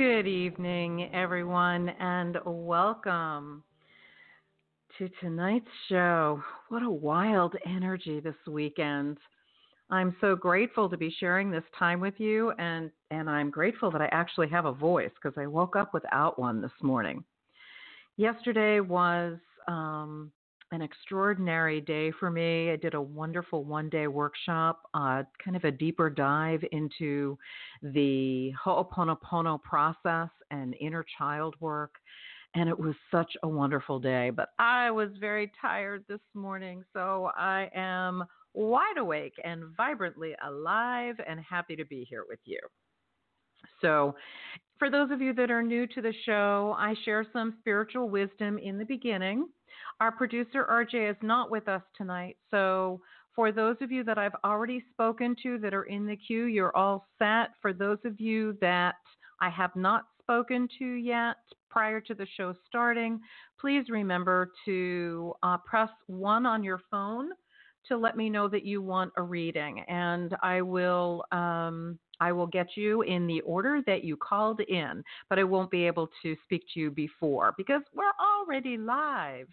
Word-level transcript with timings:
Good 0.00 0.26
evening, 0.26 1.10
everyone, 1.12 1.90
and 2.00 2.38
welcome 2.46 3.62
to 4.96 5.10
tonight's 5.20 5.68
show. 5.90 6.42
What 6.70 6.82
a 6.82 6.88
wild 6.88 7.54
energy 7.66 8.18
this 8.18 8.34
weekend. 8.48 9.18
I'm 9.90 10.16
so 10.22 10.34
grateful 10.34 10.88
to 10.88 10.96
be 10.96 11.14
sharing 11.20 11.50
this 11.50 11.64
time 11.78 12.00
with 12.00 12.14
you, 12.16 12.52
and, 12.52 12.90
and 13.10 13.28
I'm 13.28 13.50
grateful 13.50 13.90
that 13.90 14.00
I 14.00 14.08
actually 14.10 14.48
have 14.48 14.64
a 14.64 14.72
voice 14.72 15.10
because 15.22 15.36
I 15.38 15.46
woke 15.46 15.76
up 15.76 15.92
without 15.92 16.38
one 16.38 16.62
this 16.62 16.72
morning. 16.80 17.22
Yesterday 18.16 18.80
was 18.80 19.36
um, 19.68 20.32
an 20.72 20.82
extraordinary 20.82 21.80
day 21.80 22.12
for 22.12 22.30
me. 22.30 22.70
I 22.70 22.76
did 22.76 22.94
a 22.94 23.00
wonderful 23.00 23.64
one 23.64 23.88
day 23.88 24.06
workshop, 24.06 24.82
uh, 24.94 25.24
kind 25.42 25.56
of 25.56 25.64
a 25.64 25.70
deeper 25.70 26.08
dive 26.08 26.62
into 26.72 27.36
the 27.82 28.52
Ho'oponopono 28.64 29.60
process 29.62 30.28
and 30.50 30.74
inner 30.80 31.04
child 31.18 31.56
work. 31.60 31.94
And 32.54 32.68
it 32.68 32.78
was 32.78 32.94
such 33.10 33.32
a 33.42 33.48
wonderful 33.48 34.00
day. 34.00 34.30
But 34.30 34.50
I 34.58 34.90
was 34.90 35.10
very 35.20 35.52
tired 35.60 36.04
this 36.08 36.20
morning, 36.34 36.84
so 36.92 37.30
I 37.36 37.70
am 37.74 38.24
wide 38.54 38.98
awake 38.98 39.34
and 39.44 39.64
vibrantly 39.76 40.34
alive 40.44 41.14
and 41.28 41.38
happy 41.40 41.76
to 41.76 41.84
be 41.84 42.04
here 42.08 42.24
with 42.28 42.40
you. 42.44 42.58
So, 43.80 44.16
for 44.78 44.90
those 44.90 45.10
of 45.10 45.20
you 45.20 45.32
that 45.34 45.50
are 45.50 45.62
new 45.62 45.86
to 45.88 46.00
the 46.00 46.14
show, 46.24 46.74
I 46.78 46.94
share 47.04 47.26
some 47.32 47.54
spiritual 47.60 48.08
wisdom 48.08 48.58
in 48.58 48.78
the 48.78 48.84
beginning 48.84 49.46
our 50.00 50.12
producer 50.12 50.66
RJ 50.70 51.10
is 51.10 51.16
not 51.22 51.50
with 51.50 51.68
us 51.68 51.82
tonight, 51.96 52.36
so 52.50 53.00
for 53.34 53.52
those 53.52 53.76
of 53.80 53.92
you 53.92 54.02
that 54.04 54.18
I've 54.18 54.34
already 54.44 54.82
spoken 54.90 55.36
to 55.42 55.58
that 55.58 55.72
are 55.72 55.84
in 55.84 56.06
the 56.06 56.16
queue, 56.16 56.44
you're 56.44 56.76
all 56.76 57.06
set. 57.18 57.50
For 57.62 57.72
those 57.72 57.98
of 58.04 58.20
you 58.20 58.56
that 58.60 58.96
I 59.40 59.48
have 59.50 59.74
not 59.76 60.04
spoken 60.20 60.68
to 60.78 60.84
yet 60.84 61.36
prior 61.70 62.00
to 62.00 62.14
the 62.14 62.26
show 62.36 62.54
starting, 62.66 63.20
please 63.60 63.84
remember 63.88 64.50
to 64.64 65.32
uh, 65.42 65.58
press 65.58 65.90
one 66.06 66.44
on 66.44 66.64
your 66.64 66.80
phone 66.90 67.30
to 67.88 67.96
let 67.96 68.16
me 68.16 68.28
know 68.28 68.48
that 68.48 68.64
you 68.64 68.82
want 68.82 69.12
a 69.16 69.22
reading, 69.22 69.80
and 69.88 70.36
I 70.42 70.62
will. 70.62 71.24
Um, 71.32 71.98
I 72.22 72.32
will 72.32 72.46
get 72.46 72.76
you 72.76 73.00
in 73.00 73.26
the 73.26 73.40
order 73.40 73.80
that 73.86 74.04
you 74.04 74.14
called 74.14 74.60
in, 74.60 75.02
but 75.30 75.38
I 75.38 75.44
won't 75.44 75.70
be 75.70 75.86
able 75.86 76.10
to 76.22 76.36
speak 76.44 76.62
to 76.74 76.80
you 76.80 76.90
before 76.90 77.54
because 77.56 77.80
we're 77.94 78.12
already 78.22 78.76
live. 78.76 79.46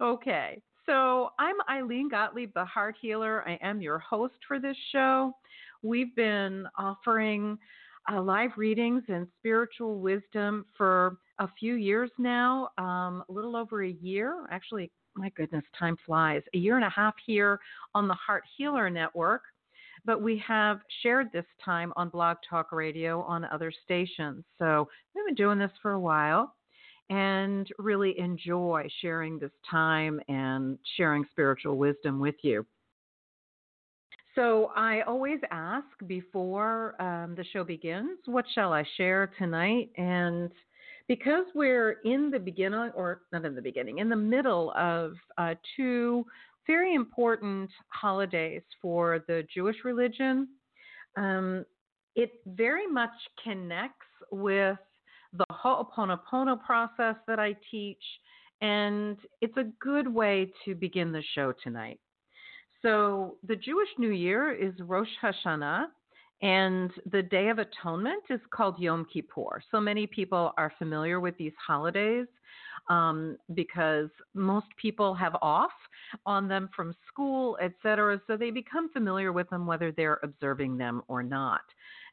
Okay, 0.00 0.62
so 0.86 1.30
I'm 1.40 1.56
Ilene 1.68 2.08
Gottlieb, 2.08 2.54
the 2.54 2.64
Heart 2.64 2.94
Healer. 3.00 3.42
I 3.48 3.58
am 3.60 3.80
your 3.80 3.98
host 3.98 4.34
for 4.46 4.60
this 4.60 4.76
show. 4.92 5.32
We've 5.82 6.14
been 6.14 6.68
offering 6.78 7.58
uh, 8.08 8.22
live 8.22 8.52
readings 8.56 9.02
and 9.08 9.26
spiritual 9.40 9.98
wisdom 9.98 10.66
for 10.76 11.16
a 11.40 11.48
few 11.58 11.74
years 11.74 12.12
now, 12.16 12.68
um, 12.78 13.24
a 13.28 13.32
little 13.32 13.56
over 13.56 13.82
a 13.82 13.90
year. 13.90 14.46
Actually, 14.52 14.92
my 15.16 15.30
goodness, 15.30 15.64
time 15.76 15.96
flies. 16.06 16.42
A 16.54 16.58
year 16.58 16.76
and 16.76 16.84
a 16.84 16.90
half 16.90 17.14
here 17.26 17.58
on 17.92 18.06
the 18.06 18.14
Heart 18.14 18.44
Healer 18.56 18.88
Network. 18.88 19.42
But 20.04 20.22
we 20.22 20.40
have 20.46 20.78
shared 21.02 21.32
this 21.32 21.44
time 21.64 21.92
on 21.96 22.08
Blog 22.08 22.36
Talk 22.48 22.70
Radio 22.70 23.22
on 23.22 23.44
other 23.46 23.72
stations. 23.82 24.44
So 24.60 24.88
we've 25.12 25.26
been 25.26 25.34
doing 25.34 25.58
this 25.58 25.72
for 25.82 25.94
a 25.94 26.00
while 26.00 26.54
and 27.10 27.68
really 27.78 28.18
enjoy 28.18 28.86
sharing 29.00 29.38
this 29.38 29.50
time 29.70 30.20
and 30.28 30.78
sharing 30.96 31.24
spiritual 31.30 31.76
wisdom 31.76 32.20
with 32.20 32.36
you. 32.42 32.66
So, 34.34 34.70
I 34.76 35.00
always 35.00 35.40
ask 35.50 35.86
before 36.06 37.00
um, 37.02 37.34
the 37.34 37.44
show 37.52 37.64
begins, 37.64 38.18
what 38.26 38.44
shall 38.54 38.72
I 38.72 38.84
share 38.96 39.32
tonight? 39.38 39.90
And 39.96 40.50
because 41.08 41.46
we're 41.54 41.96
in 42.04 42.30
the 42.30 42.38
beginning, 42.38 42.90
or 42.94 43.22
not 43.32 43.44
in 43.44 43.54
the 43.54 43.62
beginning, 43.62 43.98
in 43.98 44.08
the 44.08 44.16
middle 44.16 44.72
of 44.76 45.14
uh, 45.38 45.54
two 45.76 46.24
very 46.68 46.94
important 46.94 47.70
holidays 47.88 48.62
for 48.80 49.24
the 49.26 49.44
Jewish 49.52 49.76
religion, 49.84 50.48
um, 51.16 51.64
it 52.14 52.30
very 52.46 52.86
much 52.86 53.10
connects 53.42 54.06
with 54.30 54.78
the 55.32 55.44
Ho'oponopono 55.50 56.62
process 56.64 57.16
that 57.26 57.38
I 57.38 57.54
teach, 57.70 58.02
and 58.60 59.16
it's 59.40 59.56
a 59.56 59.64
good 59.80 60.12
way 60.12 60.52
to 60.64 60.74
begin 60.74 61.12
the 61.12 61.22
show 61.34 61.52
tonight. 61.62 62.00
So, 62.82 63.36
the 63.46 63.56
Jewish 63.56 63.88
New 63.98 64.10
Year 64.10 64.52
is 64.52 64.72
Rosh 64.80 65.08
Hashanah, 65.22 65.86
and 66.40 66.90
the 67.10 67.22
Day 67.22 67.48
of 67.48 67.58
Atonement 67.58 68.22
is 68.30 68.40
called 68.50 68.78
Yom 68.78 69.06
Kippur. 69.12 69.60
So 69.70 69.80
many 69.80 70.06
people 70.06 70.52
are 70.56 70.72
familiar 70.78 71.18
with 71.18 71.36
these 71.36 71.52
holidays 71.64 72.26
um, 72.88 73.36
because 73.54 74.08
most 74.34 74.66
people 74.80 75.14
have 75.14 75.36
off 75.42 75.72
on 76.26 76.46
them 76.46 76.70
from 76.74 76.94
school, 77.08 77.58
etc. 77.60 78.20
So 78.28 78.36
they 78.36 78.50
become 78.50 78.88
familiar 78.92 79.32
with 79.32 79.50
them 79.50 79.66
whether 79.66 79.90
they're 79.90 80.20
observing 80.22 80.78
them 80.78 81.02
or 81.08 81.24
not 81.24 81.62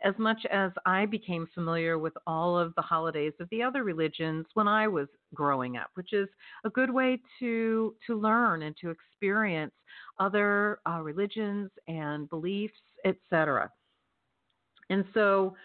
as 0.06 0.14
much 0.20 0.46
as 0.52 0.72
I 0.86 1.08
became 1.08 1.48
familiar 1.54 1.98
with 1.98 2.14
all 2.28 2.58
of 2.58 2.74
the 2.76 2.82
holidays 2.82 3.34
of 3.40 3.50
the 3.50 3.64
other 3.64 3.84
religions 3.84 4.46
when 4.54 4.68
I 4.68 4.88
was 4.88 5.08
growing 5.34 5.78
up, 5.78 5.90
which 5.96 6.14
is 6.14 6.30
a 6.64 6.70
good 6.70 6.92
way 6.92 7.20
to 7.40 7.96
to 8.06 8.20
learn 8.20 8.62
and 8.62 8.78
to 8.82 8.92
experience 8.92 9.74
other 10.20 10.80
uh, 10.88 11.02
religions 11.02 11.72
and 11.88 12.30
beliefs, 12.30 12.74
etc. 13.04 13.70
And 14.92 15.04
so 15.14 15.56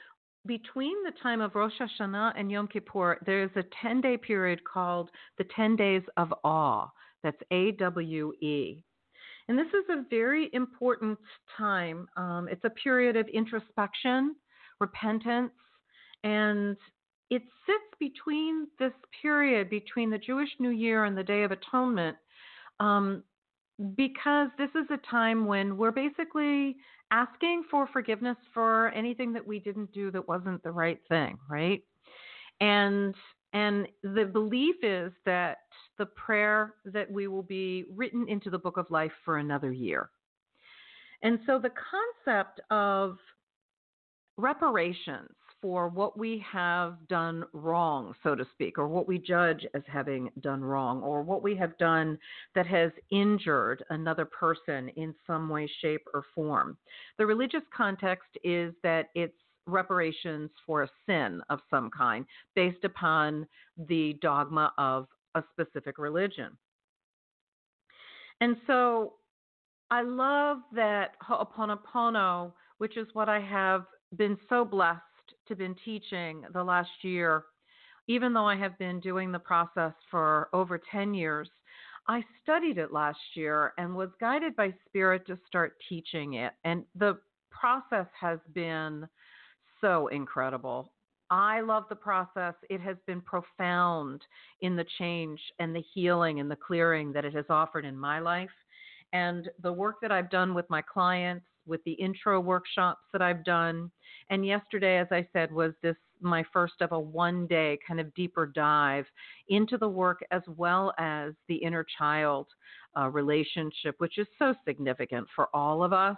between 0.47 1.03
the 1.05 1.13
time 1.23 1.43
of 1.43 1.55
Rosh 1.55 1.75
Hashanah 1.79 2.33
and 2.35 2.51
Yom 2.51 2.67
Kippur, 2.67 3.19
there's 3.27 3.51
a 3.57 3.65
10 3.83 4.01
day 4.01 4.17
period 4.17 4.63
called 4.65 5.11
the 5.37 5.45
10 5.55 5.77
Days 5.77 6.03
of 6.17 6.33
Awe. 6.45 6.89
That's 7.23 7.41
A 7.51 7.73
W 7.73 8.33
E. 8.41 8.83
And 9.51 9.59
this 9.59 9.67
is 9.67 9.85
a 9.91 10.05
very 10.09 10.49
important 10.53 11.19
time. 11.59 12.07
Um, 12.17 12.47
it's 12.49 12.63
a 12.63 12.71
period 12.71 13.17
of 13.17 13.27
introspection, 13.27 14.37
repentance, 14.79 15.51
and 16.23 16.77
it 17.31 17.43
sits 17.67 17.99
between 17.99 18.69
this 18.79 18.93
period 19.21 19.69
between 19.69 20.09
the 20.09 20.19
Jewish 20.19 20.51
New 20.61 20.71
Year 20.71 21.05
and 21.05 21.19
the 21.19 21.25
Day 21.25 21.43
of 21.43 21.51
Atonement 21.51 22.17
um, 22.79 23.25
because 23.97 24.51
this 24.57 24.71
is 24.77 24.87
a 24.89 25.11
time 25.11 25.47
when 25.47 25.77
we're 25.77 25.91
basically 25.91 26.77
asking 27.11 27.65
for 27.69 27.89
forgiveness 27.89 28.37
for 28.55 28.91
anything 28.91 29.33
that 29.33 29.45
we 29.45 29.59
didn't 29.59 29.91
do 29.91 30.13
that 30.13 30.29
wasn't 30.29 30.63
the 30.63 30.71
right 30.71 31.01
thing, 31.09 31.37
right? 31.51 31.83
And 32.61 33.17
and 33.53 33.89
the 34.03 34.25
belief 34.25 34.77
is 34.83 35.13
that 35.27 35.59
the 35.99 36.07
prayer 36.07 36.75
that 36.85 37.11
we 37.11 37.27
will 37.27 37.43
be 37.43 37.85
written 37.95 38.29
into 38.29 38.51
the 38.51 38.59
book 38.59 38.77
of 38.77 38.91
life 38.91 39.13
for 39.25 39.39
another 39.39 39.73
year. 39.73 40.11
And 41.23 41.39
so 41.47 41.59
the 41.59 41.71
concept 41.71 42.61
of 42.71 43.19
reparations 44.37 45.29
for 45.61 45.89
what 45.89 46.17
we 46.19 46.43
have 46.51 46.97
done 47.09 47.45
wrong, 47.53 48.15
so 48.23 48.35
to 48.35 48.47
speak, 48.53 48.79
or 48.79 48.89
what 48.89 49.07
we 49.07 49.19
judge 49.19 49.67
as 49.75 49.83
having 49.87 50.31
done 50.41 50.65
wrong, 50.65 51.03
or 51.03 51.23
what 51.23 51.43
we 51.43 51.55
have 51.55 51.77
done 51.77 52.19
that 52.55 52.67
has 52.67 52.91
injured 53.11 53.85
another 53.91 54.25
person 54.25 54.89
in 54.97 55.15
some 55.27 55.51
way, 55.51 55.71
shape, 55.83 56.01
or 56.15 56.25
form. 56.35 56.79
The 57.19 57.27
religious 57.27 57.61
context 57.77 58.31
is 58.43 58.73
that 58.83 59.11
it's 59.15 59.37
reparations 59.67 60.51
for 60.67 60.83
a 60.83 60.91
sin 61.07 61.41
of 61.51 61.61
some 61.71 61.91
kind 61.91 62.25
based 62.55 62.85
upon 62.85 63.47
the 63.89 64.19
dogma 64.21 64.73
of 64.79 65.07
a 65.35 65.43
specific 65.53 65.99
religion. 65.99 66.57
And 68.41 68.57
so 68.67 69.15
I 69.91 70.03
love 70.03 70.59
that 70.75 71.15
Ho'oponopono, 71.23 72.53
which 72.79 72.97
is 72.97 73.07
what 73.13 73.29
I 73.29 73.41
have 73.41 73.85
been 74.17 74.39
so 74.49 74.65
blessed 74.65 75.01
to 75.49 75.57
been 75.57 75.77
teaching 75.85 76.45
the 76.53 76.63
last 76.63 76.91
year, 77.03 77.45
even 78.09 78.33
though 78.33 78.47
I 78.47 78.57
have 78.57 78.79
been 78.79 79.01
doing 79.01 79.31
the 79.31 79.39
process 79.39 79.93
for 80.11 80.49
over 80.53 80.81
10 80.91 81.13
years. 81.15 81.49
I 82.09 82.25
studied 82.43 82.79
it 82.79 82.93
last 82.93 83.19
year 83.35 83.73
and 83.79 83.95
was 83.95 84.11
guided 84.21 84.57
by 84.57 84.75
spirit 84.87 85.27
to 85.27 85.39
start 85.47 85.77
teaching 85.89 86.35
it. 86.35 86.53
And 86.65 86.85
the 86.95 87.19
process 87.51 88.07
has 88.19 88.39
been 88.55 89.07
so 89.81 90.09
incredible. 90.09 90.93
I 91.31 91.61
love 91.61 91.85
the 91.89 91.97
process. 91.97 92.55
It 92.69 92.81
has 92.81 92.97
been 93.07 93.21
profound 93.21 94.23
in 94.63 94.75
the 94.75 94.87
change 94.99 95.41
and 95.61 95.75
the 95.75 95.85
healing 95.95 96.41
and 96.41 96.51
the 96.51 96.57
clearing 96.57 97.13
that 97.13 97.25
it 97.25 97.35
has 97.35 97.45
offered 97.49 97.85
in 97.85 97.97
my 97.97 98.19
life. 98.19 98.51
And 99.13 99.49
the 99.63 99.73
work 99.73 99.97
that 100.03 100.11
I've 100.11 100.31
done 100.31 100.55
with 100.55 100.69
my 100.69 100.83
clients, 100.83 101.47
with 101.67 101.83
the 101.85 101.93
intro 101.93 102.41
workshops 102.41 103.03
that 103.13 103.23
I've 103.23 103.45
done. 103.45 103.91
And 104.29 104.45
yesterday, 104.45 104.99
as 104.99 105.07
I 105.11 105.27
said, 105.33 105.53
was 105.53 105.73
this 105.83 105.97
my 106.21 106.45
first 106.53 106.75
of 106.81 106.93
a 106.93 106.99
one 106.99 107.47
day 107.47 107.79
kind 107.87 108.01
of 108.01 108.13
deeper 108.15 108.47
dive 108.47 109.07
into 109.49 109.79
the 109.79 109.89
work 109.89 110.21
as 110.31 110.43
well 110.57 110.93
as 110.99 111.33
the 111.49 111.57
inner 111.57 111.87
child 111.97 112.47
uh, 112.99 113.09
relationship, 113.09 113.95
which 113.99 114.19
is 114.19 114.27
so 114.39 114.55
significant 114.67 115.27
for 115.35 115.49
all 115.55 115.83
of 115.83 115.93
us. 115.93 116.17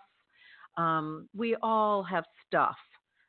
Um, 0.76 1.28
we 1.36 1.54
all 1.62 2.02
have 2.02 2.24
stuff 2.46 2.76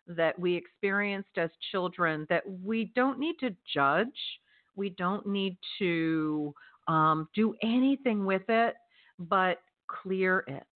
that 0.07 0.37
we 0.37 0.55
experienced 0.55 1.37
as 1.37 1.49
children 1.71 2.25
that 2.29 2.43
we 2.63 2.91
don't 2.95 3.19
need 3.19 3.35
to 3.39 3.55
judge. 3.73 4.07
We 4.75 4.89
don't 4.89 5.25
need 5.25 5.57
to 5.79 6.53
um, 6.87 7.29
do 7.35 7.55
anything 7.61 8.25
with 8.25 8.43
it, 8.49 8.75
but 9.19 9.61
clear 9.87 10.43
it. 10.47 10.67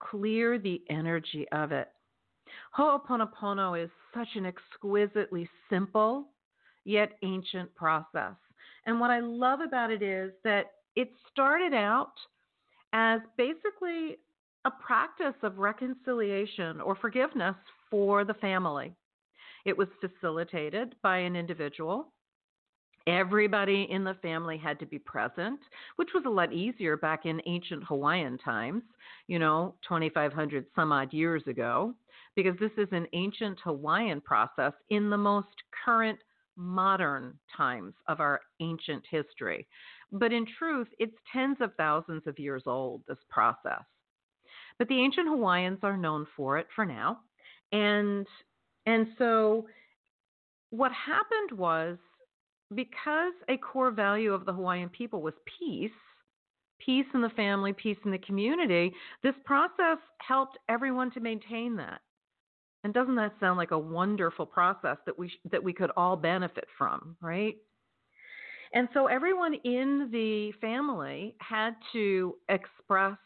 Clear 0.00 0.58
the 0.58 0.82
energy 0.90 1.46
of 1.52 1.72
it. 1.72 1.88
Ho'oponopono 2.76 3.82
is 3.82 3.90
such 4.12 4.28
an 4.34 4.46
exquisitely 4.46 5.48
simple 5.70 6.28
yet 6.84 7.12
ancient 7.22 7.74
process. 7.74 8.34
And 8.86 9.00
what 9.00 9.10
I 9.10 9.20
love 9.20 9.60
about 9.60 9.90
it 9.90 10.02
is 10.02 10.32
that 10.44 10.72
it 10.96 11.10
started 11.30 11.72
out 11.72 12.12
as 12.92 13.20
basically 13.36 14.18
a 14.64 14.70
practice 14.70 15.34
of 15.42 15.58
reconciliation 15.58 16.80
or 16.80 16.94
forgiveness 16.94 17.56
for 17.94 18.24
the 18.24 18.34
family. 18.34 18.92
It 19.64 19.78
was 19.78 19.86
facilitated 20.00 20.96
by 21.00 21.18
an 21.18 21.36
individual. 21.36 22.12
Everybody 23.06 23.86
in 23.88 24.02
the 24.02 24.16
family 24.20 24.58
had 24.58 24.80
to 24.80 24.86
be 24.86 24.98
present, 24.98 25.60
which 25.94 26.08
was 26.12 26.24
a 26.26 26.28
lot 26.28 26.52
easier 26.52 26.96
back 26.96 27.24
in 27.24 27.40
ancient 27.46 27.84
Hawaiian 27.84 28.36
times, 28.38 28.82
you 29.28 29.38
know, 29.38 29.76
2,500 29.86 30.66
some 30.74 30.90
odd 30.90 31.12
years 31.12 31.44
ago, 31.46 31.94
because 32.34 32.56
this 32.58 32.72
is 32.78 32.88
an 32.90 33.06
ancient 33.12 33.60
Hawaiian 33.62 34.20
process 34.20 34.72
in 34.90 35.08
the 35.08 35.16
most 35.16 35.54
current 35.84 36.18
modern 36.56 37.38
times 37.56 37.94
of 38.08 38.18
our 38.18 38.40
ancient 38.58 39.04
history. 39.08 39.68
But 40.10 40.32
in 40.32 40.46
truth, 40.58 40.88
it's 40.98 41.14
tens 41.32 41.58
of 41.60 41.70
thousands 41.76 42.26
of 42.26 42.40
years 42.40 42.64
old, 42.66 43.02
this 43.06 43.18
process. 43.30 43.84
But 44.80 44.88
the 44.88 44.98
ancient 44.98 45.28
Hawaiians 45.28 45.78
are 45.84 45.96
known 45.96 46.26
for 46.36 46.58
it 46.58 46.66
for 46.74 46.84
now. 46.84 47.20
And 47.74 48.26
and 48.86 49.08
so 49.18 49.66
what 50.70 50.92
happened 50.92 51.58
was 51.58 51.98
because 52.74 53.32
a 53.48 53.56
core 53.56 53.90
value 53.90 54.32
of 54.32 54.46
the 54.46 54.52
Hawaiian 54.52 54.88
people 54.88 55.22
was 55.22 55.34
peace, 55.58 55.90
peace 56.78 57.06
in 57.14 57.20
the 57.20 57.30
family, 57.30 57.72
peace 57.72 57.96
in 58.04 58.10
the 58.10 58.18
community, 58.18 58.92
this 59.22 59.34
process 59.44 59.98
helped 60.18 60.56
everyone 60.68 61.10
to 61.12 61.20
maintain 61.20 61.76
that. 61.76 62.00
And 62.84 62.94
doesn't 62.94 63.16
that 63.16 63.32
sound 63.40 63.56
like 63.56 63.72
a 63.72 63.78
wonderful 63.78 64.46
process 64.46 64.98
that 65.06 65.18
we 65.18 65.32
that 65.50 65.62
we 65.62 65.72
could 65.72 65.90
all 65.96 66.16
benefit 66.16 66.66
from, 66.78 67.16
right? 67.20 67.56
And 68.72 68.88
so 68.94 69.06
everyone 69.06 69.54
in 69.64 70.10
the 70.12 70.52
family 70.60 71.34
had 71.40 71.74
to 71.92 72.36
express 72.48 73.16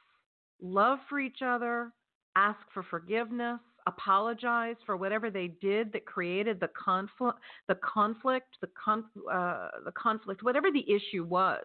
love 0.63 1.01
for 1.09 1.19
each 1.19 1.39
other, 1.45 1.93
ask 2.37 2.61
for 2.73 2.83
forgiveness, 2.85 3.59
apologize 3.89 4.77
for 4.87 4.97
whatever 4.97 5.31
they 5.31 5.49
did 5.61 5.93
that 5.93 6.07
created 6.07 6.61
the 6.61 6.69
conflict, 6.69 7.39
the 7.67 7.75
conflict, 7.77 8.57
the, 8.61 8.69
con- 8.83 9.05
uh, 9.31 9.69
the 9.85 9.93
conflict, 9.93 10.43
whatever 10.43 10.71
the 10.71 10.87
issue 10.91 11.25
was 11.25 11.65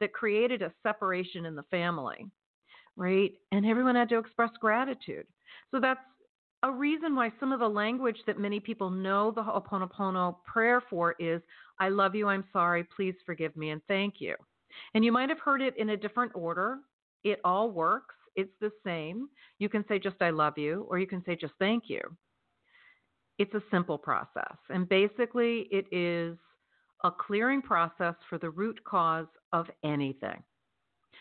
that 0.00 0.12
created 0.12 0.62
a 0.62 0.72
separation 0.82 1.46
in 1.46 1.54
the 1.54 1.62
family, 1.70 2.26
right? 2.96 3.32
And 3.52 3.64
everyone 3.64 3.94
had 3.94 4.08
to 4.10 4.18
express 4.18 4.50
gratitude. 4.60 5.26
So 5.70 5.80
that's 5.80 6.00
a 6.62 6.70
reason 6.70 7.14
why 7.14 7.32
some 7.40 7.52
of 7.52 7.60
the 7.60 7.68
language 7.68 8.18
that 8.26 8.38
many 8.38 8.60
people 8.60 8.90
know 8.90 9.30
the 9.30 9.42
Ho'oponopono 9.42 10.36
prayer 10.44 10.82
for 10.90 11.14
is, 11.18 11.40
I 11.78 11.88
love 11.88 12.14
you, 12.14 12.28
I'm 12.28 12.44
sorry, 12.52 12.84
please 12.96 13.14
forgive 13.26 13.56
me, 13.56 13.70
and 13.70 13.82
thank 13.88 14.14
you. 14.18 14.34
And 14.94 15.04
you 15.04 15.12
might 15.12 15.28
have 15.28 15.40
heard 15.40 15.62
it 15.62 15.76
in 15.76 15.90
a 15.90 15.96
different 15.96 16.32
order. 16.34 16.78
It 17.24 17.40
all 17.44 17.70
works. 17.70 18.14
It's 18.36 18.52
the 18.60 18.70
same. 18.84 19.28
You 19.58 19.68
can 19.68 19.84
say 19.88 19.98
just 19.98 20.20
I 20.20 20.30
love 20.30 20.56
you, 20.56 20.86
or 20.88 20.98
you 20.98 21.06
can 21.06 21.22
say 21.24 21.36
just 21.36 21.54
thank 21.58 21.84
you. 21.88 22.00
It's 23.38 23.54
a 23.54 23.62
simple 23.70 23.98
process. 23.98 24.56
And 24.70 24.88
basically, 24.88 25.68
it 25.70 25.86
is 25.92 26.38
a 27.04 27.10
clearing 27.10 27.62
process 27.62 28.14
for 28.28 28.38
the 28.38 28.50
root 28.50 28.78
cause 28.84 29.26
of 29.52 29.66
anything. 29.84 30.42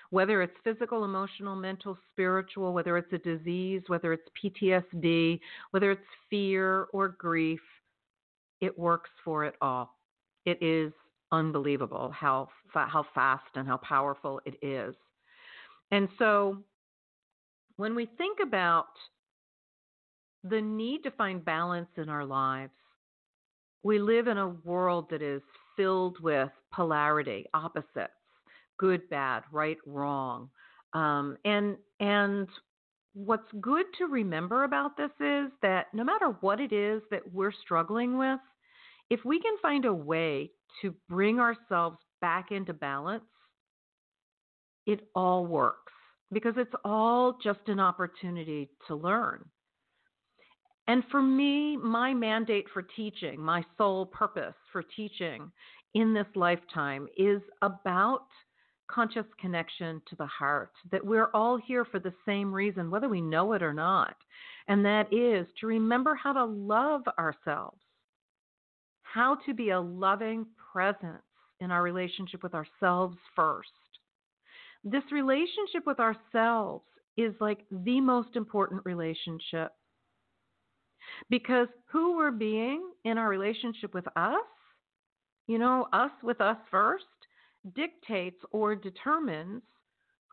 Whether 0.09 0.41
it's 0.41 0.53
physical, 0.63 1.05
emotional, 1.05 1.55
mental, 1.55 1.97
spiritual, 2.11 2.73
whether 2.73 2.97
it's 2.97 3.11
a 3.13 3.17
disease, 3.17 3.81
whether 3.87 4.13
it's 4.13 4.27
PTSD, 4.43 5.39
whether 5.71 5.91
it's 5.91 6.01
fear 6.29 6.87
or 6.93 7.09
grief, 7.09 7.61
it 8.59 8.77
works 8.77 9.09
for 9.23 9.45
it 9.45 9.55
all. 9.61 9.97
It 10.45 10.61
is 10.61 10.91
unbelievable 11.31 12.11
how 12.11 12.49
how 12.73 13.05
fast 13.13 13.45
and 13.55 13.67
how 13.67 13.77
powerful 13.77 14.41
it 14.45 14.55
is. 14.61 14.95
And 15.91 16.07
so 16.19 16.57
when 17.81 17.95
we 17.95 18.05
think 18.15 18.37
about 18.39 18.89
the 20.43 20.61
need 20.61 21.01
to 21.01 21.09
find 21.09 21.43
balance 21.43 21.89
in 21.97 22.09
our 22.09 22.23
lives, 22.23 22.71
we 23.81 23.97
live 23.97 24.27
in 24.27 24.37
a 24.37 24.49
world 24.49 25.07
that 25.09 25.23
is 25.23 25.41
filled 25.75 26.19
with 26.21 26.49
polarity, 26.71 27.47
opposites, 27.55 28.13
good, 28.77 29.09
bad, 29.09 29.41
right, 29.51 29.79
wrong. 29.87 30.47
Um, 30.93 31.39
and 31.43 31.75
and 31.99 32.47
what's 33.15 33.51
good 33.59 33.87
to 33.97 34.05
remember 34.05 34.63
about 34.63 34.95
this 34.95 35.09
is 35.19 35.49
that 35.63 35.87
no 35.91 36.03
matter 36.03 36.37
what 36.41 36.59
it 36.59 36.71
is 36.71 37.01
that 37.09 37.33
we're 37.33 37.51
struggling 37.63 38.15
with, 38.15 38.39
if 39.09 39.25
we 39.25 39.41
can 39.41 39.57
find 39.59 39.85
a 39.85 39.93
way 39.93 40.51
to 40.83 40.93
bring 41.09 41.39
ourselves 41.39 41.97
back 42.21 42.51
into 42.51 42.73
balance, 42.73 43.23
it 44.85 44.99
all 45.15 45.47
works 45.47 45.91
because 46.31 46.53
it's 46.57 46.73
all 46.83 47.37
just 47.43 47.59
an 47.67 47.79
opportunity 47.79 48.69
to 48.87 48.95
learn. 48.95 49.43
And 50.87 51.03
for 51.11 51.21
me, 51.21 51.77
my 51.77 52.13
mandate 52.13 52.65
for 52.73 52.81
teaching, 52.81 53.39
my 53.39 53.63
sole 53.77 54.05
purpose 54.05 54.55
for 54.71 54.83
teaching 54.83 55.51
in 55.93 56.13
this 56.13 56.27
lifetime 56.35 57.07
is 57.17 57.41
about 57.61 58.25
conscious 58.89 59.25
connection 59.39 60.01
to 60.09 60.15
the 60.17 60.25
heart, 60.25 60.71
that 60.91 61.05
we're 61.05 61.29
all 61.33 61.57
here 61.57 61.85
for 61.85 61.99
the 61.99 62.13
same 62.25 62.53
reason, 62.53 62.91
whether 62.91 63.07
we 63.07 63.21
know 63.21 63.53
it 63.53 63.63
or 63.63 63.73
not. 63.73 64.15
And 64.67 64.83
that 64.85 65.13
is 65.13 65.47
to 65.59 65.67
remember 65.67 66.15
how 66.15 66.33
to 66.33 66.43
love 66.43 67.03
ourselves, 67.17 67.79
how 69.03 69.37
to 69.45 69.53
be 69.53 69.69
a 69.69 69.79
loving 69.79 70.45
presence 70.73 71.23
in 71.59 71.71
our 71.71 71.83
relationship 71.83 72.43
with 72.43 72.53
ourselves 72.53 73.17
first 73.35 73.69
this 74.83 75.03
relationship 75.11 75.85
with 75.85 75.99
ourselves 75.99 76.85
is 77.17 77.33
like 77.39 77.59
the 77.71 78.01
most 78.01 78.35
important 78.35 78.81
relationship. 78.85 79.71
Because 81.29 81.67
who 81.91 82.15
we're 82.17 82.31
being 82.31 82.91
in 83.03 83.17
our 83.17 83.27
relationship 83.27 83.93
with 83.93 84.05
us, 84.15 84.35
you 85.47 85.57
know, 85.57 85.87
us 85.93 86.11
with 86.23 86.39
us 86.41 86.57
first, 86.69 87.05
dictates 87.75 88.37
or 88.51 88.75
determines 88.75 89.61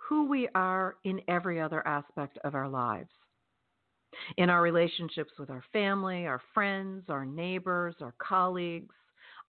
who 0.09 0.26
we 0.26 0.49
are 0.55 0.97
in 1.05 1.21
every 1.28 1.61
other 1.61 1.87
aspect 1.87 2.38
of 2.45 2.55
our 2.55 2.69
lives. 2.69 3.11
In 4.38 4.49
our 4.49 4.62
relationships 4.62 5.33
with 5.38 5.50
our 5.50 5.62
family, 5.73 6.26
our 6.26 6.40
friends, 6.55 7.05
our 7.09 7.26
neighbors, 7.26 7.95
our 8.00 8.14
colleagues, 8.19 8.95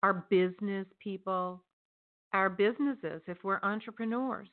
our 0.02 0.26
business 0.30 0.86
people, 1.02 1.62
our 2.32 2.50
businesses, 2.50 3.22
if 3.26 3.38
we're 3.42 3.60
entrepreneurs. 3.62 4.48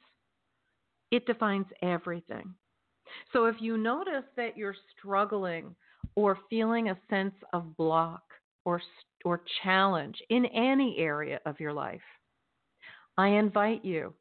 It 1.11 1.25
defines 1.25 1.67
everything. 1.81 2.53
So 3.33 3.45
if 3.45 3.55
you 3.59 3.77
notice 3.77 4.25
that 4.35 4.57
you're 4.57 4.75
struggling 4.97 5.75
or 6.15 6.37
feeling 6.49 6.89
a 6.89 6.99
sense 7.09 7.35
of 7.53 7.77
block 7.77 8.23
or, 8.65 8.81
or 9.23 9.41
challenge 9.63 10.21
in 10.29 10.45
any 10.47 10.97
area 10.97 11.39
of 11.45 11.59
your 11.59 11.73
life, 11.73 12.01
I 13.17 13.29
invite 13.29 13.83
you 13.83 14.13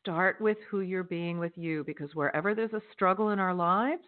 start 0.00 0.40
with 0.40 0.56
who 0.70 0.82
you're 0.82 1.02
being 1.02 1.38
with 1.38 1.52
you 1.56 1.82
because 1.84 2.14
wherever 2.14 2.54
there's 2.54 2.72
a 2.72 2.82
struggle 2.92 3.30
in 3.30 3.40
our 3.40 3.52
lives, 3.52 4.04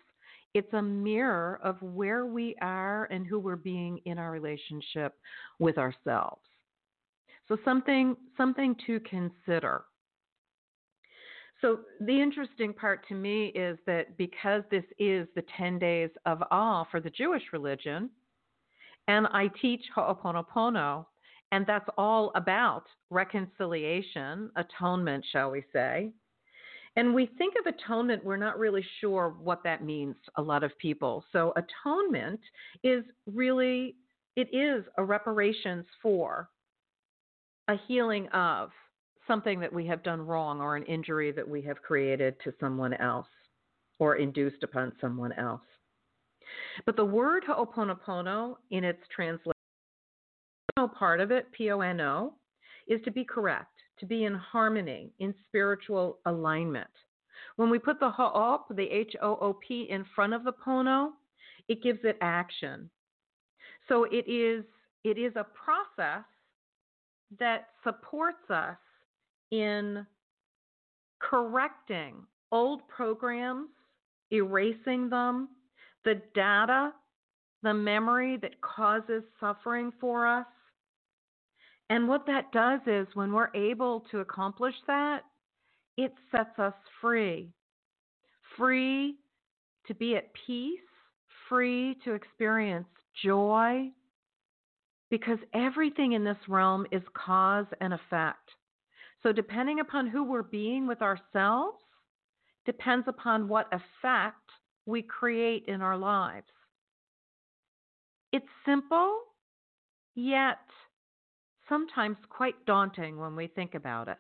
it's 0.54 0.72
a 0.72 0.80
mirror 0.80 1.58
of 1.62 1.82
where 1.82 2.24
we 2.24 2.54
are 2.62 3.06
and 3.06 3.26
who 3.26 3.40
we're 3.40 3.56
being 3.56 3.98
in 4.04 4.16
our 4.16 4.30
relationship 4.30 5.14
with 5.58 5.76
ourselves. 5.76 6.42
So 7.48 7.56
something 7.64 8.16
something 8.36 8.76
to 8.86 9.00
consider. 9.00 9.82
So 11.60 11.80
the 12.00 12.20
interesting 12.20 12.72
part 12.72 13.06
to 13.08 13.14
me 13.14 13.46
is 13.46 13.78
that 13.86 14.16
because 14.16 14.62
this 14.70 14.84
is 14.98 15.26
the 15.34 15.44
10 15.56 15.78
days 15.78 16.10
of 16.24 16.42
awe 16.50 16.84
for 16.90 17.00
the 17.00 17.10
Jewish 17.10 17.42
religion, 17.52 18.10
and 19.08 19.26
I 19.28 19.48
teach 19.60 19.82
Ho'oponopono, 19.96 21.06
and 21.50 21.66
that's 21.66 21.88
all 21.96 22.30
about 22.34 22.84
reconciliation, 23.10 24.50
atonement, 24.56 25.24
shall 25.32 25.50
we 25.50 25.64
say. 25.72 26.10
And 26.96 27.14
we 27.14 27.26
think 27.38 27.54
of 27.58 27.72
atonement, 27.72 28.24
we're 28.24 28.36
not 28.36 28.58
really 28.58 28.84
sure 29.00 29.34
what 29.40 29.62
that 29.64 29.84
means, 29.84 30.16
a 30.36 30.42
lot 30.42 30.62
of 30.62 30.76
people. 30.78 31.24
So, 31.32 31.54
atonement 31.56 32.40
is 32.82 33.04
really, 33.26 33.96
it 34.36 34.48
is 34.52 34.84
a 34.96 35.04
reparations 35.04 35.86
for, 36.02 36.48
a 37.68 37.76
healing 37.86 38.28
of 38.28 38.70
something 39.28 39.60
that 39.60 39.72
we 39.72 39.86
have 39.86 40.02
done 40.02 40.20
wrong 40.20 40.60
or 40.60 40.74
an 40.74 40.82
injury 40.84 41.30
that 41.30 41.48
we 41.48 41.62
have 41.62 41.80
created 41.82 42.34
to 42.42 42.52
someone 42.58 42.94
else 42.94 43.28
or 44.00 44.16
induced 44.16 44.64
upon 44.64 44.92
someone 45.00 45.32
else. 45.32 45.60
But 46.86 46.96
the 46.96 47.04
word 47.04 47.44
Ho'oponopono 47.46 48.56
in 48.70 48.82
its 48.82 49.02
translation, 49.14 49.52
part 50.98 51.20
of 51.20 51.30
it, 51.30 51.50
P 51.52 51.70
O 51.70 51.80
N 51.80 52.00
O, 52.00 52.34
is 52.86 53.00
to 53.04 53.10
be 53.10 53.24
correct, 53.24 53.72
to 54.00 54.06
be 54.06 54.24
in 54.24 54.34
harmony, 54.34 55.12
in 55.18 55.34
spiritual 55.46 56.18
alignment. 56.26 56.88
When 57.56 57.70
we 57.70 57.78
put 57.78 58.00
the 58.00 58.10
Ho'op, 58.10 58.74
the 58.74 58.88
H 58.88 59.14
O 59.20 59.36
O 59.40 59.58
P, 59.66 59.88
in 59.90 60.04
front 60.14 60.32
of 60.32 60.44
the 60.44 60.52
Pono, 60.52 61.10
it 61.68 61.82
gives 61.82 62.00
it 62.04 62.16
action. 62.20 62.88
So 63.88 64.04
it 64.04 64.28
is 64.28 64.64
it 65.04 65.18
is 65.18 65.32
a 65.36 65.44
process 65.44 66.24
that 67.38 67.68
supports 67.84 68.50
us 68.50 68.76
in 69.50 70.06
correcting 71.20 72.14
old 72.52 72.86
programs, 72.88 73.68
erasing 74.30 75.10
them, 75.10 75.48
the 76.04 76.20
data, 76.34 76.92
the 77.62 77.74
memory 77.74 78.36
that 78.38 78.60
causes 78.60 79.22
suffering 79.40 79.92
for 80.00 80.26
us, 80.26 80.46
and 81.90 82.06
what 82.06 82.26
that 82.26 82.52
does 82.52 82.80
is 82.86 83.06
when 83.14 83.32
we're 83.32 83.54
able 83.54 84.00
to 84.10 84.20
accomplish 84.20 84.74
that, 84.86 85.22
it 85.96 86.12
sets 86.30 86.58
us 86.58 86.74
free. 87.00 87.50
Free 88.56 89.16
to 89.86 89.94
be 89.94 90.16
at 90.16 90.30
peace, 90.46 90.80
free 91.48 91.96
to 92.04 92.12
experience 92.12 92.88
joy, 93.24 93.90
because 95.10 95.38
everything 95.54 96.12
in 96.12 96.24
this 96.24 96.36
realm 96.46 96.86
is 96.92 97.02
cause 97.14 97.66
and 97.80 97.94
effect. 97.94 98.50
So, 99.22 99.32
depending 99.32 99.80
upon 99.80 100.06
who 100.06 100.24
we're 100.24 100.42
being 100.42 100.86
with 100.86 101.02
ourselves, 101.02 101.78
depends 102.64 103.06
upon 103.08 103.48
what 103.48 103.66
effect 103.72 104.36
we 104.86 105.02
create 105.02 105.64
in 105.66 105.82
our 105.82 105.96
lives. 105.96 106.46
It's 108.32 108.46
simple, 108.64 109.20
yet 110.14 110.58
sometimes 111.68 112.16
quite 112.28 112.64
daunting 112.66 113.18
when 113.18 113.34
we 113.34 113.46
think 113.46 113.74
about 113.74 114.08
it. 114.08 114.18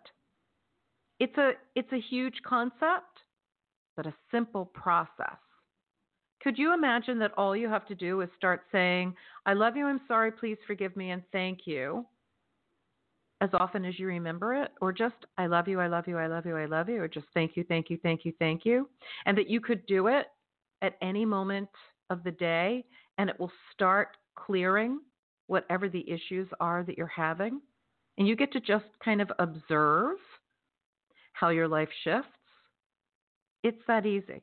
It's 1.20 1.36
a, 1.38 1.52
it's 1.74 1.92
a 1.92 2.00
huge 2.00 2.40
concept, 2.46 3.22
but 3.96 4.06
a 4.06 4.14
simple 4.30 4.66
process. 4.66 5.38
Could 6.42 6.58
you 6.58 6.72
imagine 6.72 7.18
that 7.18 7.32
all 7.36 7.56
you 7.56 7.68
have 7.68 7.86
to 7.88 7.94
do 7.94 8.20
is 8.20 8.28
start 8.36 8.62
saying, 8.70 9.14
I 9.44 9.54
love 9.54 9.76
you, 9.76 9.86
I'm 9.86 10.00
sorry, 10.06 10.30
please 10.30 10.58
forgive 10.66 10.96
me, 10.96 11.10
and 11.10 11.22
thank 11.32 11.60
you, 11.66 12.06
as 13.40 13.50
often 13.54 13.84
as 13.84 13.98
you 13.98 14.06
remember 14.06 14.54
it? 14.54 14.70
Or 14.80 14.92
just, 14.92 15.14
I 15.36 15.46
love 15.46 15.68
you, 15.68 15.80
I 15.80 15.86
love 15.86 16.08
you, 16.08 16.18
I 16.18 16.26
love 16.26 16.46
you, 16.46 16.56
I 16.56 16.66
love 16.66 16.88
you, 16.88 17.00
or 17.00 17.08
just 17.08 17.26
thank 17.34 17.56
you, 17.56 17.64
thank 17.64 17.90
you, 17.90 17.98
thank 18.02 18.24
you, 18.24 18.32
thank 18.38 18.64
you. 18.64 18.88
And 19.26 19.36
that 19.38 19.48
you 19.48 19.60
could 19.60 19.84
do 19.86 20.08
it 20.08 20.26
at 20.82 20.96
any 21.02 21.24
moment 21.24 21.68
of 22.10 22.24
the 22.24 22.30
day 22.30 22.84
and 23.18 23.28
it 23.28 23.38
will 23.38 23.52
start 23.72 24.16
clearing 24.36 25.00
whatever 25.48 25.88
the 25.88 26.08
issues 26.08 26.48
are 26.60 26.84
that 26.84 26.96
you're 26.96 27.06
having. 27.06 27.60
And 28.16 28.26
you 28.26 28.36
get 28.36 28.52
to 28.52 28.60
just 28.60 28.86
kind 29.04 29.20
of 29.20 29.30
observe 29.38 30.16
how 31.32 31.50
your 31.50 31.68
life 31.68 31.88
shifts. 32.04 32.30
It's 33.62 33.82
that 33.86 34.06
easy. 34.06 34.42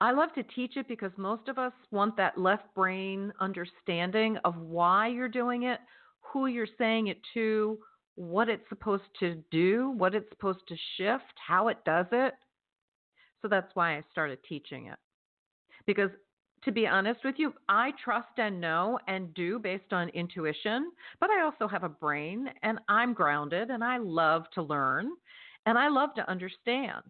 I 0.00 0.12
love 0.12 0.32
to 0.34 0.42
teach 0.42 0.76
it 0.76 0.88
because 0.88 1.12
most 1.18 1.48
of 1.48 1.58
us 1.58 1.72
want 1.90 2.16
that 2.16 2.38
left 2.38 2.74
brain 2.74 3.32
understanding 3.40 4.38
of 4.44 4.56
why 4.56 5.08
you're 5.08 5.28
doing 5.28 5.64
it, 5.64 5.78
who 6.32 6.46
you're 6.46 6.66
saying 6.78 7.08
it 7.08 7.18
to, 7.34 7.78
what 8.14 8.48
it's 8.48 8.68
supposed 8.68 9.04
to 9.20 9.36
do, 9.50 9.94
what 9.96 10.14
it's 10.14 10.28
supposed 10.30 10.66
to 10.68 10.76
shift, 10.96 11.32
how 11.46 11.68
it 11.68 11.78
does 11.84 12.06
it. 12.12 12.34
So 13.42 13.48
that's 13.48 13.74
why 13.74 13.96
I 13.96 14.02
started 14.10 14.38
teaching 14.46 14.86
it. 14.86 14.98
Because 15.86 16.10
to 16.64 16.72
be 16.72 16.86
honest 16.86 17.20
with 17.24 17.36
you, 17.38 17.54
I 17.68 17.92
trust 18.02 18.38
and 18.38 18.60
know 18.60 18.98
and 19.08 19.32
do 19.34 19.58
based 19.58 19.92
on 19.92 20.10
intuition, 20.10 20.92
but 21.18 21.30
I 21.30 21.42
also 21.42 21.66
have 21.66 21.84
a 21.84 21.88
brain 21.88 22.48
and 22.62 22.78
I'm 22.88 23.14
grounded 23.14 23.70
and 23.70 23.82
I 23.82 23.96
love 23.96 24.44
to 24.54 24.62
learn 24.62 25.08
and 25.66 25.78
I 25.78 25.88
love 25.88 26.14
to 26.16 26.30
understand. 26.30 27.02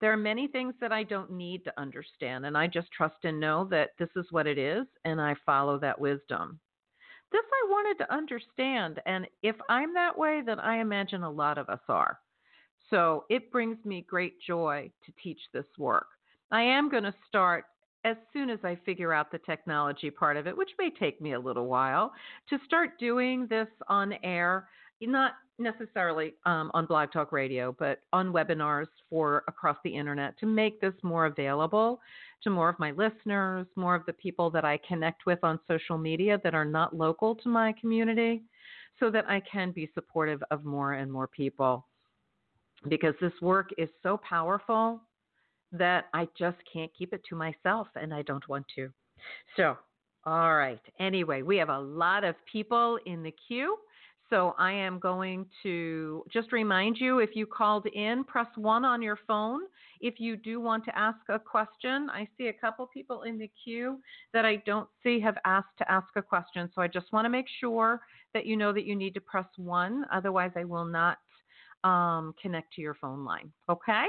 There 0.00 0.12
are 0.12 0.18
many 0.18 0.48
things 0.48 0.74
that 0.80 0.92
I 0.92 1.02
don't 1.02 1.30
need 1.30 1.64
to 1.64 1.80
understand, 1.80 2.44
and 2.44 2.58
I 2.58 2.66
just 2.66 2.90
trust 2.92 3.16
and 3.24 3.40
know 3.40 3.64
that 3.70 3.90
this 3.98 4.10
is 4.16 4.26
what 4.30 4.46
it 4.46 4.58
is, 4.58 4.84
and 5.04 5.18
I 5.20 5.34
follow 5.46 5.78
that 5.78 5.98
wisdom. 5.98 6.58
This 7.34 7.42
I 7.42 7.68
wanted 7.68 7.98
to 8.04 8.14
understand, 8.14 9.00
and 9.06 9.26
if 9.42 9.56
I'm 9.68 9.92
that 9.94 10.16
way, 10.16 10.40
then 10.46 10.60
I 10.60 10.78
imagine 10.78 11.24
a 11.24 11.30
lot 11.30 11.58
of 11.58 11.68
us 11.68 11.80
are. 11.88 12.20
So 12.90 13.24
it 13.28 13.50
brings 13.50 13.76
me 13.84 14.06
great 14.08 14.40
joy 14.40 14.88
to 15.04 15.12
teach 15.20 15.40
this 15.52 15.64
work. 15.76 16.06
I 16.52 16.62
am 16.62 16.88
going 16.88 17.02
to 17.02 17.14
start 17.28 17.64
as 18.04 18.16
soon 18.32 18.50
as 18.50 18.60
I 18.62 18.78
figure 18.86 19.12
out 19.12 19.32
the 19.32 19.38
technology 19.38 20.12
part 20.12 20.36
of 20.36 20.46
it, 20.46 20.56
which 20.56 20.70
may 20.78 20.90
take 20.90 21.20
me 21.20 21.32
a 21.32 21.40
little 21.40 21.66
while, 21.66 22.12
to 22.50 22.58
start 22.66 23.00
doing 23.00 23.48
this 23.50 23.66
on 23.88 24.14
air, 24.22 24.68
not 25.00 25.32
necessarily 25.58 26.34
um, 26.46 26.70
on 26.72 26.86
Blog 26.86 27.10
Talk 27.10 27.32
Radio, 27.32 27.74
but 27.76 28.02
on 28.12 28.32
webinars 28.32 28.86
for 29.10 29.42
across 29.48 29.78
the 29.82 29.90
internet 29.90 30.38
to 30.38 30.46
make 30.46 30.80
this 30.80 30.94
more 31.02 31.26
available 31.26 31.98
to 32.42 32.50
more 32.50 32.68
of 32.68 32.78
my 32.78 32.90
listeners, 32.92 33.66
more 33.76 33.94
of 33.94 34.04
the 34.06 34.12
people 34.12 34.50
that 34.50 34.64
I 34.64 34.78
connect 34.86 35.26
with 35.26 35.38
on 35.42 35.58
social 35.68 35.98
media 35.98 36.40
that 36.44 36.54
are 36.54 36.64
not 36.64 36.96
local 36.96 37.34
to 37.36 37.48
my 37.48 37.72
community, 37.80 38.42
so 39.00 39.10
that 39.10 39.28
I 39.28 39.40
can 39.40 39.72
be 39.72 39.90
supportive 39.94 40.42
of 40.50 40.64
more 40.64 40.94
and 40.94 41.10
more 41.10 41.26
people. 41.26 41.86
Because 42.88 43.14
this 43.20 43.32
work 43.40 43.70
is 43.78 43.88
so 44.02 44.20
powerful 44.28 45.00
that 45.72 46.06
I 46.14 46.28
just 46.38 46.58
can't 46.70 46.90
keep 46.96 47.12
it 47.12 47.22
to 47.28 47.36
myself 47.36 47.88
and 47.96 48.14
I 48.14 48.22
don't 48.22 48.48
want 48.48 48.66
to. 48.76 48.90
So, 49.56 49.76
all 50.24 50.54
right. 50.54 50.80
Anyway, 51.00 51.42
we 51.42 51.56
have 51.56 51.68
a 51.68 51.78
lot 51.78 52.24
of 52.24 52.34
people 52.50 52.98
in 53.06 53.22
the 53.22 53.34
queue. 53.46 53.76
So 54.30 54.54
I 54.58 54.72
am 54.72 54.98
going 54.98 55.46
to 55.62 56.24
just 56.32 56.52
remind 56.52 56.96
you 56.98 57.18
if 57.18 57.30
you 57.34 57.46
called 57.46 57.86
in, 57.86 58.24
press 58.24 58.46
one 58.56 58.84
on 58.84 59.02
your 59.02 59.18
phone. 59.26 59.60
If 60.04 60.20
you 60.20 60.36
do 60.36 60.60
want 60.60 60.84
to 60.84 60.98
ask 60.98 61.18
a 61.30 61.38
question, 61.38 62.10
I 62.10 62.28
see 62.36 62.48
a 62.48 62.52
couple 62.52 62.86
people 62.86 63.22
in 63.22 63.38
the 63.38 63.50
queue 63.64 64.00
that 64.34 64.44
I 64.44 64.56
don't 64.66 64.86
see 65.02 65.18
have 65.20 65.38
asked 65.46 65.78
to 65.78 65.90
ask 65.90 66.08
a 66.16 66.20
question. 66.20 66.70
So 66.74 66.82
I 66.82 66.88
just 66.88 67.10
want 67.10 67.24
to 67.24 67.30
make 67.30 67.46
sure 67.58 68.02
that 68.34 68.44
you 68.44 68.54
know 68.54 68.70
that 68.70 68.84
you 68.84 68.94
need 68.94 69.14
to 69.14 69.22
press 69.22 69.46
one. 69.56 70.04
Otherwise, 70.12 70.50
I 70.56 70.64
will 70.64 70.84
not 70.84 71.16
um, 71.84 72.34
connect 72.40 72.74
to 72.74 72.82
your 72.82 72.92
phone 72.92 73.24
line. 73.24 73.50
Okay? 73.70 74.04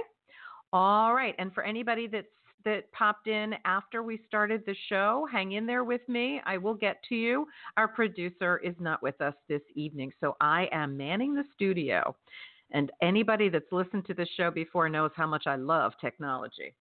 All 0.74 1.14
right. 1.14 1.34
And 1.40 1.54
for 1.54 1.64
anybody 1.64 2.08
that's 2.08 2.28
that 2.66 2.92
popped 2.92 3.28
in 3.28 3.54
after 3.64 4.04
we 4.04 4.20
started 4.28 4.64
the 4.66 4.76
show, 4.90 5.26
hang 5.32 5.54
in 5.54 5.66
there 5.66 5.86
with 5.86 6.02
me. 6.10 6.42
I 6.46 6.58
will 6.58 6.74
get 6.74 7.02
to 7.08 7.16
you. 7.16 7.46
Our 7.78 7.88
producer 7.88 8.58
is 8.58 8.76
not 8.80 9.02
with 9.02 9.22
us 9.22 9.36
this 9.48 9.62
evening, 9.76 10.12
so 10.20 10.36
I 10.42 10.68
am 10.74 10.98
manning 10.98 11.36
the 11.36 11.46
studio. 11.54 12.16
And 12.72 12.92
anybody 13.02 13.50
that's 13.50 13.72
listened 13.72 14.06
to 14.08 14.14
this 14.14 14.30
show 14.36 14.52
before 14.52 14.90
knows 14.90 15.12
how 15.16 15.28
much 15.28 15.44
I 15.46 15.56
love 15.56 15.94
technology. 16.02 16.74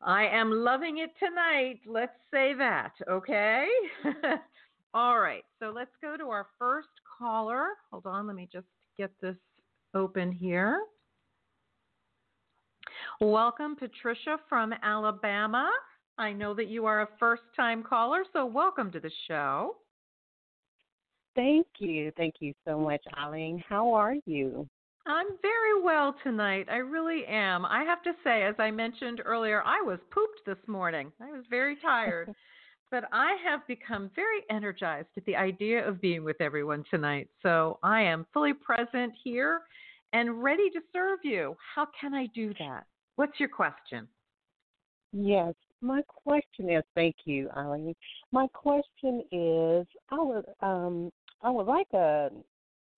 I 0.00 0.26
am 0.26 0.50
loving 0.50 0.98
it 0.98 1.10
tonight. 1.18 1.80
Let's 1.86 2.12
say 2.30 2.54
that, 2.54 2.92
okay? 3.10 3.66
All 4.94 5.18
right, 5.18 5.44
so 5.58 5.72
let's 5.74 5.90
go 6.00 6.16
to 6.16 6.24
our 6.24 6.46
first 6.58 6.88
caller. 7.18 7.68
Hold 7.90 8.06
on, 8.06 8.26
let 8.26 8.36
me 8.36 8.48
just 8.52 8.66
get 8.96 9.10
this 9.20 9.36
open 9.94 10.30
here. 10.30 10.80
Welcome, 13.20 13.74
Patricia 13.74 14.38
from 14.48 14.72
Alabama. 14.82 15.70
I 16.18 16.32
know 16.32 16.54
that 16.54 16.68
you 16.68 16.86
are 16.86 17.02
a 17.02 17.08
first 17.18 17.42
time 17.56 17.82
caller, 17.82 18.24
so 18.32 18.46
welcome 18.46 18.90
to 18.92 19.00
the 19.00 19.10
show. 19.26 19.76
Thank 21.34 21.66
you. 21.78 22.12
Thank 22.16 22.36
you 22.40 22.52
so 22.66 22.78
much, 22.78 23.02
Ilene. 23.16 23.62
How 23.68 23.92
are 23.92 24.14
you? 24.26 24.68
I'm 25.08 25.26
very 25.40 25.82
well 25.82 26.14
tonight. 26.22 26.66
I 26.70 26.76
really 26.76 27.24
am. 27.26 27.64
I 27.64 27.82
have 27.84 28.02
to 28.02 28.12
say, 28.22 28.42
as 28.42 28.54
I 28.58 28.70
mentioned 28.70 29.22
earlier, 29.24 29.62
I 29.64 29.80
was 29.80 29.98
pooped 30.10 30.40
this 30.46 30.68
morning. 30.68 31.10
I 31.20 31.32
was 31.32 31.44
very 31.48 31.76
tired. 31.76 32.34
but 32.90 33.04
I 33.12 33.36
have 33.44 33.66
become 33.66 34.10
very 34.14 34.42
energized 34.50 35.08
at 35.16 35.24
the 35.26 35.36
idea 35.36 35.86
of 35.86 36.00
being 36.00 36.24
with 36.24 36.40
everyone 36.40 36.84
tonight. 36.90 37.28
So 37.42 37.78
I 37.82 38.02
am 38.02 38.26
fully 38.32 38.52
present 38.54 39.12
here 39.22 39.62
and 40.12 40.42
ready 40.42 40.70
to 40.70 40.80
serve 40.92 41.20
you. 41.22 41.56
How 41.74 41.86
can 41.98 42.14
I 42.14 42.26
do 42.34 42.54
that? 42.58 42.84
What's 43.16 43.38
your 43.38 43.48
question? 43.48 44.08
Yes, 45.12 45.54
my 45.80 46.02
question 46.06 46.70
is 46.70 46.82
thank 46.94 47.16
you, 47.24 47.48
Ilene. 47.56 47.94
My 48.32 48.46
question 48.52 49.22
is 49.32 49.86
I 50.10 50.18
would 50.20 50.44
um 50.60 51.10
I 51.42 51.50
would 51.50 51.66
like 51.66 51.88
a 51.94 52.30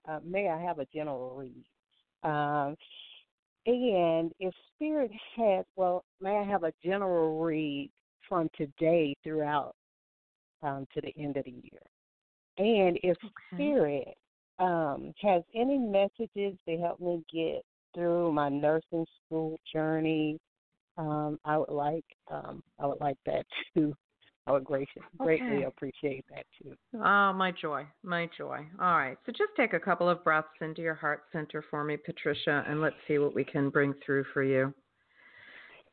uh, 0.08 0.18
may 0.24 0.48
I 0.48 0.60
have 0.60 0.78
a 0.78 0.86
general 0.86 1.34
read? 1.36 1.64
Um, 2.22 2.76
and 3.66 4.32
if 4.40 4.54
Spirit 4.74 5.10
has, 5.36 5.64
well, 5.76 6.04
may 6.20 6.36
I 6.36 6.44
have 6.44 6.64
a 6.64 6.72
general 6.84 7.40
read 7.40 7.90
from 8.28 8.48
today 8.56 9.14
throughout 9.22 9.74
um, 10.62 10.86
to 10.94 11.00
the 11.00 11.14
end 11.18 11.36
of 11.36 11.44
the 11.44 11.50
year? 11.50 11.80
And 12.58 12.98
if 13.02 13.16
okay. 13.24 13.32
Spirit 13.54 14.16
um, 14.58 15.12
has 15.22 15.42
any 15.54 15.78
messages 15.78 16.58
to 16.68 16.76
help 16.78 17.00
me 17.00 17.22
get 17.32 17.62
through 17.94 18.32
my 18.32 18.48
nursing 18.48 19.06
school 19.26 19.58
journey, 19.72 20.38
um, 20.96 21.38
I 21.44 21.58
would 21.58 21.70
like 21.70 22.04
um, 22.30 22.62
I 22.78 22.86
would 22.86 23.00
like 23.00 23.16
that 23.26 23.44
too. 23.74 23.94
I 24.50 24.54
would 24.54 24.64
greatly, 24.64 25.02
greatly 25.18 25.46
okay. 25.58 25.62
appreciate 25.62 26.24
that 26.28 26.44
too. 26.60 26.74
Oh, 26.96 27.32
my 27.32 27.52
joy, 27.52 27.86
my 28.02 28.28
joy. 28.36 28.66
All 28.80 28.98
right, 28.98 29.16
so 29.24 29.30
just 29.30 29.52
take 29.56 29.74
a 29.74 29.78
couple 29.78 30.08
of 30.08 30.24
breaths 30.24 30.48
into 30.60 30.82
your 30.82 30.96
heart 30.96 31.22
center 31.30 31.64
for 31.70 31.84
me, 31.84 31.96
Patricia, 31.96 32.64
and 32.66 32.80
let's 32.80 32.96
see 33.06 33.18
what 33.18 33.32
we 33.32 33.44
can 33.44 33.70
bring 33.70 33.94
through 34.04 34.24
for 34.34 34.42
you. 34.42 34.74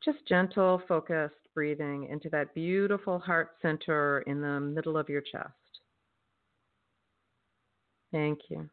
Just 0.04 0.18
gentle, 0.28 0.82
focused 0.88 1.36
breathing 1.54 2.08
into 2.10 2.30
that 2.32 2.56
beautiful 2.56 3.20
heart 3.20 3.50
center 3.62 4.24
in 4.26 4.42
the 4.42 4.60
middle 4.60 4.98
of 4.98 5.08
your 5.08 5.22
chest. 5.22 5.54
Thank 8.12 8.40
you. 8.50 8.68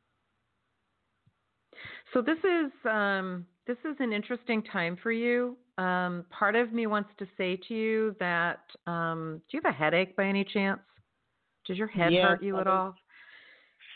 So 2.15 2.23
this 2.23 2.39
is 2.39 2.73
um, 2.91 3.45
this 3.67 3.77
is 3.85 3.97
an 4.01 4.13
interesting 4.13 4.63
time 4.63 4.99
for 5.03 5.13
you. 5.13 5.57
Um, 5.79 6.25
part 6.31 6.55
of 6.55 6.73
me 6.73 6.87
wants 6.87 7.11
to 7.19 7.27
say 7.37 7.59
to 7.69 7.75
you 7.75 8.17
that 8.21 8.61
um, 8.87 9.41
do 9.51 9.57
you 9.57 9.61
have 9.65 9.75
a 9.75 9.77
headache 9.77 10.17
by 10.17 10.25
any 10.25 10.45
chance? 10.45 10.81
Does 11.67 11.79
your 11.79 11.89
head 11.89 12.13
yes, 12.13 12.27
hurt 12.27 12.43
you 12.43 12.59
at 12.59 12.67
all? 12.67 12.95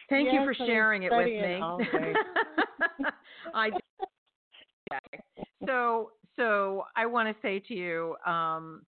Thank 0.09 0.27
yes, 0.27 0.35
you 0.35 0.45
for 0.45 0.55
sharing 0.55 1.03
it 1.03 1.13
with 1.13 1.27
me. 1.27 1.61
I 3.55 3.71
so 5.67 6.13
so 6.37 6.85
I 6.97 7.05
want 7.05 7.29
to 7.29 7.35
say 7.43 7.63
to 7.69 7.75
you, 7.75 8.17
um, 8.27 8.83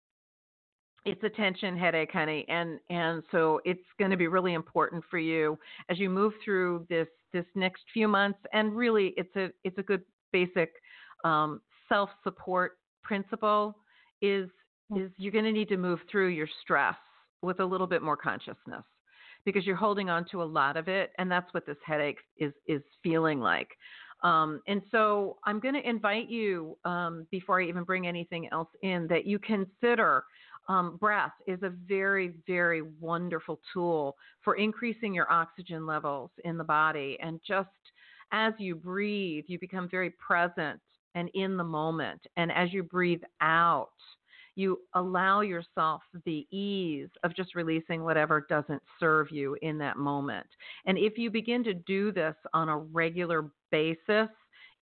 it's 1.05 1.23
a 1.23 1.29
tension 1.29 1.77
headache, 1.77 2.13
honey, 2.13 2.47
and 2.49 2.81
and 2.89 3.23
so 3.31 3.61
it's 3.65 3.81
going 3.99 4.11
to 4.11 4.17
be 4.17 4.29
really 4.29 4.55
important 4.55 5.05
for 5.11 5.19
you 5.19 5.59
as 5.91 5.99
you 5.99 6.09
move 6.09 6.33
through 6.45 6.87
this 6.89 7.09
this 7.33 7.45
next 7.55 7.83
few 7.93 8.09
months. 8.09 8.39
And 8.53 8.75
really, 8.75 9.13
it's 9.17 9.35
a 9.37 9.51
it's 9.63 9.77
a 9.79 9.83
good 9.83 10.03
basic 10.33 10.71
um, 11.25 11.61
self 11.89 12.11
support 12.23 12.79
principle. 13.03 13.77
Is 14.23 14.49
is 14.97 15.11
you're 15.17 15.33
going 15.33 15.45
to 15.45 15.53
need 15.53 15.69
to 15.69 15.77
move 15.77 16.01
through 16.11 16.29
your 16.29 16.49
stress 16.63 16.97
with 17.43 17.61
a 17.61 17.65
little 17.65 17.87
bit 17.87 18.03
more 18.03 18.17
consciousness 18.17 18.85
because 19.45 19.65
you're 19.65 19.77
holding 19.77 20.11
on 20.11 20.27
to 20.31 20.43
a 20.43 20.45
lot 20.45 20.77
of 20.77 20.89
it, 20.89 21.13
and 21.19 21.31
that's 21.31 21.53
what 21.55 21.67
this 21.67 21.79
headache 21.85 22.19
is 22.39 22.53
is 22.67 22.83
feeling 23.03 23.41
like. 23.41 23.69
Um, 24.23 24.61
and 24.67 24.83
so 24.91 25.39
I'm 25.45 25.61
going 25.61 25.75
to 25.75 25.89
invite 25.89 26.29
you, 26.29 26.77
um, 26.85 27.27
before 27.31 27.61
I 27.61 27.67
even 27.67 27.85
bring 27.85 28.07
anything 28.07 28.49
else 28.53 28.69
in, 28.83 29.07
that 29.09 29.25
you 29.27 29.39
consider 29.39 30.25
um, 30.69 30.99
breath 30.99 31.33
is 31.47 31.63
a 31.63 31.71
very, 31.71 32.35
very 32.47 32.83
wonderful 33.01 33.61
tool 33.73 34.17
for 34.43 34.57
increasing 34.57 35.15
your 35.15 35.31
oxygen 35.33 35.87
levels 35.87 36.31
in 36.45 36.59
the 36.59 36.65
body. 36.65 37.19
And 37.21 37.41
just 37.47 37.69
as 38.33 38.55
you 38.59 38.75
breathe, 38.75 39.45
you 39.49 39.59
become 39.59 39.89
very 39.89 40.11
present 40.11 40.81
and 41.15 41.31
in 41.35 41.57
the 41.57 41.65
moment. 41.65 42.21
And 42.37 42.53
as 42.53 42.73
you 42.73 42.83
breathe 42.83 43.23
out, 43.41 43.91
you 44.57 44.81
allow 44.95 45.41
yourself 45.41 46.03
the 46.25 46.47
ease 46.51 47.09
of 47.25 47.35
just 47.35 47.55
releasing 47.55 48.03
whatever 48.03 48.47
doesn't 48.49 48.83
serve 48.99 49.29
you 49.31 49.57
in 49.63 49.79
that 49.79 49.97
moment. 49.97 50.47
And 50.87 50.99
if 50.99 51.17
you 51.17 51.31
begin 51.31 51.65
to 51.65 51.75
do 51.75 52.13
this 52.13 52.35
on 52.53 52.69
a 52.69 52.77
regular 52.77 53.51
basis, 53.71 54.29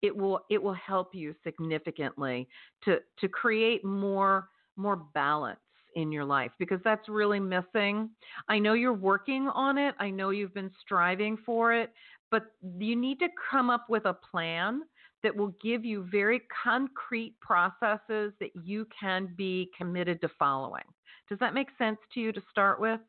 it 0.03 0.17
will 0.17 0.41
it 0.49 0.63
will 0.63 0.75
help 0.75 1.15
you 1.15 1.35
significantly 1.45 2.49
to 2.85 2.99
to 3.21 3.29
create 3.29 3.85
more 3.85 4.49
more 4.77 4.97
balance 5.15 5.59
in 5.97 6.13
your 6.13 6.25
life 6.25 6.53
because 6.59 6.81
that's 6.85 7.09
really 7.09 7.41
missing. 7.41 8.09
I 8.49 8.59
know 8.59 8.75
you're 8.75 8.93
working 8.93 9.49
on 9.49 9.79
it. 9.79 9.95
I 9.99 10.11
know 10.11 10.31
you've 10.31 10.55
been 10.55 10.71
striving 10.81 11.37
for 11.45 11.73
it, 11.75 11.93
but 12.31 12.53
you 12.79 12.97
need 12.97 13.19
to 13.21 13.29
come 13.51 13.71
up 13.71 13.87
with 13.89 14.05
a 14.07 14.15
plan 14.15 14.83
that 15.23 15.35
will 15.35 15.55
give 15.63 15.85
you 15.85 16.07
very 16.11 16.43
concrete 16.65 17.35
processes 17.41 18.33
that 18.41 18.51
you 18.55 18.87
can 18.99 19.35
be 19.37 19.71
committed 19.77 20.21
to 20.21 20.29
following. 20.39 20.85
Does 21.29 21.39
that 21.41 21.55
make 21.55 21.69
sense 21.77 21.99
to 22.15 22.21
you 22.21 22.33
to 22.33 22.41
start 22.51 22.81
with? 22.81 23.01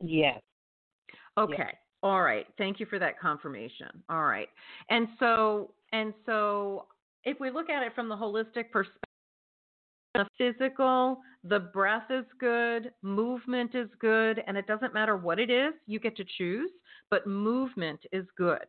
Yes. 0.00 0.40
Okay. 1.36 1.54
Yes. 1.58 1.74
All 2.02 2.22
right. 2.22 2.46
Thank 2.56 2.80
you 2.80 2.86
for 2.86 2.98
that 2.98 3.18
confirmation. 3.20 3.88
All 4.08 4.22
right. 4.22 4.48
And 4.88 5.08
so 5.18 5.72
and 5.92 6.14
so 6.24 6.86
if 7.24 7.38
we 7.40 7.50
look 7.50 7.68
at 7.68 7.82
it 7.82 7.94
from 7.94 8.08
the 8.08 8.16
holistic 8.16 8.70
perspective 8.70 9.10
the 10.14 10.26
physical, 10.36 11.20
the 11.44 11.60
breath 11.60 12.10
is 12.10 12.24
good, 12.38 12.92
movement 13.02 13.74
is 13.74 13.88
good, 14.00 14.42
and 14.46 14.56
it 14.56 14.66
doesn't 14.66 14.92
matter 14.92 15.16
what 15.16 15.38
it 15.38 15.50
is, 15.50 15.72
you 15.86 16.00
get 16.00 16.16
to 16.16 16.24
choose, 16.36 16.70
but 17.10 17.26
movement 17.26 18.00
is 18.12 18.26
good 18.36 18.66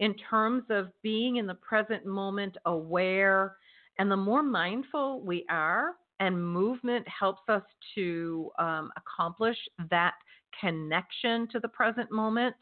in 0.00 0.14
terms 0.14 0.64
of 0.70 0.88
being 1.02 1.36
in 1.36 1.46
the 1.46 1.54
present 1.54 2.04
moment, 2.06 2.56
aware. 2.66 3.56
And 3.98 4.10
the 4.10 4.16
more 4.16 4.42
mindful 4.42 5.20
we 5.20 5.44
are, 5.50 5.92
and 6.20 6.42
movement 6.42 7.06
helps 7.06 7.42
us 7.48 7.62
to 7.94 8.50
um, 8.58 8.90
accomplish 8.96 9.56
that 9.90 10.14
connection 10.58 11.48
to 11.48 11.60
the 11.60 11.68
present 11.68 12.10
moment. 12.10 12.56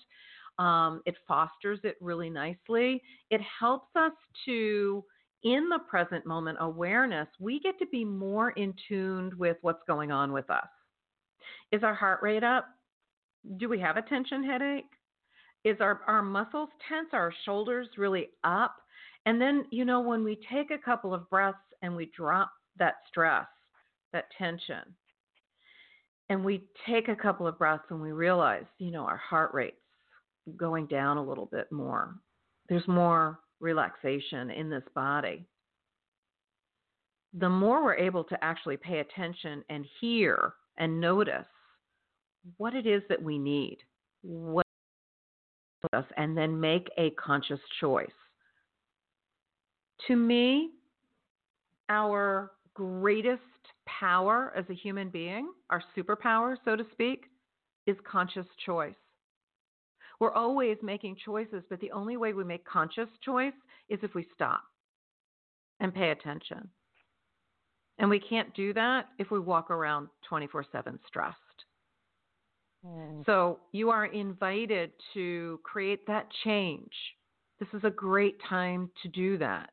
Um, 0.59 1.03
it 1.07 1.15
fosters 1.27 1.79
it 1.85 1.97
really 2.01 2.29
nicely. 2.29 3.01
It 3.31 3.41
helps 3.61 3.95
us 3.95 4.13
to, 4.47 5.05
in 5.45 5.69
the 5.69 5.79
present 5.89 6.27
moment 6.27 6.59
awareness, 6.61 7.29
we 7.39 7.61
get 7.61 7.79
to 7.79 7.87
be 7.87 8.05
more 8.05 8.51
in 8.51 8.75
tune 8.89 9.33
with 9.39 9.57
what's 9.63 9.83
going 9.87 10.11
on 10.11 10.33
with 10.33 10.51
us. 10.51 10.67
Is 11.71 11.85
our 11.85 11.95
heart 11.95 12.21
rate 12.23 12.43
up? 12.43 12.67
Do 13.59 13.69
we 13.69 13.79
have 13.79 13.97
a 13.97 14.03
tension 14.03 14.43
headache? 14.43 14.91
Is 15.65 15.77
our, 15.81 16.01
our 16.07 16.23
muscles 16.23 16.69
tense, 16.89 17.09
our 17.13 17.33
shoulders 17.45 17.89
really 17.97 18.29
up. 18.45 18.77
And 19.27 19.41
then, 19.41 19.65
you 19.71 19.85
know, 19.85 20.01
when 20.01 20.25
we 20.25 20.39
take 20.51 20.71
a 20.71 20.79
couple 20.79 21.13
of 21.13 21.29
breaths 21.29 21.59
and 21.83 21.95
we 21.95 22.11
drop 22.17 22.51
that 22.79 22.95
stress, 23.09 23.47
that 24.13 24.27
tension, 24.37 24.83
and 26.31 26.45
we 26.45 26.65
take 26.87 27.09
a 27.09 27.17
couple 27.17 27.47
of 27.47 27.59
breaths 27.59 27.85
and 27.91 28.01
we 28.01 28.13
realize, 28.13 28.65
you 28.79 28.91
know, 28.91 29.05
our 29.05 29.17
heart 29.17 29.53
rate's 29.53 29.77
going 30.57 30.87
down 30.87 31.17
a 31.17 31.25
little 31.25 31.47
bit 31.47 31.71
more. 31.73 32.15
There's 32.69 32.87
more 32.87 33.41
relaxation 33.61 34.51
in 34.51 34.71
this 34.71 34.85
body. 34.95 35.47
The 37.35 37.49
more 37.49 37.83
we're 37.83 37.97
able 37.97 38.25
to 38.25 38.43
actually 38.43 38.77
pay 38.77 39.01
attention 39.01 39.63
and 39.69 39.85
hear 40.01 40.55
and 40.79 41.01
notice 41.01 41.47
what 42.57 42.75
it 42.75 42.87
is 42.87 43.03
that 43.09 43.23
we 43.23 43.39
need, 43.39 43.79
what 44.23 44.65
us 45.93 46.05
and 46.17 46.37
then 46.37 46.59
make 46.59 46.89
a 46.99 47.11
conscious 47.11 47.61
choice. 47.81 48.07
To 50.07 50.17
me, 50.17 50.71
our 51.89 52.53
greatest 52.75 53.43
power 53.87 54.53
as 54.57 54.65
a 54.71 54.75
human 54.75 55.09
being, 55.09 55.51
our 55.71 55.83
superpower, 55.97 56.57
so 56.65 56.77
to 56.77 56.85
speak, 56.93 57.25
is 57.87 57.97
conscious 58.11 58.47
choice. 58.65 58.95
We're 60.21 60.33
always 60.33 60.77
making 60.83 61.17
choices, 61.25 61.63
but 61.71 61.81
the 61.81 61.93
only 61.93 62.17
way 62.17 62.33
we 62.33 62.45
make 62.45 62.65
conscious 62.65 63.09
choice 63.25 63.53
is 63.89 64.01
if 64.03 64.15
we 64.15 64.27
stop 64.35 64.63
and 65.81 65.95
pay 65.95 66.11
attention. 66.11 66.69
And 67.99 68.11
we 68.11 68.21
can't 68.21 68.55
do 68.55 68.73
that 68.75 69.07
if 69.19 69.31
we 69.31 69.39
walk 69.39 69.71
around 69.71 70.09
24 70.29 70.67
7 70.71 70.99
stressed. 71.07 71.37
Mm. 72.85 73.25
So 73.27 73.61
you 73.73 73.91
are 73.91 74.07
invited 74.07 74.93
to 75.15 75.61
create 75.65 76.07
that 76.07 76.29
change. 76.45 76.93
This 77.59 77.69
is 77.73 77.85
a 77.85 77.91
great 77.91 78.39
time 78.49 78.91
to 79.03 79.09
do 79.09 79.37
that, 79.39 79.71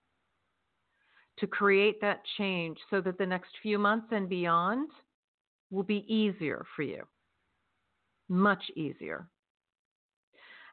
to 1.39 1.47
create 1.47 2.01
that 2.01 2.21
change 2.37 2.77
so 2.89 2.99
that 3.01 3.17
the 3.17 3.25
next 3.25 3.49
few 3.61 3.77
months 3.77 4.07
and 4.11 4.27
beyond 4.27 4.89
will 5.69 5.83
be 5.83 6.05
easier 6.11 6.65
for 6.75 6.81
you, 6.81 7.03
much 8.27 8.63
easier 8.75 9.27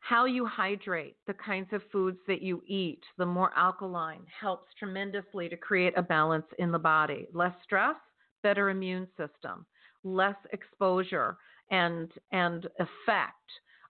how 0.03 0.25
you 0.25 0.45
hydrate, 0.45 1.17
the 1.29 1.35
kinds 1.35 1.73
of 1.73 1.81
foods 1.93 2.19
that 2.27 2.43
you 2.43 2.61
eat, 2.67 3.03
the 3.19 3.27
more 3.27 3.53
alkaline 3.57 4.25
helps 4.41 4.67
tremendously 4.77 5.49
to 5.49 5.57
create 5.57 5.97
a 5.97 6.03
balance 6.03 6.47
in 6.59 6.73
the 6.73 6.79
body. 6.79 7.29
Less 7.33 7.55
stress, 7.63 7.95
better 8.43 8.71
immune 8.71 9.07
system, 9.17 9.65
less 10.03 10.35
exposure 10.53 11.37
and 11.73 12.13
and 12.31 12.67
effect 12.79 13.33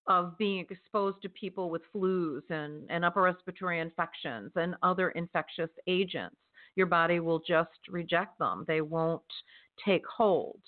of 0.09 0.37
being 0.39 0.67
exposed 0.71 1.21
to 1.23 1.29
people 1.29 1.71
with 1.71 1.83
flus 1.95 2.43
and, 2.51 2.91
and 2.91 3.05
upper 3.05 3.23
respiratory 3.23 3.79
infections 3.79 4.51
and 4.57 4.75
other 4.83 5.11
infectious 5.11 5.71
agents. 5.87 6.37
Your 6.75 6.87
body 6.87 7.21
will 7.21 7.41
just 7.47 7.69
reject 7.89 8.39
them. 8.39 8.65
They 8.67 8.81
won't 8.81 9.23
take 9.85 10.03
hold. 10.07 10.59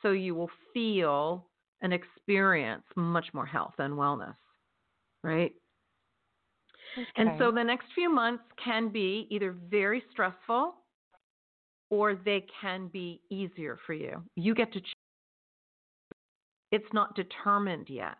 So 0.00 0.12
you 0.12 0.34
will 0.34 0.50
feel 0.72 1.46
and 1.82 1.92
experience 1.92 2.84
much 2.96 3.26
more 3.34 3.46
health 3.46 3.74
and 3.78 3.94
wellness 3.94 4.34
right? 5.22 5.52
Okay. 6.98 7.08
And 7.16 7.30
so 7.38 7.50
the 7.50 7.62
next 7.62 7.86
few 7.94 8.12
months 8.12 8.44
can 8.62 8.90
be 8.90 9.26
either 9.30 9.54
very 9.70 10.02
stressful 10.10 10.74
or 11.90 12.14
they 12.14 12.44
can 12.60 12.88
be 12.88 13.20
easier 13.30 13.78
for 13.86 13.94
you. 13.94 14.22
You 14.36 14.54
get 14.54 14.72
to 14.72 14.80
choose. 14.80 14.92
It's 16.72 16.92
not 16.92 17.14
determined 17.14 17.88
yet. 17.88 18.16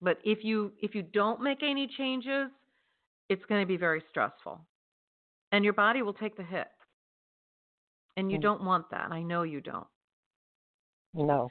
But 0.00 0.18
if 0.24 0.44
you 0.44 0.72
if 0.80 0.94
you 0.94 1.02
don't 1.02 1.40
make 1.42 1.62
any 1.62 1.88
changes, 1.96 2.50
it's 3.28 3.44
going 3.46 3.62
to 3.62 3.66
be 3.66 3.78
very 3.78 4.02
stressful. 4.10 4.60
And 5.50 5.64
your 5.64 5.72
body 5.72 6.02
will 6.02 6.12
take 6.12 6.36
the 6.36 6.44
hit. 6.44 6.68
And 8.16 8.30
you 8.30 8.38
mm. 8.38 8.42
don't 8.42 8.62
want 8.62 8.90
that. 8.90 9.10
I 9.10 9.22
know 9.22 9.42
you 9.42 9.60
don't. 9.60 9.86
No. 11.14 11.48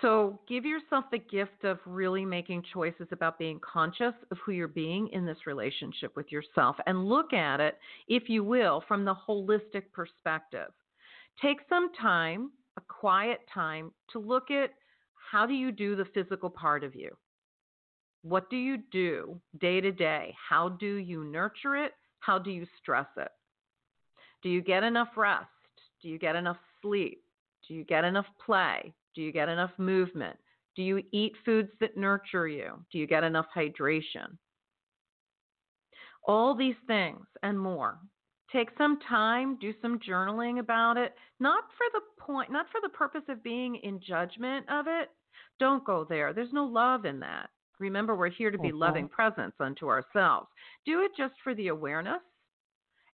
So 0.00 0.38
give 0.48 0.64
yourself 0.64 1.04
the 1.10 1.18
gift 1.18 1.64
of 1.64 1.78
really 1.84 2.24
making 2.24 2.64
choices 2.72 3.08
about 3.12 3.38
being 3.38 3.60
conscious 3.60 4.14
of 4.30 4.38
who 4.44 4.52
you're 4.52 4.68
being 4.68 5.08
in 5.08 5.26
this 5.26 5.46
relationship 5.46 6.16
with 6.16 6.32
yourself 6.32 6.76
and 6.86 7.06
look 7.06 7.32
at 7.34 7.60
it, 7.60 7.76
if 8.08 8.28
you 8.28 8.42
will, 8.42 8.82
from 8.88 9.04
the 9.04 9.14
holistic 9.28 9.92
perspective. 9.92 10.70
Take 11.42 11.58
some 11.68 11.92
time, 12.00 12.50
quiet 12.90 13.40
time, 13.52 13.92
to 14.12 14.18
look 14.18 14.50
at 14.50 14.70
how 15.30 15.46
do 15.46 15.54
you 15.54 15.70
do 15.70 15.96
the 15.96 16.04
physical 16.06 16.50
part 16.50 16.82
of 16.82 16.94
you? 16.94 17.16
What 18.22 18.50
do 18.50 18.56
you 18.56 18.78
do 18.90 19.40
day 19.58 19.80
to 19.80 19.92
day? 19.92 20.34
How 20.48 20.68
do 20.68 20.96
you 20.96 21.24
nurture 21.24 21.76
it? 21.76 21.92
How 22.18 22.38
do 22.38 22.50
you 22.50 22.66
stress 22.78 23.06
it? 23.16 23.30
Do 24.42 24.48
you 24.48 24.60
get 24.60 24.82
enough 24.82 25.16
rest? 25.16 25.46
Do 26.02 26.08
you 26.08 26.18
get 26.18 26.36
enough 26.36 26.58
sleep? 26.82 27.22
Do 27.66 27.74
you 27.74 27.84
get 27.84 28.04
enough 28.04 28.26
play? 28.44 28.92
Do 29.14 29.22
you 29.22 29.32
get 29.32 29.48
enough 29.48 29.72
movement? 29.78 30.36
Do 30.76 30.82
you 30.82 31.02
eat 31.12 31.32
foods 31.44 31.70
that 31.80 31.96
nurture 31.96 32.48
you? 32.48 32.84
Do 32.92 32.98
you 32.98 33.06
get 33.06 33.24
enough 33.24 33.46
hydration? 33.56 34.36
All 36.26 36.54
these 36.54 36.76
things 36.86 37.26
and 37.42 37.58
more. 37.58 37.98
Take 38.52 38.70
some 38.76 38.98
time, 39.08 39.56
do 39.60 39.72
some 39.80 39.98
journaling 40.00 40.58
about 40.58 40.96
it, 40.96 41.14
not 41.38 41.64
for 41.76 41.86
the 41.92 42.22
point, 42.22 42.50
not 42.50 42.66
for 42.70 42.80
the 42.82 42.88
purpose 42.88 43.22
of 43.28 43.44
being 43.44 43.76
in 43.76 44.00
judgment 44.00 44.66
of 44.68 44.86
it. 44.88 45.10
Don't 45.58 45.84
go 45.84 46.04
there. 46.08 46.32
There's 46.32 46.52
no 46.52 46.64
love 46.64 47.04
in 47.04 47.20
that. 47.20 47.50
Remember, 47.78 48.14
we're 48.14 48.28
here 48.28 48.50
to 48.50 48.58
be 48.58 48.72
loving 48.72 49.08
presence 49.08 49.54
unto 49.58 49.88
ourselves. 49.88 50.48
Do 50.84 51.02
it 51.02 51.12
just 51.16 51.34
for 51.42 51.54
the 51.54 51.68
awareness 51.68 52.20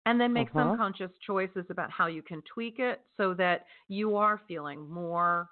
and 0.05 0.19
then 0.19 0.33
make 0.33 0.47
uh-huh. 0.49 0.59
some 0.59 0.77
conscious 0.77 1.11
choices 1.25 1.65
about 1.69 1.91
how 1.91 2.07
you 2.07 2.21
can 2.21 2.41
tweak 2.51 2.79
it 2.79 3.01
so 3.17 3.33
that 3.33 3.65
you 3.87 4.15
are 4.15 4.41
feeling 4.47 4.89
more 4.89 5.49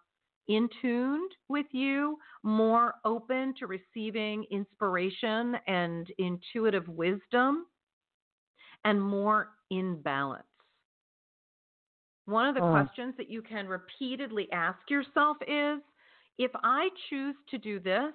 in 0.47 0.67
tuned 0.81 1.31
with 1.47 1.65
you, 1.71 2.17
more 2.43 2.95
open 3.05 3.53
to 3.59 3.67
receiving 3.67 4.45
inspiration 4.51 5.55
and 5.67 6.07
intuitive 6.17 6.87
wisdom, 6.87 7.65
and 8.85 9.01
more 9.01 9.49
in 9.69 10.01
balance. 10.01 10.43
One 12.25 12.47
of 12.47 12.55
the 12.55 12.61
mm. 12.61 12.71
questions 12.71 13.15
that 13.17 13.29
you 13.29 13.41
can 13.41 13.67
repeatedly 13.67 14.47
ask 14.51 14.79
yourself 14.89 15.37
is 15.41 15.79
if 16.37 16.51
I 16.63 16.89
choose 17.09 17.35
to 17.51 17.57
do 17.57 17.79
this, 17.79 18.13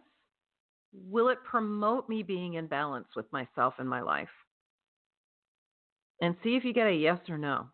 will 0.92 1.28
it 1.28 1.38
promote 1.44 2.08
me 2.08 2.22
being 2.22 2.54
in 2.54 2.66
balance 2.66 3.08
with 3.14 3.30
myself 3.32 3.74
and 3.78 3.88
my 3.88 4.00
life? 4.00 4.28
And 6.20 6.34
see 6.42 6.56
if 6.56 6.64
you 6.64 6.72
get 6.72 6.86
a 6.88 6.92
yes 6.92 7.18
or 7.28 7.38
no. 7.38 7.66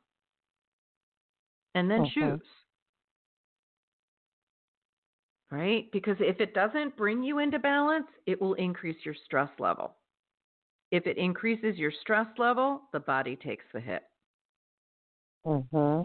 And 1.75 1.91
then 1.91 2.07
choose 2.13 2.41
right? 5.55 5.91
Because 5.93 6.17
if 6.19 6.41
it 6.41 6.53
doesn't 6.53 6.97
bring 6.97 7.23
you 7.23 7.39
into 7.39 7.59
balance, 7.59 8.07
it 8.27 8.41
will 8.41 8.55
increase 8.55 8.97
your 9.05 9.15
stress 9.25 9.49
level. 9.59 9.95
If 10.95 11.09
it 11.09 11.19
increases 11.19 11.77
your 11.77 11.91
stress 12.03 12.29
level, 12.39 12.83
the 12.93 13.01
body 13.01 13.35
takes 13.35 13.65
the 13.73 13.81
hit. 13.81 14.05
Mhm. 15.45 16.05